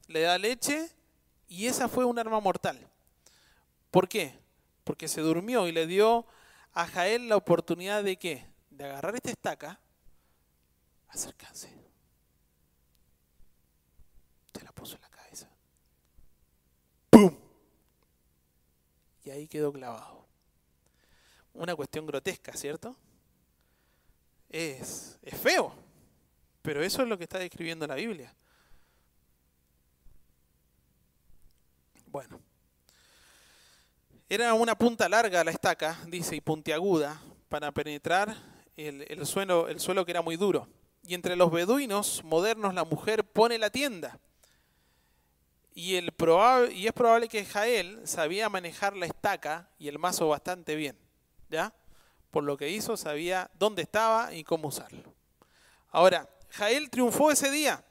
le 0.07 0.21
da 0.23 0.39
leche 0.39 0.91
y 1.49 1.67
esa 1.67 1.89
fue 1.89 2.05
un 2.05 2.19
arma 2.19 2.39
mortal. 2.41 2.79
¿Por 3.91 4.09
qué? 4.09 4.39
Porque 4.85 5.09
se 5.09 5.21
durmió 5.21 5.67
y 5.67 5.73
le 5.73 5.87
dio 5.87 6.27
a 6.75 6.87
Jael 6.87 7.29
la 7.29 7.37
oportunidad 7.37 8.05
de 8.05 8.17
qué? 8.17 8.47
De 8.71 8.85
agarrar 8.85 9.15
esta 9.17 9.31
estaca, 9.31 9.81
acercarse. 11.09 11.73
Te 14.53 14.63
la 14.63 14.73
puso 14.73 14.97
en 14.97 15.03
la 15.03 15.09
cabeza. 15.09 15.49
¡Pum! 17.11 17.37
Y 19.29 19.31
ahí 19.31 19.47
quedó 19.47 19.71
clavado. 19.71 20.27
Una 21.53 21.77
cuestión 21.77 22.07
grotesca, 22.07 22.55
¿cierto? 22.55 22.97
Es, 24.49 25.19
es 25.21 25.39
feo, 25.39 25.75
pero 26.63 26.83
eso 26.83 27.03
es 27.03 27.09
lo 27.09 27.19
que 27.19 27.25
está 27.25 27.39
describiendo 27.39 27.87
la 27.87 27.97
Biblia. 27.97 28.35
Bueno. 32.07 32.41
Era 34.31 34.55
una 34.55 34.75
punta 34.79 35.11
larga 35.11 35.45
la 35.45 35.51
estaca, 35.51 35.99
dice, 36.07 36.35
y 36.35 36.41
puntiaguda, 36.41 37.21
para 37.51 37.71
penetrar 37.71 38.35
el, 38.79 39.27
suelo, 39.27 39.69
el 39.69 39.79
suelo 39.79 40.07
que 40.07 40.13
era 40.13 40.23
muy 40.23 40.37
duro. 40.37 40.69
Y 41.03 41.13
entre 41.13 41.37
los 41.37 41.53
beduinos 41.53 42.25
modernos 42.25 42.73
la 42.73 42.85
mujer 42.85 43.25
pone 43.25 43.59
la 43.59 43.69
tienda. 43.69 44.19
Y, 45.81 45.95
es 45.95 46.93
probable 46.93 47.29
que 47.29 47.45
Jael 47.45 48.01
sabía 48.05 48.49
manejar 48.49 48.97
la 48.97 49.07
estaca 49.07 49.71
y 49.79 49.87
el 49.87 49.97
mazo 49.97 50.27
bastante 50.27 50.75
bien. 50.75 50.99
¿Ya? 51.51 51.73
Por 52.33 52.43
lo 52.43 52.57
que 52.57 52.69
hizo, 52.69 52.97
sabía 52.97 53.49
dónde 53.55 53.83
estaba 53.83 54.35
y 54.35 54.43
cómo 54.43 54.67
usarlo. 54.67 55.15
Ahora, 55.91 56.29
Jael 56.51 56.91
triunfó 56.91 57.31
ese 57.31 57.49
día. 57.53 57.85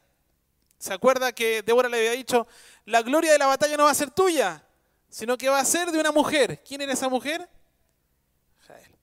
¿Se 0.78 0.94
acuerda 0.94 1.32
que 1.32 1.62
Débora 1.62 1.88
le 1.88 2.00
había 2.00 2.12
dicho, 2.12 2.46
la 2.84 3.02
gloria 3.04 3.32
de 3.32 3.38
la 3.38 3.48
batalla 3.48 3.78
no 3.78 3.86
va 3.86 3.92
a 3.92 3.94
ser 3.96 4.12
tuya, 4.12 4.62
sino 5.08 5.38
que 5.38 5.48
va 5.48 5.62
a 5.62 5.66
ser 5.66 5.90
de 5.90 5.98
una 5.98 6.12
mujer. 6.12 6.62
¿Quién 6.68 6.82
era 6.82 6.92
esa 6.92 7.08
mujer? 7.08 7.50
Jael. 8.68 8.96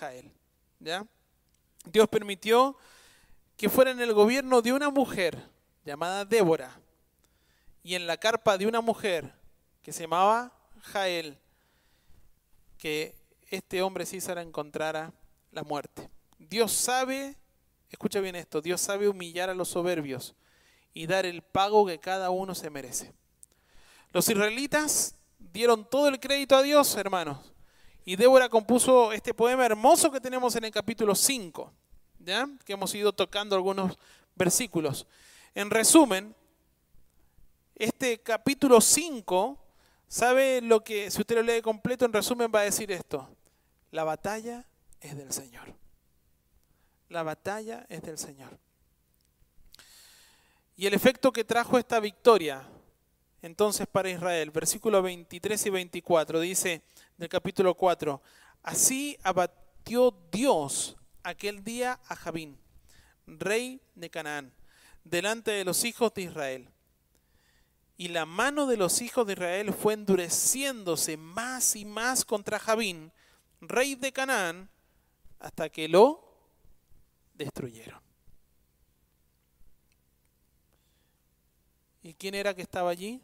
Jael. 0.00 0.32
¿Ya? 0.80 1.06
Dios 1.84 2.08
permitió 2.08 2.76
que 3.56 3.68
fuera 3.68 3.92
en 3.92 4.00
el 4.00 4.12
gobierno 4.12 4.60
de 4.60 4.72
una 4.72 4.90
mujer 4.90 5.40
llamada 5.84 6.24
Débora 6.24 6.80
y 7.88 7.94
en 7.94 8.06
la 8.06 8.18
carpa 8.18 8.58
de 8.58 8.66
una 8.66 8.82
mujer 8.82 9.32
que 9.80 9.94
se 9.94 10.02
llamaba 10.02 10.52
Jael, 10.92 11.38
que 12.76 13.16
este 13.48 13.80
hombre 13.80 14.04
César 14.04 14.36
encontrara 14.36 15.14
la 15.52 15.62
muerte. 15.62 16.10
Dios 16.38 16.70
sabe, 16.70 17.34
escucha 17.88 18.20
bien 18.20 18.36
esto, 18.36 18.60
Dios 18.60 18.82
sabe 18.82 19.08
humillar 19.08 19.48
a 19.48 19.54
los 19.54 19.70
soberbios 19.70 20.34
y 20.92 21.06
dar 21.06 21.24
el 21.24 21.40
pago 21.40 21.86
que 21.86 21.98
cada 21.98 22.28
uno 22.28 22.54
se 22.54 22.68
merece. 22.68 23.14
Los 24.12 24.28
israelitas 24.28 25.14
dieron 25.38 25.88
todo 25.88 26.08
el 26.08 26.20
crédito 26.20 26.56
a 26.56 26.62
Dios, 26.62 26.94
hermanos. 26.94 27.54
Y 28.04 28.16
Débora 28.16 28.50
compuso 28.50 29.12
este 29.12 29.32
poema 29.32 29.64
hermoso 29.64 30.12
que 30.12 30.20
tenemos 30.20 30.54
en 30.56 30.64
el 30.64 30.70
capítulo 30.70 31.14
5, 31.14 31.72
¿ya? 32.18 32.50
que 32.66 32.74
hemos 32.74 32.94
ido 32.94 33.14
tocando 33.14 33.56
algunos 33.56 33.96
versículos. 34.34 35.06
En 35.54 35.70
resumen, 35.70 36.34
este 37.78 38.20
capítulo 38.22 38.80
5, 38.80 39.58
¿sabe 40.08 40.60
lo 40.60 40.82
que, 40.82 41.10
si 41.10 41.20
usted 41.20 41.36
lo 41.36 41.42
lee 41.42 41.62
completo, 41.62 42.04
en 42.04 42.12
resumen 42.12 42.50
va 42.54 42.60
a 42.60 42.64
decir 42.64 42.90
esto? 42.90 43.28
La 43.90 44.04
batalla 44.04 44.66
es 45.00 45.16
del 45.16 45.32
Señor. 45.32 45.74
La 47.08 47.22
batalla 47.22 47.86
es 47.88 48.02
del 48.02 48.18
Señor. 48.18 48.58
Y 50.76 50.86
el 50.86 50.94
efecto 50.94 51.32
que 51.32 51.44
trajo 51.44 51.78
esta 51.78 52.00
victoria 52.00 52.68
entonces 53.42 53.86
para 53.86 54.10
Israel. 54.10 54.50
Versículos 54.50 55.02
23 55.02 55.66
y 55.66 55.70
24 55.70 56.40
dice 56.40 56.82
del 57.16 57.28
capítulo 57.28 57.74
4, 57.74 58.20
así 58.62 59.16
abatió 59.22 60.14
Dios 60.30 60.96
aquel 61.22 61.64
día 61.64 62.00
a 62.08 62.16
Jabín, 62.16 62.58
rey 63.26 63.80
de 63.94 64.10
Canaán, 64.10 64.52
delante 65.04 65.50
de 65.50 65.64
los 65.64 65.84
hijos 65.84 66.12
de 66.14 66.22
Israel. 66.22 66.68
Y 67.98 68.08
la 68.08 68.24
mano 68.24 68.66
de 68.66 68.76
los 68.76 69.02
hijos 69.02 69.26
de 69.26 69.32
Israel 69.32 69.74
fue 69.74 69.94
endureciéndose 69.94 71.16
más 71.16 71.74
y 71.74 71.84
más 71.84 72.24
contra 72.24 72.60
Jabín, 72.60 73.10
rey 73.60 73.96
de 73.96 74.12
Canaán, 74.12 74.70
hasta 75.40 75.68
que 75.68 75.88
lo 75.88 76.24
destruyeron. 77.34 78.00
¿Y 82.04 82.14
quién 82.14 82.36
era 82.36 82.54
que 82.54 82.62
estaba 82.62 82.88
allí? 82.88 83.20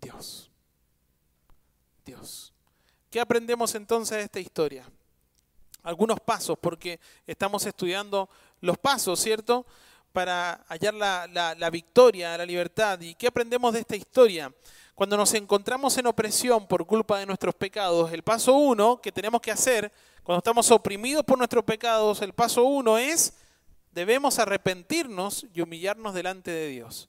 Dios. 0.00 0.48
Dios. 2.04 2.52
¿Qué 3.10 3.18
aprendemos 3.18 3.74
entonces 3.74 4.18
de 4.18 4.24
esta 4.24 4.40
historia? 4.40 4.88
Algunos 5.82 6.20
pasos, 6.20 6.56
porque 6.56 7.00
estamos 7.26 7.66
estudiando 7.66 8.30
los 8.60 8.78
pasos, 8.78 9.18
¿cierto? 9.18 9.66
Para 10.12 10.64
hallar 10.68 10.94
la, 10.94 11.70
victoria, 11.70 12.36
la 12.36 12.44
libertad. 12.44 13.00
¿Y 13.00 13.14
qué 13.14 13.28
aprendemos 13.28 13.72
de 13.72 13.80
esta 13.80 13.96
historia? 13.96 14.52
Cuando 14.94 15.16
nos 15.16 15.32
encontramos 15.34 15.96
en 15.96 16.06
opresión 16.06 16.66
por 16.66 16.86
culpa 16.86 17.18
de 17.18 17.26
nuestros 17.26 17.54
pecados, 17.54 18.12
el 18.12 18.22
paso 18.22 18.54
uno 18.54 19.00
que 19.00 19.10
tenemos 19.10 19.40
que 19.40 19.50
hacer, 19.50 19.90
cuando 20.22 20.38
estamos 20.38 20.70
oprimidos 20.70 21.24
por 21.24 21.38
nuestros 21.38 21.64
pecados, 21.64 22.20
el 22.20 22.34
paso 22.34 22.64
uno 22.64 22.98
es, 22.98 23.34
debemos 23.90 24.38
arrepentirnos 24.38 25.46
y 25.54 25.62
humillarnos 25.62 26.14
delante 26.14 26.50
de 26.50 26.68
Dios. 26.68 27.08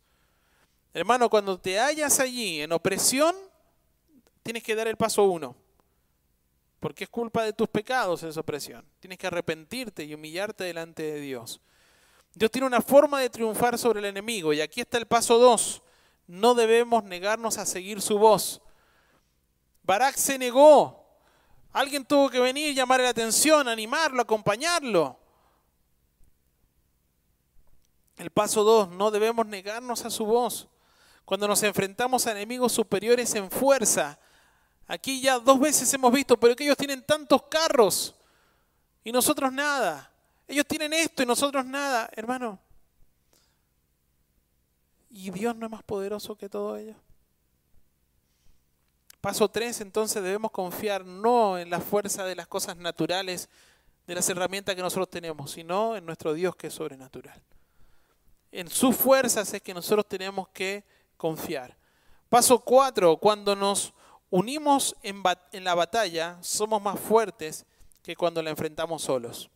Hermano, 0.93 1.29
cuando 1.29 1.59
te 1.59 1.79
hallas 1.79 2.19
allí 2.19 2.61
en 2.61 2.71
opresión, 2.71 3.35
tienes 4.43 4.63
que 4.63 4.75
dar 4.75 4.87
el 4.87 4.95
paso 4.95 5.23
uno. 5.23 5.55
Porque 6.79 7.05
es 7.05 7.09
culpa 7.09 7.43
de 7.43 7.53
tus 7.53 7.67
pecados 7.67 8.23
esa 8.23 8.39
opresión. 8.39 8.85
Tienes 8.99 9.17
que 9.17 9.27
arrepentirte 9.27 10.03
y 10.03 10.13
humillarte 10.13 10.65
delante 10.65 11.03
de 11.03 11.19
Dios. 11.19 11.61
Dios 12.33 12.51
tiene 12.51 12.67
una 12.67 12.81
forma 12.81 13.19
de 13.19 13.29
triunfar 13.29 13.77
sobre 13.77 13.99
el 13.99 14.05
enemigo. 14.05 14.53
Y 14.53 14.61
aquí 14.61 14.81
está 14.81 14.97
el 14.97 15.05
paso 15.05 15.37
dos. 15.37 15.81
No 16.27 16.55
debemos 16.55 17.03
negarnos 17.03 17.57
a 17.57 17.65
seguir 17.65 18.01
su 18.01 18.17
voz. 18.17 18.61
Barak 19.83 20.15
se 20.15 20.37
negó. 20.37 21.05
Alguien 21.71 22.05
tuvo 22.05 22.29
que 22.29 22.39
venir, 22.39 22.73
llamarle 22.73 23.05
la 23.05 23.11
atención, 23.11 23.67
animarlo, 23.67 24.21
acompañarlo. 24.21 25.19
El 28.17 28.29
paso 28.29 28.63
dos, 28.63 28.89
no 28.89 29.11
debemos 29.11 29.45
negarnos 29.47 30.05
a 30.05 30.09
su 30.09 30.25
voz. 30.25 30.67
Cuando 31.25 31.47
nos 31.47 31.63
enfrentamos 31.63 32.27
a 32.27 32.31
enemigos 32.31 32.71
superiores 32.71 33.33
en 33.35 33.49
fuerza, 33.49 34.19
Aquí 34.87 35.21
ya 35.21 35.39
dos 35.39 35.59
veces 35.59 35.91
hemos 35.93 36.11
visto, 36.11 36.39
pero 36.39 36.55
que 36.55 36.65
ellos 36.65 36.77
tienen 36.77 37.03
tantos 37.03 37.43
carros 37.43 38.15
y 39.03 39.11
nosotros 39.11 39.51
nada. 39.51 40.12
Ellos 40.53 40.67
tienen 40.67 40.93
esto 40.93 41.23
y 41.23 41.25
nosotros 41.25 41.65
nada, 41.65 42.07
hermano. 42.15 42.59
¿Y 45.09 45.31
Dios 45.31 45.55
no 45.55 45.65
es 45.65 45.71
más 45.71 45.81
poderoso 45.81 46.35
que 46.35 46.47
todo 46.47 46.77
ello? 46.77 46.93
Paso 49.19 49.49
tres, 49.49 49.81
entonces 49.81 50.21
debemos 50.21 50.51
confiar 50.51 51.07
no 51.07 51.57
en 51.57 51.71
la 51.71 51.79
fuerza 51.79 52.23
de 52.23 52.35
las 52.35 52.45
cosas 52.45 52.77
naturales, 52.77 53.49
de 54.05 54.13
las 54.13 54.29
herramientas 54.29 54.75
que 54.75 54.83
nosotros 54.83 55.09
tenemos, 55.09 55.49
sino 55.49 55.95
en 55.95 56.05
nuestro 56.05 56.35
Dios 56.35 56.55
que 56.55 56.67
es 56.67 56.73
sobrenatural. 56.75 57.41
En 58.51 58.69
sus 58.69 58.95
fuerzas 58.95 59.51
es 59.55 59.61
que 59.63 59.73
nosotros 59.73 60.07
tenemos 60.07 60.49
que 60.49 60.83
confiar. 61.17 61.75
Paso 62.29 62.59
cuatro, 62.59 63.17
cuando 63.17 63.55
nos 63.55 63.91
unimos 64.29 64.95
en, 65.01 65.23
la 65.63 65.73
batalla, 65.73 66.37
somos 66.41 66.79
más 66.79 66.99
fuertes 66.99 67.65
que 68.03 68.15
cuando 68.15 68.43
la 68.43 68.51
enfrentamos 68.51 69.01
solos. 69.01 69.49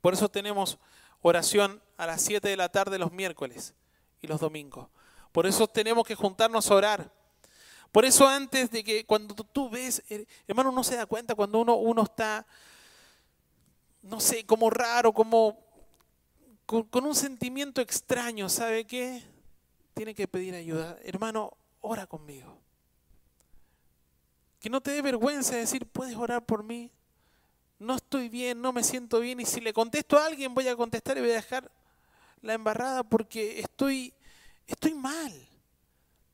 Por 0.00 0.14
eso 0.14 0.28
tenemos 0.28 0.78
oración 1.22 1.82
a 1.96 2.06
las 2.06 2.22
7 2.22 2.48
de 2.48 2.56
la 2.56 2.70
tarde 2.70 2.98
los 2.98 3.12
miércoles 3.12 3.74
y 4.22 4.26
los 4.26 4.40
domingos. 4.40 4.88
Por 5.32 5.46
eso 5.46 5.68
tenemos 5.68 6.06
que 6.06 6.14
juntarnos 6.14 6.70
a 6.70 6.74
orar. 6.74 7.12
Por 7.92 8.04
eso 8.04 8.26
antes 8.26 8.70
de 8.70 8.84
que 8.84 9.04
cuando 9.04 9.34
tú 9.34 9.68
ves, 9.68 10.02
hermano, 10.46 10.70
uno 10.70 10.84
se 10.84 10.96
da 10.96 11.06
cuenta 11.06 11.34
cuando 11.34 11.60
uno, 11.60 11.74
uno 11.76 12.02
está, 12.02 12.46
no 14.02 14.20
sé, 14.20 14.46
como 14.46 14.70
raro, 14.70 15.12
como 15.12 15.58
con, 16.66 16.84
con 16.84 17.04
un 17.04 17.14
sentimiento 17.14 17.80
extraño, 17.80 18.48
¿sabe 18.48 18.86
qué? 18.86 19.24
Tiene 19.94 20.14
que 20.14 20.28
pedir 20.28 20.54
ayuda. 20.54 20.98
Hermano, 21.02 21.56
ora 21.80 22.06
conmigo. 22.06 22.58
Que 24.60 24.70
no 24.70 24.80
te 24.80 24.92
dé 24.92 25.02
vergüenza 25.02 25.56
decir, 25.56 25.86
puedes 25.86 26.16
orar 26.16 26.44
por 26.44 26.62
mí. 26.62 26.92
No 27.80 27.96
estoy 27.96 28.28
bien, 28.28 28.60
no 28.60 28.74
me 28.74 28.84
siento 28.84 29.20
bien. 29.20 29.40
Y 29.40 29.46
si 29.46 29.58
le 29.60 29.72
contesto 29.72 30.18
a 30.18 30.26
alguien, 30.26 30.54
voy 30.54 30.68
a 30.68 30.76
contestar 30.76 31.16
y 31.16 31.20
voy 31.20 31.30
a 31.30 31.36
dejar 31.36 31.70
la 32.42 32.52
embarrada 32.52 33.02
porque 33.02 33.58
estoy, 33.58 34.12
estoy 34.66 34.92
mal. 34.94 35.32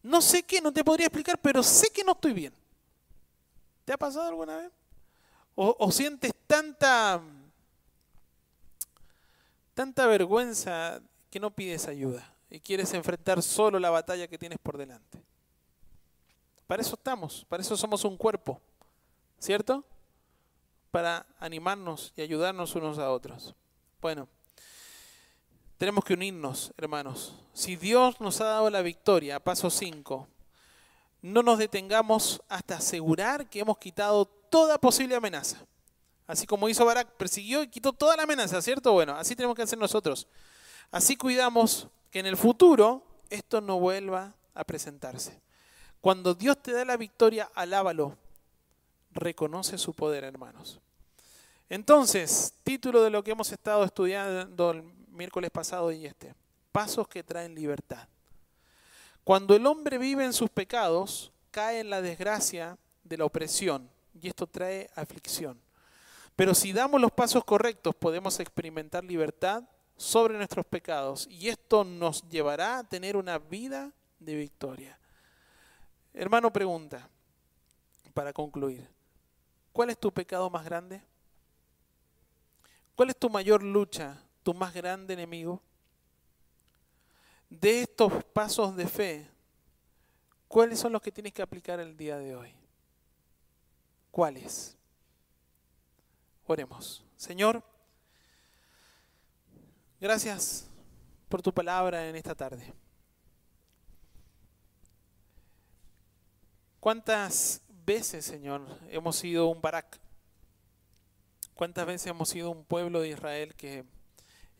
No 0.02 0.20
sé 0.20 0.42
qué, 0.42 0.60
no 0.60 0.72
te 0.72 0.84
podría 0.84 1.06
explicar, 1.06 1.38
pero 1.40 1.62
sé 1.62 1.88
que 1.90 2.02
no 2.02 2.12
estoy 2.12 2.32
bien. 2.32 2.52
¿Te 3.84 3.92
ha 3.92 3.96
pasado 3.96 4.28
alguna 4.28 4.56
vez? 4.56 4.72
O, 5.54 5.74
o 5.78 5.92
sientes 5.92 6.32
tanta, 6.48 7.22
tanta 9.72 10.06
vergüenza 10.06 11.00
que 11.30 11.38
no 11.38 11.52
pides 11.52 11.86
ayuda 11.86 12.34
y 12.50 12.58
quieres 12.58 12.92
enfrentar 12.92 13.40
solo 13.40 13.78
la 13.78 13.90
batalla 13.90 14.26
que 14.26 14.36
tienes 14.36 14.58
por 14.58 14.76
delante. 14.76 15.22
Para 16.66 16.82
eso 16.82 16.96
estamos, 16.96 17.46
para 17.48 17.62
eso 17.62 17.76
somos 17.76 18.04
un 18.04 18.16
cuerpo, 18.16 18.60
¿cierto? 19.38 19.84
Para 20.96 21.26
animarnos 21.40 22.14
y 22.16 22.22
ayudarnos 22.22 22.74
unos 22.74 22.98
a 22.98 23.10
otros. 23.10 23.54
Bueno, 24.00 24.30
tenemos 25.76 26.02
que 26.02 26.14
unirnos, 26.14 26.72
hermanos. 26.78 27.34
Si 27.52 27.76
Dios 27.76 28.18
nos 28.18 28.40
ha 28.40 28.46
dado 28.46 28.70
la 28.70 28.80
victoria, 28.80 29.38
paso 29.38 29.68
5, 29.68 30.26
no 31.20 31.42
nos 31.42 31.58
detengamos 31.58 32.40
hasta 32.48 32.78
asegurar 32.78 33.50
que 33.50 33.60
hemos 33.60 33.76
quitado 33.76 34.24
toda 34.24 34.78
posible 34.78 35.14
amenaza. 35.14 35.58
Así 36.26 36.46
como 36.46 36.66
hizo 36.66 36.86
Barak, 36.86 37.10
persiguió 37.18 37.62
y 37.62 37.68
quitó 37.68 37.92
toda 37.92 38.16
la 38.16 38.22
amenaza, 38.22 38.62
¿cierto? 38.62 38.94
Bueno, 38.94 39.16
así 39.16 39.36
tenemos 39.36 39.54
que 39.54 39.64
hacer 39.64 39.78
nosotros. 39.78 40.26
Así 40.90 41.18
cuidamos 41.18 41.88
que 42.10 42.20
en 42.20 42.26
el 42.26 42.38
futuro 42.38 43.04
esto 43.28 43.60
no 43.60 43.78
vuelva 43.78 44.34
a 44.54 44.64
presentarse. 44.64 45.42
Cuando 46.00 46.32
Dios 46.32 46.62
te 46.62 46.72
da 46.72 46.86
la 46.86 46.96
victoria, 46.96 47.50
alábalo. 47.54 48.16
Reconoce 49.10 49.76
su 49.76 49.92
poder, 49.92 50.24
hermanos. 50.24 50.80
Entonces, 51.68 52.54
título 52.62 53.02
de 53.02 53.10
lo 53.10 53.24
que 53.24 53.32
hemos 53.32 53.50
estado 53.50 53.84
estudiando 53.84 54.70
el 54.70 54.82
miércoles 55.10 55.50
pasado 55.50 55.90
y 55.90 56.06
este. 56.06 56.34
Pasos 56.70 57.08
que 57.08 57.24
traen 57.24 57.54
libertad. 57.54 58.06
Cuando 59.24 59.56
el 59.56 59.66
hombre 59.66 59.98
vive 59.98 60.24
en 60.24 60.32
sus 60.32 60.48
pecados, 60.50 61.32
cae 61.50 61.80
en 61.80 61.90
la 61.90 62.00
desgracia 62.00 62.78
de 63.02 63.16
la 63.16 63.24
opresión 63.24 63.90
y 64.20 64.28
esto 64.28 64.46
trae 64.46 64.88
aflicción. 64.94 65.60
Pero 66.36 66.54
si 66.54 66.72
damos 66.72 67.00
los 67.00 67.10
pasos 67.10 67.44
correctos, 67.44 67.94
podemos 67.94 68.38
experimentar 68.38 69.02
libertad 69.02 69.64
sobre 69.96 70.36
nuestros 70.36 70.66
pecados 70.66 71.26
y 71.28 71.48
esto 71.48 71.82
nos 71.82 72.28
llevará 72.28 72.78
a 72.78 72.84
tener 72.84 73.16
una 73.16 73.38
vida 73.38 73.90
de 74.20 74.36
victoria. 74.36 74.98
Hermano 76.12 76.52
pregunta, 76.52 77.08
para 78.14 78.32
concluir, 78.32 78.86
¿cuál 79.72 79.90
es 79.90 79.98
tu 79.98 80.12
pecado 80.12 80.48
más 80.50 80.64
grande? 80.64 81.02
¿Cuál 82.96 83.10
es 83.10 83.16
tu 83.18 83.28
mayor 83.28 83.62
lucha, 83.62 84.18
tu 84.42 84.54
más 84.54 84.72
grande 84.72 85.12
enemigo? 85.12 85.62
De 87.50 87.82
estos 87.82 88.24
pasos 88.24 88.74
de 88.74 88.88
fe, 88.88 89.30
¿cuáles 90.48 90.80
son 90.80 90.92
los 90.92 91.02
que 91.02 91.12
tienes 91.12 91.34
que 91.34 91.42
aplicar 91.42 91.78
el 91.78 91.94
día 91.94 92.16
de 92.16 92.34
hoy? 92.34 92.54
¿Cuáles? 94.10 94.78
Oremos. 96.46 97.04
Señor, 97.16 97.62
gracias 100.00 100.66
por 101.28 101.42
tu 101.42 101.52
palabra 101.52 102.08
en 102.08 102.16
esta 102.16 102.34
tarde. 102.34 102.72
¿Cuántas 106.80 107.60
veces, 107.84 108.24
Señor, 108.24 108.66
hemos 108.88 109.16
sido 109.16 109.48
un 109.48 109.60
Barak? 109.60 110.05
¿Cuántas 111.56 111.86
veces 111.86 112.06
hemos 112.06 112.28
sido 112.28 112.50
un 112.50 112.64
pueblo 112.64 113.00
de 113.00 113.08
Israel 113.08 113.54
que 113.56 113.84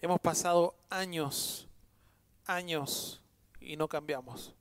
hemos 0.01 0.18
pasado 0.18 0.74
años, 0.90 1.68
años 2.47 3.22
y 3.61 3.76
no 3.76 3.86
cambiamos? 3.86 4.57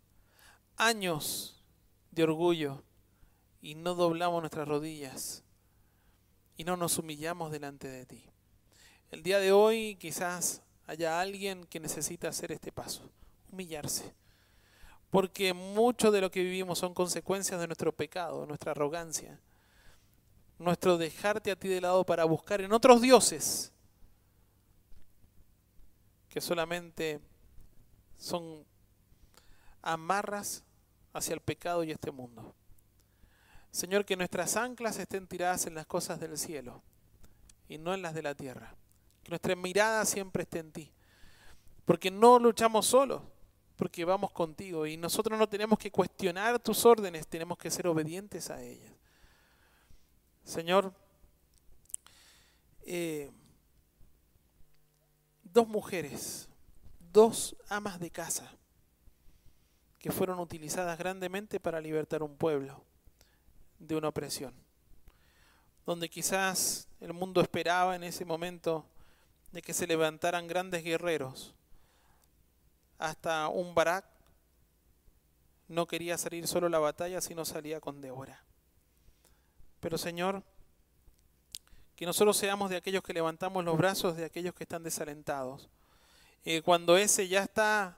Años 0.77 1.63
de 2.11 2.23
orgullo 2.23 2.83
y 3.61 3.73
no 3.73 3.95
doblamos 3.95 4.41
nuestras 4.41 4.67
rodillas 4.67 5.43
y 6.57 6.63
no 6.65 6.77
nos 6.77 6.99
humillamos 6.99 7.51
delante 7.51 7.87
de 7.87 8.05
ti. 8.05 8.23
El 9.09 9.23
día 9.23 9.39
de 9.39 9.51
hoy 9.51 9.95
quizás 9.95 10.61
haya 10.85 11.19
alguien 11.19 11.65
que 11.65 11.79
necesita 11.79 12.27
hacer 12.27 12.51
este 12.51 12.71
paso, 12.71 13.09
humillarse 13.51 14.13
porque 15.15 15.53
mucho 15.53 16.11
de 16.11 16.19
lo 16.19 16.29
que 16.29 16.43
vivimos 16.43 16.79
son 16.79 16.93
consecuencias 16.93 17.57
de 17.61 17.67
nuestro 17.67 17.93
pecado, 17.93 18.45
nuestra 18.45 18.71
arrogancia, 18.71 19.39
nuestro 20.57 20.97
dejarte 20.97 21.51
a 21.51 21.55
ti 21.55 21.67
de 21.67 21.81
lado 21.81 22.05
para 22.05 22.23
buscar 22.25 22.61
en 22.61 22.71
otros 22.71 23.01
dioses 23.01 23.71
que 26.29 26.41
solamente 26.41 27.19
son 28.17 28.65
amarras 29.81 30.63
hacia 31.13 31.33
el 31.33 31.41
pecado 31.41 31.83
y 31.83 31.91
este 31.91 32.11
mundo. 32.11 32.53
Señor, 33.71 34.05
que 34.05 34.17
nuestras 34.17 34.55
anclas 34.55 34.97
estén 34.97 35.27
tiradas 35.27 35.65
en 35.65 35.75
las 35.75 35.85
cosas 35.85 36.19
del 36.19 36.37
cielo 36.37 36.81
y 37.67 37.77
no 37.77 37.93
en 37.93 38.01
las 38.01 38.13
de 38.13 38.23
la 38.23 38.35
tierra. 38.35 38.75
Que 39.23 39.29
nuestra 39.29 39.55
mirada 39.55 40.05
siempre 40.05 40.43
esté 40.43 40.59
en 40.59 40.71
ti. 40.71 40.91
Porque 41.85 42.11
no 42.11 42.39
luchamos 42.39 42.85
solos 42.85 43.21
porque 43.75 44.05
vamos 44.05 44.31
contigo 44.31 44.85
y 44.85 44.97
nosotros 44.97 45.37
no 45.37 45.47
tenemos 45.49 45.77
que 45.77 45.91
cuestionar 45.91 46.59
tus 46.59 46.85
órdenes, 46.85 47.27
tenemos 47.27 47.57
que 47.57 47.69
ser 47.69 47.87
obedientes 47.87 48.49
a 48.49 48.61
ellas. 48.61 48.94
Señor, 50.45 50.93
eh, 52.83 53.31
dos 55.43 55.67
mujeres, 55.67 56.47
dos 57.11 57.55
amas 57.67 57.99
de 57.99 58.11
casa, 58.11 58.51
que 59.97 60.11
fueron 60.11 60.39
utilizadas 60.39 60.97
grandemente 60.99 61.59
para 61.59 61.81
libertar 61.81 62.21
un 62.21 62.37
pueblo 62.37 62.83
de 63.79 63.95
una 63.95 64.09
opresión. 64.09 64.53
Donde 65.83 66.09
quizás 66.09 66.87
el 67.01 67.13
mundo 67.13 67.41
esperaba 67.41 67.95
en 67.95 68.03
ese 68.03 68.23
momento 68.23 68.85
de 69.51 69.63
que 69.63 69.73
se 69.73 69.87
levantaran 69.87 70.47
grandes 70.47 70.83
guerreros. 70.83 71.55
Hasta 72.99 73.47
un 73.47 73.73
Barak 73.73 74.05
no 75.67 75.87
quería 75.87 76.19
salir 76.19 76.47
solo 76.47 76.67
a 76.67 76.69
la 76.69 76.79
batalla, 76.79 77.19
sino 77.19 77.45
salía 77.45 77.81
con 77.81 77.99
Débora. 77.99 78.43
Pero 79.85 79.99
Señor, 79.99 80.41
que 81.95 82.07
nosotros 82.07 82.35
seamos 82.35 82.71
de 82.71 82.77
aquellos 82.77 83.03
que 83.03 83.13
levantamos 83.13 83.63
los 83.63 83.77
brazos 83.77 84.17
de 84.17 84.25
aquellos 84.25 84.55
que 84.55 84.63
están 84.63 84.81
desalentados. 84.81 85.69
Cuando 86.63 86.97
ese 86.97 87.27
ya 87.27 87.43
está 87.43 87.95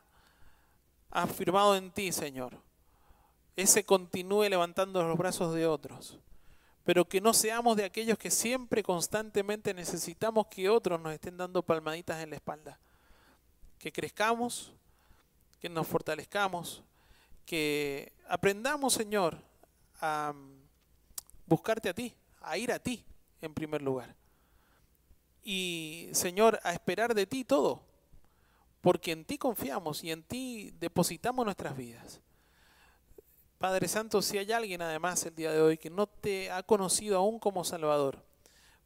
afirmado 1.09 1.77
en 1.77 1.89
ti, 1.91 2.11
Señor, 2.11 2.61
ese 3.55 3.85
continúe 3.85 4.49
levantando 4.49 5.01
los 5.01 5.17
brazos 5.17 5.55
de 5.55 5.65
otros. 5.65 6.19
Pero 6.83 7.07
que 7.07 7.21
no 7.21 7.33
seamos 7.33 7.77
de 7.77 7.85
aquellos 7.85 8.17
que 8.17 8.31
siempre 8.31 8.83
constantemente 8.83 9.73
necesitamos 9.73 10.47
que 10.47 10.67
otros 10.67 10.99
nos 10.99 11.13
estén 11.13 11.37
dando 11.37 11.63
palmaditas 11.63 12.21
en 12.21 12.31
la 12.31 12.35
espalda. 12.35 12.77
Que 13.79 13.93
crezcamos, 13.93 14.73
que 15.61 15.69
nos 15.69 15.87
fortalezcamos, 15.87 16.83
que 17.45 18.11
aprendamos, 18.27 18.93
Señor, 18.93 19.37
a 20.01 20.33
buscarte 21.47 21.89
a 21.89 21.93
ti, 21.93 22.13
a 22.41 22.57
ir 22.57 22.71
a 22.71 22.79
ti 22.79 23.03
en 23.41 23.53
primer 23.53 23.81
lugar. 23.81 24.15
Y, 25.43 26.09
Señor, 26.11 26.59
a 26.63 26.73
esperar 26.73 27.15
de 27.15 27.25
ti 27.25 27.43
todo, 27.43 27.81
porque 28.81 29.11
en 29.11 29.25
ti 29.25 29.37
confiamos 29.37 30.03
y 30.03 30.11
en 30.11 30.23
ti 30.23 30.73
depositamos 30.79 31.45
nuestras 31.45 31.75
vidas. 31.75 32.21
Padre 33.57 33.87
Santo, 33.87 34.21
si 34.21 34.37
hay 34.37 34.51
alguien 34.51 34.81
además 34.81 35.25
el 35.25 35.33
día 35.33 35.51
de 35.51 35.61
hoy 35.61 35.77
que 35.77 35.89
no 35.89 36.05
te 36.05 36.51
ha 36.51 36.61
conocido 36.63 37.17
aún 37.17 37.39
como 37.39 37.63
Salvador, 37.63 38.23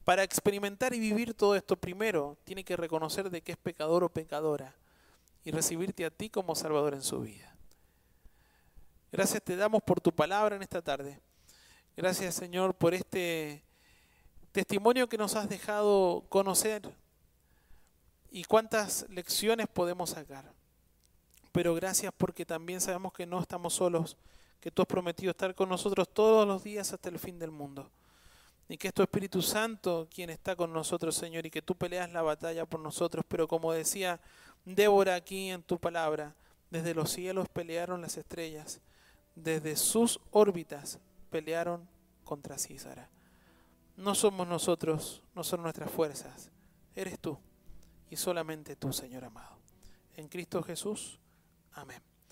para 0.05 0.23
experimentar 0.23 0.93
y 0.93 0.99
vivir 0.99 1.33
todo 1.33 1.55
esto 1.55 1.75
primero, 1.75 2.37
tiene 2.43 2.63
que 2.63 2.77
reconocer 2.77 3.29
de 3.29 3.41
que 3.41 3.51
es 3.51 3.57
pecador 3.57 4.03
o 4.03 4.09
pecadora 4.09 4.75
y 5.43 5.51
recibirte 5.51 6.05
a 6.05 6.09
ti 6.09 6.29
como 6.29 6.55
Salvador 6.55 6.93
en 6.93 7.03
su 7.03 7.19
vida. 7.19 7.53
Gracias 9.11 9.43
te 9.43 9.55
damos 9.55 9.83
por 9.83 9.99
tu 9.99 10.13
palabra 10.13 10.55
en 10.55 10.61
esta 10.61 10.81
tarde. 10.81 11.19
Gracias 11.97 12.35
Señor 12.35 12.73
por 12.73 12.93
este 12.93 13.61
testimonio 14.53 15.09
que 15.09 15.17
nos 15.17 15.35
has 15.35 15.49
dejado 15.49 16.23
conocer 16.29 16.89
y 18.31 18.45
cuántas 18.45 19.05
lecciones 19.09 19.67
podemos 19.67 20.11
sacar. 20.11 20.53
Pero 21.51 21.75
gracias 21.75 22.13
porque 22.17 22.45
también 22.45 22.79
sabemos 22.79 23.11
que 23.11 23.25
no 23.25 23.41
estamos 23.41 23.73
solos 23.73 24.15
que 24.61 24.71
tú 24.71 24.81
has 24.81 24.87
prometido 24.87 25.31
estar 25.31 25.53
con 25.53 25.67
nosotros 25.67 26.07
todos 26.07 26.47
los 26.47 26.63
días 26.63 26.93
hasta 26.93 27.09
el 27.09 27.19
fin 27.19 27.37
del 27.37 27.51
mundo. 27.51 27.91
Y 28.69 28.77
que 28.77 28.87
es 28.87 28.93
tu 28.93 29.01
Espíritu 29.03 29.41
Santo 29.41 30.07
quien 30.13 30.29
está 30.29 30.55
con 30.55 30.71
nosotros, 30.71 31.13
Señor, 31.13 31.45
y 31.45 31.51
que 31.51 31.61
tú 31.61 31.75
peleas 31.75 32.09
la 32.09 32.21
batalla 32.21 32.65
por 32.65 32.79
nosotros. 32.79 33.25
Pero 33.27 33.49
como 33.49 33.73
decía 33.73 34.21
Débora 34.63 35.15
aquí 35.15 35.49
en 35.49 35.61
tu 35.61 35.77
palabra, 35.77 36.35
desde 36.69 36.93
los 36.93 37.11
cielos 37.11 37.49
pelearon 37.49 38.01
las 38.01 38.15
estrellas, 38.15 38.79
desde 39.35 39.75
sus 39.75 40.21
órbitas 40.31 40.99
pelearon 41.31 41.89
contra 42.23 42.59
Císara. 42.59 43.09
No 43.97 44.13
somos 44.13 44.47
nosotros, 44.47 45.23
no 45.33 45.43
son 45.43 45.63
nuestras 45.63 45.89
fuerzas, 45.89 46.51
eres 46.95 47.19
tú 47.19 47.39
y 48.09 48.17
solamente 48.17 48.75
tú, 48.75 48.93
Señor 48.93 49.23
amado. 49.23 49.57
En 50.15 50.27
Cristo 50.27 50.61
Jesús, 50.61 51.19
amén. 51.71 52.10